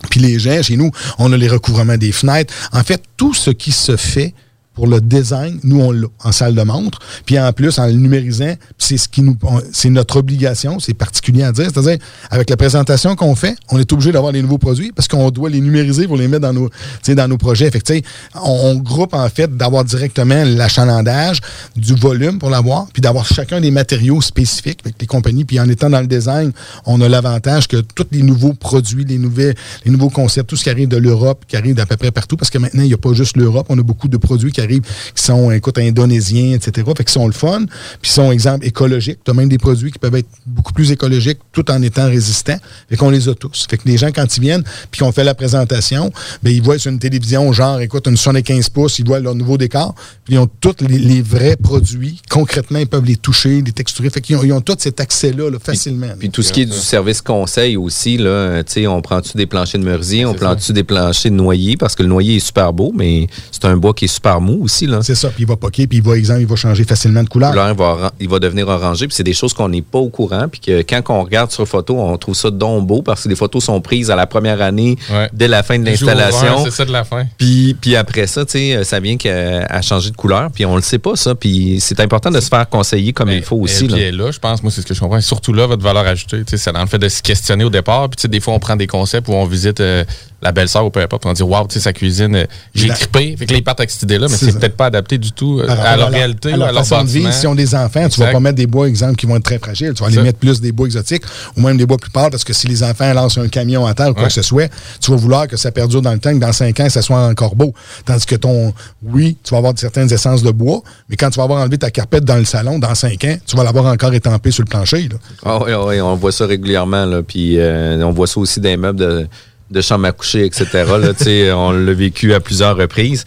Puis 0.09 0.19
les 0.19 0.39
gens, 0.39 0.61
chez 0.61 0.77
nous, 0.77 0.91
on 1.19 1.31
a 1.31 1.37
les 1.37 1.47
recouvrements 1.47 1.97
des 1.97 2.11
fenêtres. 2.11 2.53
En 2.73 2.83
fait, 2.83 3.01
tout 3.17 3.33
ce 3.33 3.51
qui 3.51 3.71
se 3.71 3.95
fait 3.95 4.33
pour 4.73 4.87
le 4.87 5.01
design, 5.01 5.59
nous, 5.63 5.81
on 5.81 5.91
l'a 5.91 6.07
en 6.23 6.31
salle 6.31 6.55
de 6.55 6.61
montre. 6.63 6.99
Puis 7.25 7.37
en 7.37 7.51
plus, 7.51 7.77
en 7.77 7.87
le 7.87 7.93
numérisant, 7.93 8.53
c'est 8.77 8.97
ce 8.97 9.09
qui 9.09 9.21
nous, 9.21 9.37
c'est 9.73 9.89
notre 9.89 10.17
obligation, 10.17 10.79
c'est 10.79 10.93
particulier 10.93 11.43
à 11.43 11.51
dire. 11.51 11.67
C'est-à-dire, 11.73 11.97
avec 12.29 12.49
la 12.49 12.57
présentation 12.57 13.15
qu'on 13.15 13.35
fait, 13.35 13.55
on 13.69 13.79
est 13.79 13.91
obligé 13.91 14.11
d'avoir 14.11 14.31
les 14.31 14.41
nouveaux 14.41 14.57
produits 14.57 14.91
parce 14.93 15.07
qu'on 15.09 15.29
doit 15.29 15.49
les 15.49 15.59
numériser 15.59 16.07
pour 16.07 16.15
les 16.15 16.27
mettre 16.27 16.43
dans 16.43 16.53
nos, 16.53 16.69
dans 17.07 17.27
nos 17.27 17.37
projets. 17.37 17.69
Fait 17.69 18.03
on, 18.35 18.49
on 18.71 18.75
groupe 18.75 19.13
en 19.13 19.27
fait 19.29 19.55
d'avoir 19.55 19.83
directement 19.83 20.43
l'achalandage, 20.45 21.39
du 21.75 21.93
volume 21.95 22.39
pour 22.39 22.49
l'avoir, 22.49 22.87
puis 22.93 23.01
d'avoir 23.01 23.25
chacun 23.25 23.59
des 23.59 23.71
matériaux 23.71 24.21
spécifiques 24.21 24.79
avec 24.85 24.95
les 25.01 25.07
compagnies. 25.07 25.43
Puis 25.43 25.59
en 25.59 25.67
étant 25.67 25.89
dans 25.89 26.01
le 26.01 26.07
design, 26.07 26.51
on 26.85 27.01
a 27.01 27.09
l'avantage 27.09 27.67
que 27.67 27.77
tous 27.77 28.07
les 28.11 28.23
nouveaux 28.23 28.53
produits, 28.53 29.03
les, 29.03 29.17
nouvelles, 29.17 29.55
les 29.85 29.91
nouveaux 29.91 30.09
concepts, 30.09 30.49
tout 30.49 30.55
ce 30.55 30.63
qui 30.63 30.69
arrive 30.69 30.87
de 30.87 30.97
l'Europe, 30.97 31.43
qui 31.47 31.57
arrive 31.57 31.75
d'à 31.75 31.85
peu 31.85 31.97
près 31.97 32.11
partout, 32.11 32.37
parce 32.37 32.49
que 32.49 32.57
maintenant, 32.57 32.83
il 32.83 32.87
n'y 32.87 32.93
a 32.93 32.97
pas 32.97 33.13
juste 33.13 33.35
l'Europe, 33.35 33.67
on 33.69 33.77
a 33.77 33.83
beaucoup 33.83 34.07
de 34.07 34.17
produits 34.17 34.51
qui 34.51 34.60
arrivent, 34.61 34.83
qui 35.15 35.23
sont, 35.23 35.51
écoute, 35.51 35.77
indonésiens, 35.77 36.53
etc. 36.53 36.87
Fait 36.95 37.03
qu'ils 37.03 37.09
sont 37.09 37.27
le 37.27 37.33
fun, 37.33 37.65
puis 38.01 38.09
ils 38.09 38.13
sont, 38.13 38.31
exemple, 38.31 38.65
écologiques. 38.65 39.19
Tu 39.23 39.31
as 39.31 39.33
même 39.33 39.49
des 39.49 39.57
produits 39.57 39.91
qui 39.91 39.99
peuvent 39.99 40.15
être 40.15 40.29
beaucoup 40.45 40.73
plus 40.73 40.91
écologiques 40.91 41.39
tout 41.51 41.69
en 41.71 41.81
étant 41.81 42.07
résistants. 42.07 42.57
Fait 42.89 42.97
qu'on 42.97 43.09
les 43.09 43.27
a 43.29 43.35
tous. 43.35 43.67
Fait 43.69 43.77
que 43.77 43.83
les 43.85 43.97
gens, 43.97 44.11
quand 44.13 44.37
ils 44.37 44.41
viennent, 44.41 44.63
puis 44.89 45.01
qu'on 45.01 45.11
fait 45.11 45.23
la 45.23 45.35
présentation, 45.35 46.11
ben, 46.43 46.51
ils 46.51 46.61
voient 46.61 46.77
sur 46.77 46.91
une 46.91 46.99
télévision, 46.99 47.51
genre, 47.53 47.79
écoute, 47.81 48.07
une 48.07 48.17
75 48.17 48.69
pouces, 48.69 48.99
ils 48.99 49.05
voient 49.05 49.19
leur 49.19 49.35
nouveau 49.35 49.57
décor, 49.57 49.95
puis 50.25 50.35
ils 50.35 50.37
ont 50.37 50.49
tous 50.59 50.75
les, 50.81 50.97
les 50.97 51.21
vrais 51.21 51.55
produits. 51.55 52.21
Concrètement, 52.29 52.79
ils 52.79 52.87
peuvent 52.87 53.05
les 53.05 53.17
toucher, 53.17 53.61
les 53.61 53.71
texturer. 53.71 54.09
Fait 54.09 54.21
qu'ils 54.21 54.35
ont, 54.35 54.43
ils 54.43 54.53
ont 54.53 54.61
tout 54.61 54.75
cet 54.77 54.99
accès-là, 54.99 55.49
là, 55.49 55.57
facilement. 55.59 56.13
Puis 56.19 56.29
tout 56.29 56.41
ce 56.41 56.51
qui 56.51 56.61
est 56.61 56.65
du 56.65 56.71
service 56.71 57.21
conseil 57.21 57.77
aussi, 57.77 58.17
là, 58.17 58.29
euh, 58.29 58.63
tu 58.63 58.73
sais, 58.73 58.87
on 58.87 59.01
prend-tu 59.01 59.37
des 59.37 59.45
planchers 59.45 59.79
de 59.79 59.85
merisier, 59.85 60.25
on 60.25 60.33
prend-tu 60.33 60.73
des 60.73 60.83
planchers 60.83 61.31
de 61.31 61.37
noyer, 61.37 61.77
parce 61.77 61.95
que 61.95 62.03
le 62.03 62.09
noyer 62.09 62.37
est 62.37 62.45
super 62.45 62.73
beau, 62.73 62.91
mais 62.95 63.27
c'est 63.51 63.65
un 63.65 63.77
bois 63.77 63.93
qui 63.93 64.05
est 64.05 64.13
super 64.13 64.41
mou 64.41 64.50
aussi, 64.59 64.87
là. 64.87 64.99
C'est 65.01 65.15
ça, 65.15 65.29
puis 65.29 65.43
il 65.43 65.47
va 65.47 65.55
poquer, 65.55 65.87
puis 65.87 65.99
il 65.99 66.03
va, 66.03 66.17
exemple, 66.17 66.41
il 66.41 66.47
va 66.47 66.55
changer 66.55 66.83
facilement 66.83 67.23
de 67.23 67.29
couleur. 67.29 67.51
couleur, 67.51 67.69
il 67.69 67.77
va, 67.77 68.11
il 68.19 68.29
va 68.29 68.39
devenir 68.39 68.67
orangé, 68.67 69.07
puis 69.07 69.15
c'est 69.15 69.23
des 69.23 69.33
choses 69.33 69.53
qu'on 69.53 69.69
n'est 69.69 69.81
pas 69.81 69.99
au 69.99 70.09
courant, 70.09 70.47
puis 70.49 70.59
que 70.59 70.81
quand 70.81 71.01
on 71.09 71.23
regarde 71.23 71.51
sur 71.51 71.67
photo, 71.67 71.99
on 71.99 72.17
trouve 72.17 72.35
ça 72.35 72.49
donc 72.49 72.87
beau, 72.87 73.01
parce 73.01 73.23
que 73.23 73.29
les 73.29 73.35
photos 73.35 73.63
sont 73.63 73.81
prises 73.81 74.11
à 74.11 74.15
la 74.15 74.27
première 74.27 74.61
année, 74.61 74.97
dès 75.33 75.47
la 75.47 75.63
fin 75.63 75.77
de 75.77 75.85
l'installation. 75.85 76.63
c'est 76.63 76.71
ça 76.71 76.85
de 76.85 76.91
la 76.91 77.03
fin. 77.03 77.25
Puis, 77.37 77.75
puis 77.79 77.95
après 77.95 78.27
ça, 78.27 78.45
tu 78.45 78.51
sais, 78.51 78.83
ça 78.83 78.99
vient 78.99 79.17
qu'à 79.17 79.65
à 79.69 79.81
changer 79.81 80.11
de 80.11 80.15
couleur, 80.15 80.49
puis 80.51 80.65
on 80.65 80.75
le 80.75 80.81
sait 80.81 80.99
pas, 80.99 81.15
ça, 81.15 81.35
puis 81.35 81.79
c'est 81.79 81.99
important 81.99 82.31
de 82.31 82.39
se 82.39 82.49
faire 82.49 82.67
conseiller 82.69 83.13
comme 83.13 83.29
il 83.29 83.43
faut 83.43 83.57
aussi. 83.57 83.85
Et 83.85 83.87
là. 83.87 83.95
puis 83.95 84.11
là, 84.11 84.31
je 84.31 84.39
pense, 84.39 84.63
moi, 84.63 84.71
c'est 84.71 84.81
ce 84.81 84.87
que 84.87 84.93
je 84.93 84.99
comprends. 84.99 85.21
Surtout 85.21 85.53
là, 85.53 85.67
votre 85.67 85.83
valeur 85.83 86.05
ajoutée, 86.05 86.43
tu 86.43 86.51
sais, 86.51 86.57
c'est 86.57 86.71
dans 86.71 86.81
le 86.81 86.87
fait 86.87 86.99
de 86.99 87.09
se 87.09 87.21
questionner 87.21 87.63
au 87.63 87.69
départ. 87.69 88.09
Puis, 88.09 88.17
tu 88.17 88.21
sais, 88.23 88.27
des 88.27 88.39
fois, 88.39 88.53
on 88.53 88.59
prend 88.59 88.75
des 88.75 88.87
concepts 88.87 89.27
où 89.27 89.33
on 89.33 89.45
visite 89.45 89.79
euh, 89.79 90.03
la 90.41 90.51
belle-sœur 90.51 90.85
ou 90.85 90.89
peu 90.89 91.01
importe, 91.01 91.25
on 91.25 91.33
dit, 91.33 91.43
waouh, 91.43 91.67
tu 91.67 91.75
sais, 91.75 91.79
sa 91.81 91.93
cuisine, 91.93 92.35
euh, 92.35 92.45
j'ai 92.73 92.87
La- 92.87 92.95
trippé. 92.95 93.35
Fait 93.37 93.45
que 93.45 93.51
là, 93.51 93.57
ils 93.59 93.63
partent 93.63 93.79
avec 93.79 93.91
cette 93.91 94.03
idée-là, 94.03 94.27
mais 94.29 94.35
C'est 94.37 94.57
peut-être 94.57 94.75
pas 94.75 94.87
adapté 94.87 95.17
du 95.17 95.31
tout 95.31 95.59
euh, 95.59 95.67
à 95.69 95.95
leur 95.97 96.09
la- 96.09 96.17
réalité, 96.17 96.51
à 96.51 96.55
ou 96.55 96.59
leur 96.59 96.67
à 96.69 96.71
leur 96.71 96.85
façon 96.85 97.03
de 97.03 97.09
vivre. 97.09 97.25
bâtiment. 97.25 97.39
Si 97.41 97.47
on 97.47 97.51
a 97.51 97.55
des 97.55 97.75
enfants, 97.75 97.89
tu 98.09 98.19
vas 98.19 98.25
Exact. 98.25 98.31
pas 98.33 98.39
mettre 98.39 98.55
des 98.55 98.67
bois, 98.67 98.87
exemple, 98.87 99.15
qui 99.17 99.25
vont 99.27 99.35
être 99.35 99.43
très 99.43 99.59
fragiles. 99.59 99.93
Tu 99.93 100.01
vas 100.01 100.07
aller 100.07 100.21
mettre 100.21 100.39
plus 100.39 100.59
des 100.59 100.71
bois 100.71 100.87
exotiques 100.87 101.23
ou 101.55 101.61
même 101.61 101.77
des 101.77 101.85
bois 101.85 101.97
plus 101.97 102.09
pâles 102.11 102.31
parce 102.31 102.43
que 102.43 102.53
si 102.53 102.67
les 102.67 102.81
enfants 102.83 103.13
lancent 103.13 103.37
un 103.37 103.47
camion 103.49 103.85
à 103.85 103.93
terre 103.93 104.09
ou 104.09 104.13
quoi 104.13 104.23
Ouais. 104.23 104.27
que 104.29 104.33
ce 104.33 104.41
soit, 104.41 104.69
tu 104.99 105.11
vas 105.11 105.17
vouloir 105.17 105.47
que 105.47 105.57
ça 105.57 105.71
perdure 105.71 106.01
dans 106.01 106.13
le 106.13 106.19
temps, 106.19 106.31
que 106.33 106.39
dans 106.39 106.51
cinq 106.53 106.79
ans, 106.79 106.89
ça 106.89 107.01
soit 107.01 107.27
encore 107.27 107.55
beau. 107.55 107.73
Tandis 108.05 108.25
que 108.25 108.35
ton, 108.35 108.73
oui, 109.03 109.37
tu 109.43 109.51
vas 109.51 109.57
avoir 109.57 109.73
certaines 109.77 110.11
essences 110.11 110.43
de 110.43 110.51
bois, 110.51 110.81
mais 111.09 111.15
quand 111.17 111.29
tu 111.29 111.37
vas 111.37 111.43
avoir 111.43 111.61
enlevé 111.61 111.77
ta 111.77 111.91
carpette 111.91 112.25
dans 112.25 112.37
le 112.37 112.45
salon, 112.45 112.79
dans 112.79 112.95
cinq 112.95 113.23
ans, 113.25 113.35
tu 113.45 113.55
vas 113.55 113.63
l'avoir 113.63 113.85
encore 113.85 114.13
étampé 114.13 114.49
sur 114.51 114.63
le 114.63 114.69
plancher. 114.69 115.07
là. 115.09 115.17
Ah 115.45 115.59
oui, 115.63 115.71
ah 115.73 115.85
oui, 115.85 116.01
on 116.01 116.15
voit 116.15 116.31
ça 116.31 116.45
régulièrement. 116.47 117.05
Là. 117.05 117.21
Puis 117.21 117.59
euh, 117.59 118.01
on 118.03 118.11
voit 118.11 118.27
ça 118.27 118.39
aussi 118.39 118.59
dans 118.59 118.69
les 118.69 118.77
meubles 118.77 118.99
de, 118.99 119.27
de 119.71 119.81
chambre 119.81 120.05
à 120.05 120.11
coucher, 120.11 120.45
etc. 120.45 120.65
Là, 120.73 121.55
on 121.55 121.71
l'a 121.71 121.93
vécu 121.93 122.33
à 122.33 122.39
plusieurs 122.39 122.77
reprises. 122.77 123.23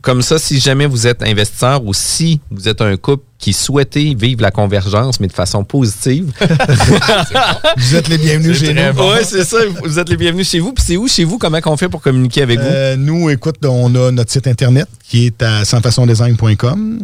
Comme 0.00 0.22
ça, 0.22 0.38
si 0.38 0.58
jamais 0.58 0.86
vous 0.86 1.06
êtes 1.06 1.22
investisseur 1.22 1.84
ou 1.84 1.94
si 1.94 2.40
vous 2.50 2.68
êtes 2.68 2.80
un 2.80 2.96
couple 2.96 3.24
qui 3.38 3.52
souhaitez 3.52 4.14
vivre 4.14 4.40
la 4.40 4.52
convergence, 4.52 5.18
mais 5.18 5.26
de 5.26 5.32
façon 5.32 5.64
positive. 5.64 6.32
Vous 7.76 7.96
êtes 7.96 8.06
les 8.08 8.16
bienvenus 8.16 8.56
chez 8.56 8.72
nous. 8.72 8.80
Oui, 8.80 9.16
c'est 9.24 9.42
ça. 9.42 9.56
Vous 9.82 9.98
êtes 9.98 10.08
les 10.08 10.16
bienvenus 10.16 10.48
chez 10.48 10.60
vous. 10.60 10.72
Puis 10.72 10.84
c'est 10.86 10.96
où 10.96 11.08
chez 11.08 11.24
vous? 11.24 11.38
Comment 11.38 11.58
on 11.66 11.76
fait 11.76 11.88
pour 11.88 12.00
communiquer 12.00 12.42
avec 12.42 12.60
vous? 12.60 12.64
Euh, 12.64 12.94
nous, 12.94 13.30
écoute, 13.30 13.56
on 13.66 13.92
a 13.96 14.12
notre 14.12 14.30
site 14.30 14.46
internet 14.46 14.86
qui 15.08 15.26
est 15.26 15.42
à 15.42 15.64
sansfaçondesign.com. 15.64 17.00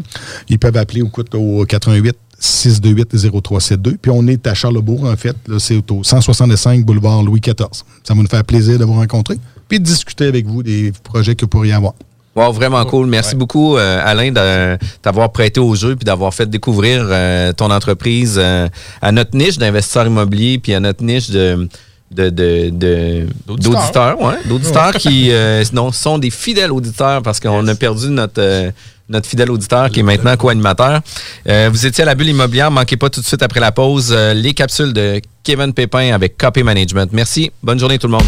Ils 0.48 0.58
peuvent 0.60 0.76
appeler 0.76 1.00
écoute, 1.00 1.34
au 1.34 1.64
88 1.64 2.16
628 2.38 3.30
0372. 3.30 3.96
Puis 4.00 4.10
on 4.14 4.26
est 4.26 4.46
à 4.46 4.54
Charlebourg, 4.54 5.04
en 5.04 5.16
fait. 5.16 5.36
là, 5.46 5.58
C'est 5.58 5.90
au 5.90 6.02
165 6.02 6.84
boulevard 6.84 7.22
Louis 7.22 7.40
XIV. 7.40 7.56
Ça 8.04 8.14
va 8.14 8.22
nous 8.22 8.28
faire 8.28 8.44
plaisir 8.44 8.78
de 8.78 8.84
vous 8.84 8.94
rencontrer 8.94 9.38
puis 9.68 9.78
de 9.78 9.84
discuter 9.84 10.26
avec 10.26 10.46
vous 10.46 10.62
des 10.62 10.92
projets 11.04 11.34
que 11.34 11.42
vous 11.42 11.48
pourriez 11.48 11.74
avoir. 11.74 11.92
Wow, 12.34 12.52
vraiment 12.52 12.84
cool. 12.84 13.08
Merci 13.08 13.34
beaucoup, 13.34 13.76
euh, 13.76 14.00
Alain, 14.04 14.30
de 14.30 14.78
t'avoir 15.02 15.32
prêté 15.32 15.58
au 15.58 15.74
jeu 15.74 15.96
puis 15.96 16.04
d'avoir 16.04 16.32
fait 16.32 16.48
découvrir 16.48 17.04
euh, 17.10 17.52
ton 17.52 17.70
entreprise 17.70 18.36
euh, 18.38 18.68
à 19.02 19.10
notre 19.10 19.36
niche 19.36 19.58
d'investisseurs 19.58 20.06
immobiliers 20.06 20.58
puis 20.58 20.72
à 20.72 20.78
notre 20.78 21.02
niche 21.02 21.30
de 21.30 21.68
de- 22.10 22.30
de- 22.30 22.70
de- 22.70 23.26
d'auditeurs, 23.46 24.20
ouais, 24.20 24.34
d'auditeurs 24.46 24.92
qui 24.94 25.28
euh, 25.30 25.62
non, 25.72 25.92
sont 25.92 26.18
des 26.18 26.30
fidèles 26.30 26.72
auditeurs 26.72 27.22
parce 27.22 27.38
qu'on 27.40 27.66
a 27.68 27.74
perdu 27.74 28.08
notre 28.08 28.40
euh, 28.40 28.70
notre 29.10 29.26
fidèle 29.26 29.50
auditeur 29.50 29.88
qui 29.90 30.00
est 30.00 30.02
maintenant 30.02 30.36
co-animateur. 30.36 31.00
Euh, 31.48 31.70
vous 31.72 31.86
étiez 31.86 32.02
à 32.02 32.06
la 32.06 32.14
bulle 32.14 32.28
immobilière, 32.28 32.70
manquez 32.70 32.98
pas 32.98 33.08
tout 33.08 33.22
de 33.22 33.26
suite 33.26 33.42
après 33.42 33.60
la 33.60 33.72
pause 33.72 34.12
euh, 34.14 34.34
les 34.34 34.52
capsules 34.52 34.92
de 34.92 35.20
Kevin 35.42 35.72
Pépin 35.72 36.12
avec 36.12 36.36
Copy 36.36 36.62
Management. 36.62 37.08
Merci, 37.12 37.50
bonne 37.62 37.78
journée 37.78 37.98
tout 37.98 38.06
le 38.06 38.12
monde. 38.12 38.24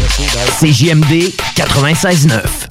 CJMD 0.59 1.31
96.9. 1.55 2.70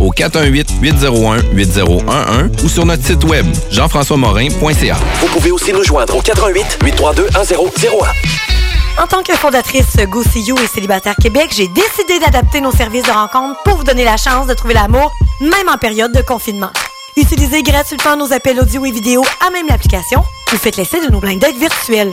au 0.00 0.12
418-801-8011 0.12 2.64
ou 2.64 2.68
sur 2.68 2.84
notre 2.86 3.04
site 3.04 3.24
web, 3.24 3.46
jean-françois-morin.ca. 3.70 4.96
Vous 5.20 5.26
pouvez 5.28 5.50
aussi 5.50 5.72
nous 5.72 5.82
joindre 5.84 6.16
au 6.16 6.20
88 6.20 6.78
832 6.84 7.24
1001. 7.24 9.02
En 9.02 9.06
tant 9.06 9.22
que 9.22 9.32
fondatrice 9.34 9.96
Go 10.08 10.22
See 10.24 10.42
You 10.42 10.56
et 10.58 10.66
Célibataire 10.66 11.14
Québec, 11.16 11.50
j'ai 11.56 11.68
décidé 11.68 12.18
d'adapter 12.18 12.60
nos 12.60 12.72
services 12.72 13.04
de 13.04 13.12
rencontre 13.12 13.60
pour 13.64 13.76
vous 13.76 13.84
donner 13.84 14.04
la 14.04 14.16
chance 14.16 14.48
de 14.48 14.54
trouver 14.54 14.74
l'amour, 14.74 15.12
même 15.40 15.68
en 15.72 15.78
période 15.78 16.10
de 16.12 16.22
confinement. 16.22 16.70
Utilisez 17.16 17.62
gratuitement 17.62 18.16
nos 18.16 18.32
appels 18.32 18.58
audio 18.58 18.84
et 18.84 18.90
vidéo 18.90 19.24
à 19.46 19.50
même 19.50 19.68
l'application 19.68 20.24
ou 20.52 20.56
faites 20.56 20.76
l'essai 20.76 21.00
de 21.04 21.12
nos 21.12 21.20
blind 21.20 21.40
dates 21.40 21.56
virtuels. 21.56 22.12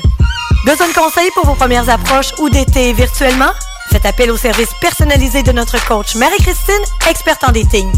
Besoin 0.66 0.88
de 0.88 0.94
conseils 0.94 1.30
pour 1.34 1.46
vos 1.46 1.56
premières 1.56 1.90
approches 1.90 2.34
ou 2.40 2.50
d'été 2.50 2.94
virtuellement? 2.94 3.52
Faites 3.92 4.06
appel 4.06 4.32
au 4.32 4.38
service 4.38 4.70
personnalisé 4.82 5.44
de 5.44 5.52
notre 5.52 5.84
coach 5.86 6.16
Marie-Christine, 6.16 6.82
experte 7.10 7.44
en 7.44 7.52
dating. 7.52 7.92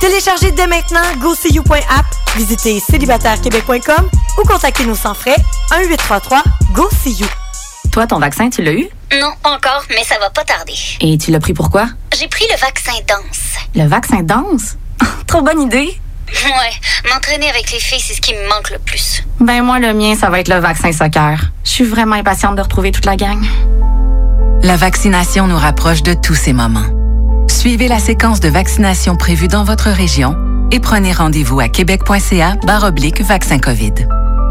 Téléchargez 0.00 0.50
dès 0.52 0.66
maintenant 0.66 1.00
GoSeeYou.app, 1.18 2.06
visitez 2.36 2.80
célibatairequebec.com 2.80 4.08
ou 4.38 4.42
contactez-nous 4.46 4.96
sans 4.96 5.14
frais 5.14 5.36
1-833-GO-SEE-YOU. 5.70 7.26
Toi, 7.92 8.06
ton 8.06 8.18
vaccin, 8.18 8.48
tu 8.48 8.62
l'as 8.62 8.72
eu? 8.72 8.88
Non, 9.20 9.32
pas 9.42 9.50
encore, 9.50 9.82
mais 9.90 10.04
ça 10.04 10.18
va 10.20 10.30
pas 10.30 10.44
tarder. 10.44 10.74
Et 11.00 11.18
tu 11.18 11.30
l'as 11.32 11.40
pris 11.40 11.52
pourquoi? 11.54 11.86
J'ai 12.18 12.28
pris 12.28 12.44
le 12.52 12.56
vaccin 12.58 12.92
danse. 13.08 13.58
Le 13.74 13.86
vaccin 13.88 14.22
danse? 14.22 14.76
Trop 15.26 15.42
bonne 15.42 15.60
idée! 15.62 15.98
Ouais, 16.44 17.10
m'entraîner 17.12 17.50
avec 17.50 17.72
les 17.72 17.80
filles, 17.80 18.00
c'est 18.00 18.14
ce 18.14 18.20
qui 18.20 18.32
me 18.32 18.48
manque 18.48 18.70
le 18.70 18.78
plus. 18.78 19.24
Ben 19.40 19.62
moi, 19.62 19.80
le 19.80 19.92
mien, 19.92 20.14
ça 20.14 20.30
va 20.30 20.38
être 20.38 20.48
le 20.48 20.60
vaccin 20.60 20.92
soccer. 20.92 21.40
Je 21.64 21.70
suis 21.70 21.84
vraiment 21.84 22.14
impatiente 22.14 22.54
de 22.54 22.62
retrouver 22.62 22.92
toute 22.92 23.04
la 23.04 23.16
gang. 23.16 23.44
La 24.62 24.76
vaccination 24.76 25.46
nous 25.46 25.56
rapproche 25.56 26.02
de 26.02 26.12
tous 26.12 26.34
ces 26.34 26.52
moments. 26.52 26.84
Suivez 27.48 27.88
la 27.88 27.98
séquence 27.98 28.40
de 28.40 28.50
vaccination 28.50 29.16
prévue 29.16 29.48
dans 29.48 29.64
votre 29.64 29.88
région 29.88 30.36
et 30.70 30.80
prenez 30.80 31.14
rendez-vous 31.14 31.60
à 31.60 31.68
québec.ca 31.68 32.56
vaccin 33.22 33.58
COVID. 33.58 33.94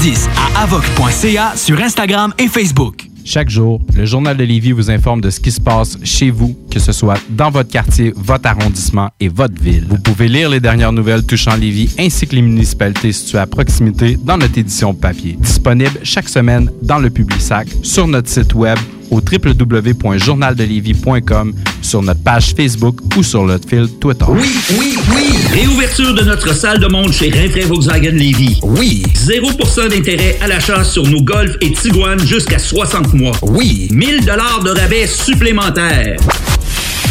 10 0.00 0.28
à 0.36 0.62
avoc.ca 0.62 1.56
sur 1.56 1.80
Instagram 1.80 2.32
et 2.38 2.48
Facebook. 2.48 3.08
Chaque 3.24 3.48
jour, 3.48 3.80
le 3.94 4.04
Journal 4.04 4.36
de 4.36 4.44
Lévis 4.44 4.72
vous 4.72 4.90
informe 4.90 5.22
de 5.22 5.30
ce 5.30 5.40
qui 5.40 5.50
se 5.50 5.60
passe 5.60 5.96
chez 6.04 6.30
vous, 6.30 6.54
que 6.70 6.78
ce 6.78 6.92
soit 6.92 7.18
dans 7.30 7.50
votre 7.50 7.70
quartier, 7.70 8.12
votre 8.14 8.46
arrondissement 8.46 9.08
et 9.18 9.28
votre 9.28 9.60
ville. 9.60 9.86
Vous 9.88 9.98
pouvez 9.98 10.28
lire 10.28 10.50
les 10.50 10.60
dernières 10.60 10.92
nouvelles 10.92 11.24
touchant 11.24 11.56
Lévis 11.56 11.94
ainsi 11.98 12.26
que 12.26 12.36
les 12.36 12.42
municipalités 12.42 13.12
situées 13.12 13.38
à 13.38 13.46
proximité 13.46 14.16
dans 14.22 14.36
notre 14.36 14.58
édition 14.58 14.92
papier. 14.92 15.38
Disponible 15.40 15.98
chaque 16.02 16.28
semaine 16.28 16.70
dans 16.82 16.98
le 16.98 17.08
Publisac, 17.08 17.68
sur 17.82 18.06
notre 18.06 18.28
site 18.28 18.54
web 18.54 18.78
au 19.10 19.20
www.journaldelévis.com, 19.20 21.52
sur 21.82 22.02
notre 22.02 22.22
page 22.22 22.54
Facebook 22.56 22.96
ou 23.16 23.22
sur 23.22 23.44
notre 23.44 23.68
fil 23.68 23.88
Twitter. 24.00 24.24
Oui, 24.28 24.50
oui, 24.78 24.96
oui! 25.14 25.34
Réouverture 25.52 26.14
de 26.14 26.22
notre 26.22 26.54
salle 26.54 26.78
de 26.78 26.86
monde 26.86 27.12
chez 27.12 27.28
Rinfrae 27.30 27.66
Volkswagen 27.66 28.12
Lévy. 28.12 28.58
Oui! 28.62 29.02
0% 29.14 29.88
d'intérêt 29.88 30.38
à 30.40 30.46
l'achat 30.48 30.82
sur 30.84 31.06
nos 31.06 31.20
Golf 31.22 31.56
et 31.60 31.72
Tiguan 31.72 32.18
jusqu'à 32.20 32.58
60 32.58 33.12
mois. 33.14 33.36
Oui! 33.42 33.88
1000 33.90 34.24
dollars 34.24 34.60
de 34.64 34.70
rabais 34.70 35.06
supplémentaires. 35.06 36.16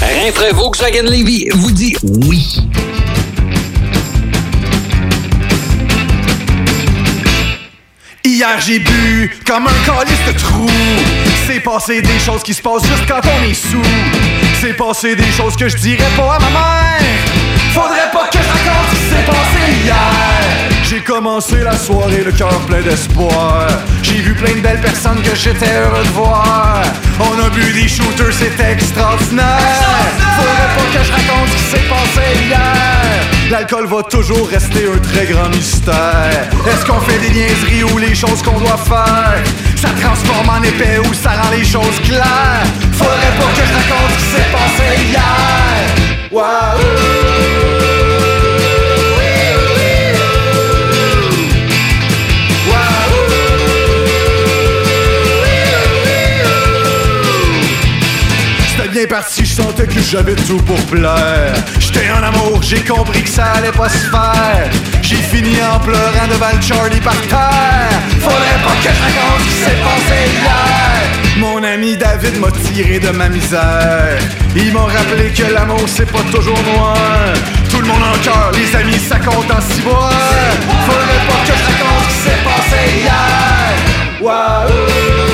Rinfrae 0.02 0.54
Volkswagen 0.54 1.04
Lévy 1.10 1.48
vous 1.54 1.72
dit 1.72 1.96
oui. 2.04 2.58
Hier 8.26 8.60
j'ai 8.66 8.80
bu 8.80 9.32
comme 9.46 9.68
un 9.68 9.86
calice 9.86 10.18
de 10.28 10.34
trou. 10.40 10.66
C'est 11.46 11.60
passé 11.60 12.02
des 12.02 12.20
choses 12.20 12.42
qui 12.42 12.54
se 12.54 12.62
passent 12.62 12.86
juste 12.86 13.06
quand 13.08 13.20
on 13.24 13.44
est 13.44 13.54
sous. 13.54 13.82
s'est 14.62 14.74
passé 14.74 15.16
des 15.16 15.32
choses 15.32 15.56
que 15.56 15.68
je 15.68 15.76
dirais 15.78 16.12
pas 16.16 16.36
à 16.36 16.40
ma 16.40 16.50
mère. 16.50 17.02
Faudrait 17.74 18.12
pas 18.12 18.28
que 18.32 18.38
je 18.38 18.48
raconte 18.48 18.90
ce 18.92 18.96
qui 18.96 19.10
s'est 19.10 19.26
passé 19.26 19.84
hier. 19.84 20.74
J'ai 20.84 21.00
commencé 21.02 21.64
la 21.64 21.78
soirée 21.78 22.24
le 22.24 22.32
cœur 22.32 22.60
plein 22.68 22.82
d'espoir. 22.82 23.68
J'ai 24.04 24.22
vu 24.22 24.34
plein 24.34 24.54
de 24.54 24.62
belles 24.62 24.82
personnes 24.82 25.22
que 25.22 25.36
j'étais 25.36 25.74
heureux 25.74 26.04
de 26.04 26.10
voir. 26.10 26.82
On 27.20 27.46
a 27.46 27.50
bu 27.50 27.74
des 27.74 27.88
shooters, 27.88 28.34
c'était 28.34 28.72
extraordinaire. 28.74 29.58
Faudrait 30.38 30.76
pas 30.76 30.98
que 30.98 31.04
je 31.04 31.12
raconte 31.12 31.50
ce 31.50 31.56
qui 31.56 31.72
s'est 31.72 31.90
passé 31.90 32.46
hier. 32.48 33.33
L'alcool 33.54 33.86
va 33.86 34.02
toujours 34.02 34.50
rester 34.50 34.90
un 34.92 34.98
très 34.98 35.28
grand 35.28 35.48
mystère. 35.50 36.50
Est-ce 36.66 36.84
qu'on 36.88 37.00
fait 37.02 37.20
des 37.20 37.30
niaiseries 37.30 37.84
ou 37.84 38.00
les 38.00 38.16
choses 38.16 38.42
qu'on 38.42 38.60
doit 38.60 38.78
faire? 38.78 39.44
Ça 39.76 39.90
transforme 39.90 40.50
en 40.50 40.64
épais 40.64 40.98
ou 40.98 41.14
ça 41.14 41.34
rend 41.40 41.52
les 41.52 41.64
choses 41.64 42.00
claires? 42.04 42.66
Faudrait 42.94 43.38
pas 43.38 43.52
que 43.54 43.62
je 43.68 43.74
raconte 43.76 44.10
ce 44.10 44.18
qui 44.18 44.26
s'est 44.32 44.52
passé 44.52 45.04
hier. 45.08 46.32
Waouh! 46.32 46.80
Bien 58.92 59.08
parti, 59.08 59.43
je 59.56 59.62
sentais 59.62 59.86
que 59.86 60.02
j'avais 60.02 60.36
tout 60.36 60.58
pour 60.64 60.82
plaire. 60.86 61.54
J'étais 61.80 62.10
en 62.10 62.24
amour, 62.24 62.62
j'ai 62.64 62.82
compris 62.82 63.22
que 63.22 63.30
ça 63.30 63.46
allait 63.58 63.72
pas 63.72 63.90
se 63.90 64.10
faire. 64.10 64.70
J'ai 65.02 65.18
fini 65.18 65.56
en 65.62 65.80
pleurant 65.80 66.28
devant 66.28 66.54
le 66.56 66.62
Charlie 66.62 67.00
par 67.02 67.20
terre. 67.28 68.00
Faudrait 68.20 68.62
pas 68.66 68.76
que 68.82 68.90
je 68.90 69.02
raconte 69.06 69.42
ce 69.42 69.46
qui 69.46 69.56
s'est 69.64 69.82
passé 69.88 70.20
hier. 70.34 71.38
Mon 71.38 71.64
ami 71.64 71.96
David 71.98 72.40
m'a 72.40 72.50
tiré 72.68 73.00
de 73.00 73.10
ma 73.10 73.30
misère. 73.30 74.18
Ils 74.56 74.74
m'ont 74.74 74.86
rappelé 74.86 75.30
que 75.30 75.54
l'amour 75.54 75.84
c'est 75.88 76.12
pas 76.12 76.24
toujours 76.32 76.62
noir. 76.74 76.98
Tout 77.70 77.82
le 77.82 77.88
monde 77.88 78.04
en 78.04 78.18
cœur, 78.24 78.52
les 78.54 78.76
amis 78.76 79.00
ça 79.00 79.20
compte 79.20 79.52
en 79.52 79.62
six 79.62 79.84
mois. 79.84 80.10
Faudrait 80.88 81.26
pas 81.28 81.42
que 81.46 81.54
je 81.60 81.66
raconte 81.70 82.04
ce 82.04 82.16
qui 82.16 82.22
s'est 82.24 82.44
passé 82.44 82.82
hier. 83.02 84.22
Waouh! 84.22 85.33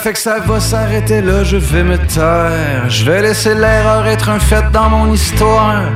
Fait 0.00 0.14
que 0.14 0.18
ça 0.18 0.38
va 0.40 0.60
s'arrêter 0.60 1.20
là, 1.20 1.44
je 1.44 1.58
vais 1.58 1.84
me 1.84 1.98
taire. 1.98 2.88
Je 2.88 3.04
vais 3.04 3.20
laisser 3.20 3.54
l'erreur 3.54 4.06
être 4.06 4.30
un 4.30 4.38
fait 4.38 4.64
dans 4.72 4.88
mon 4.88 5.12
histoire. 5.12 5.90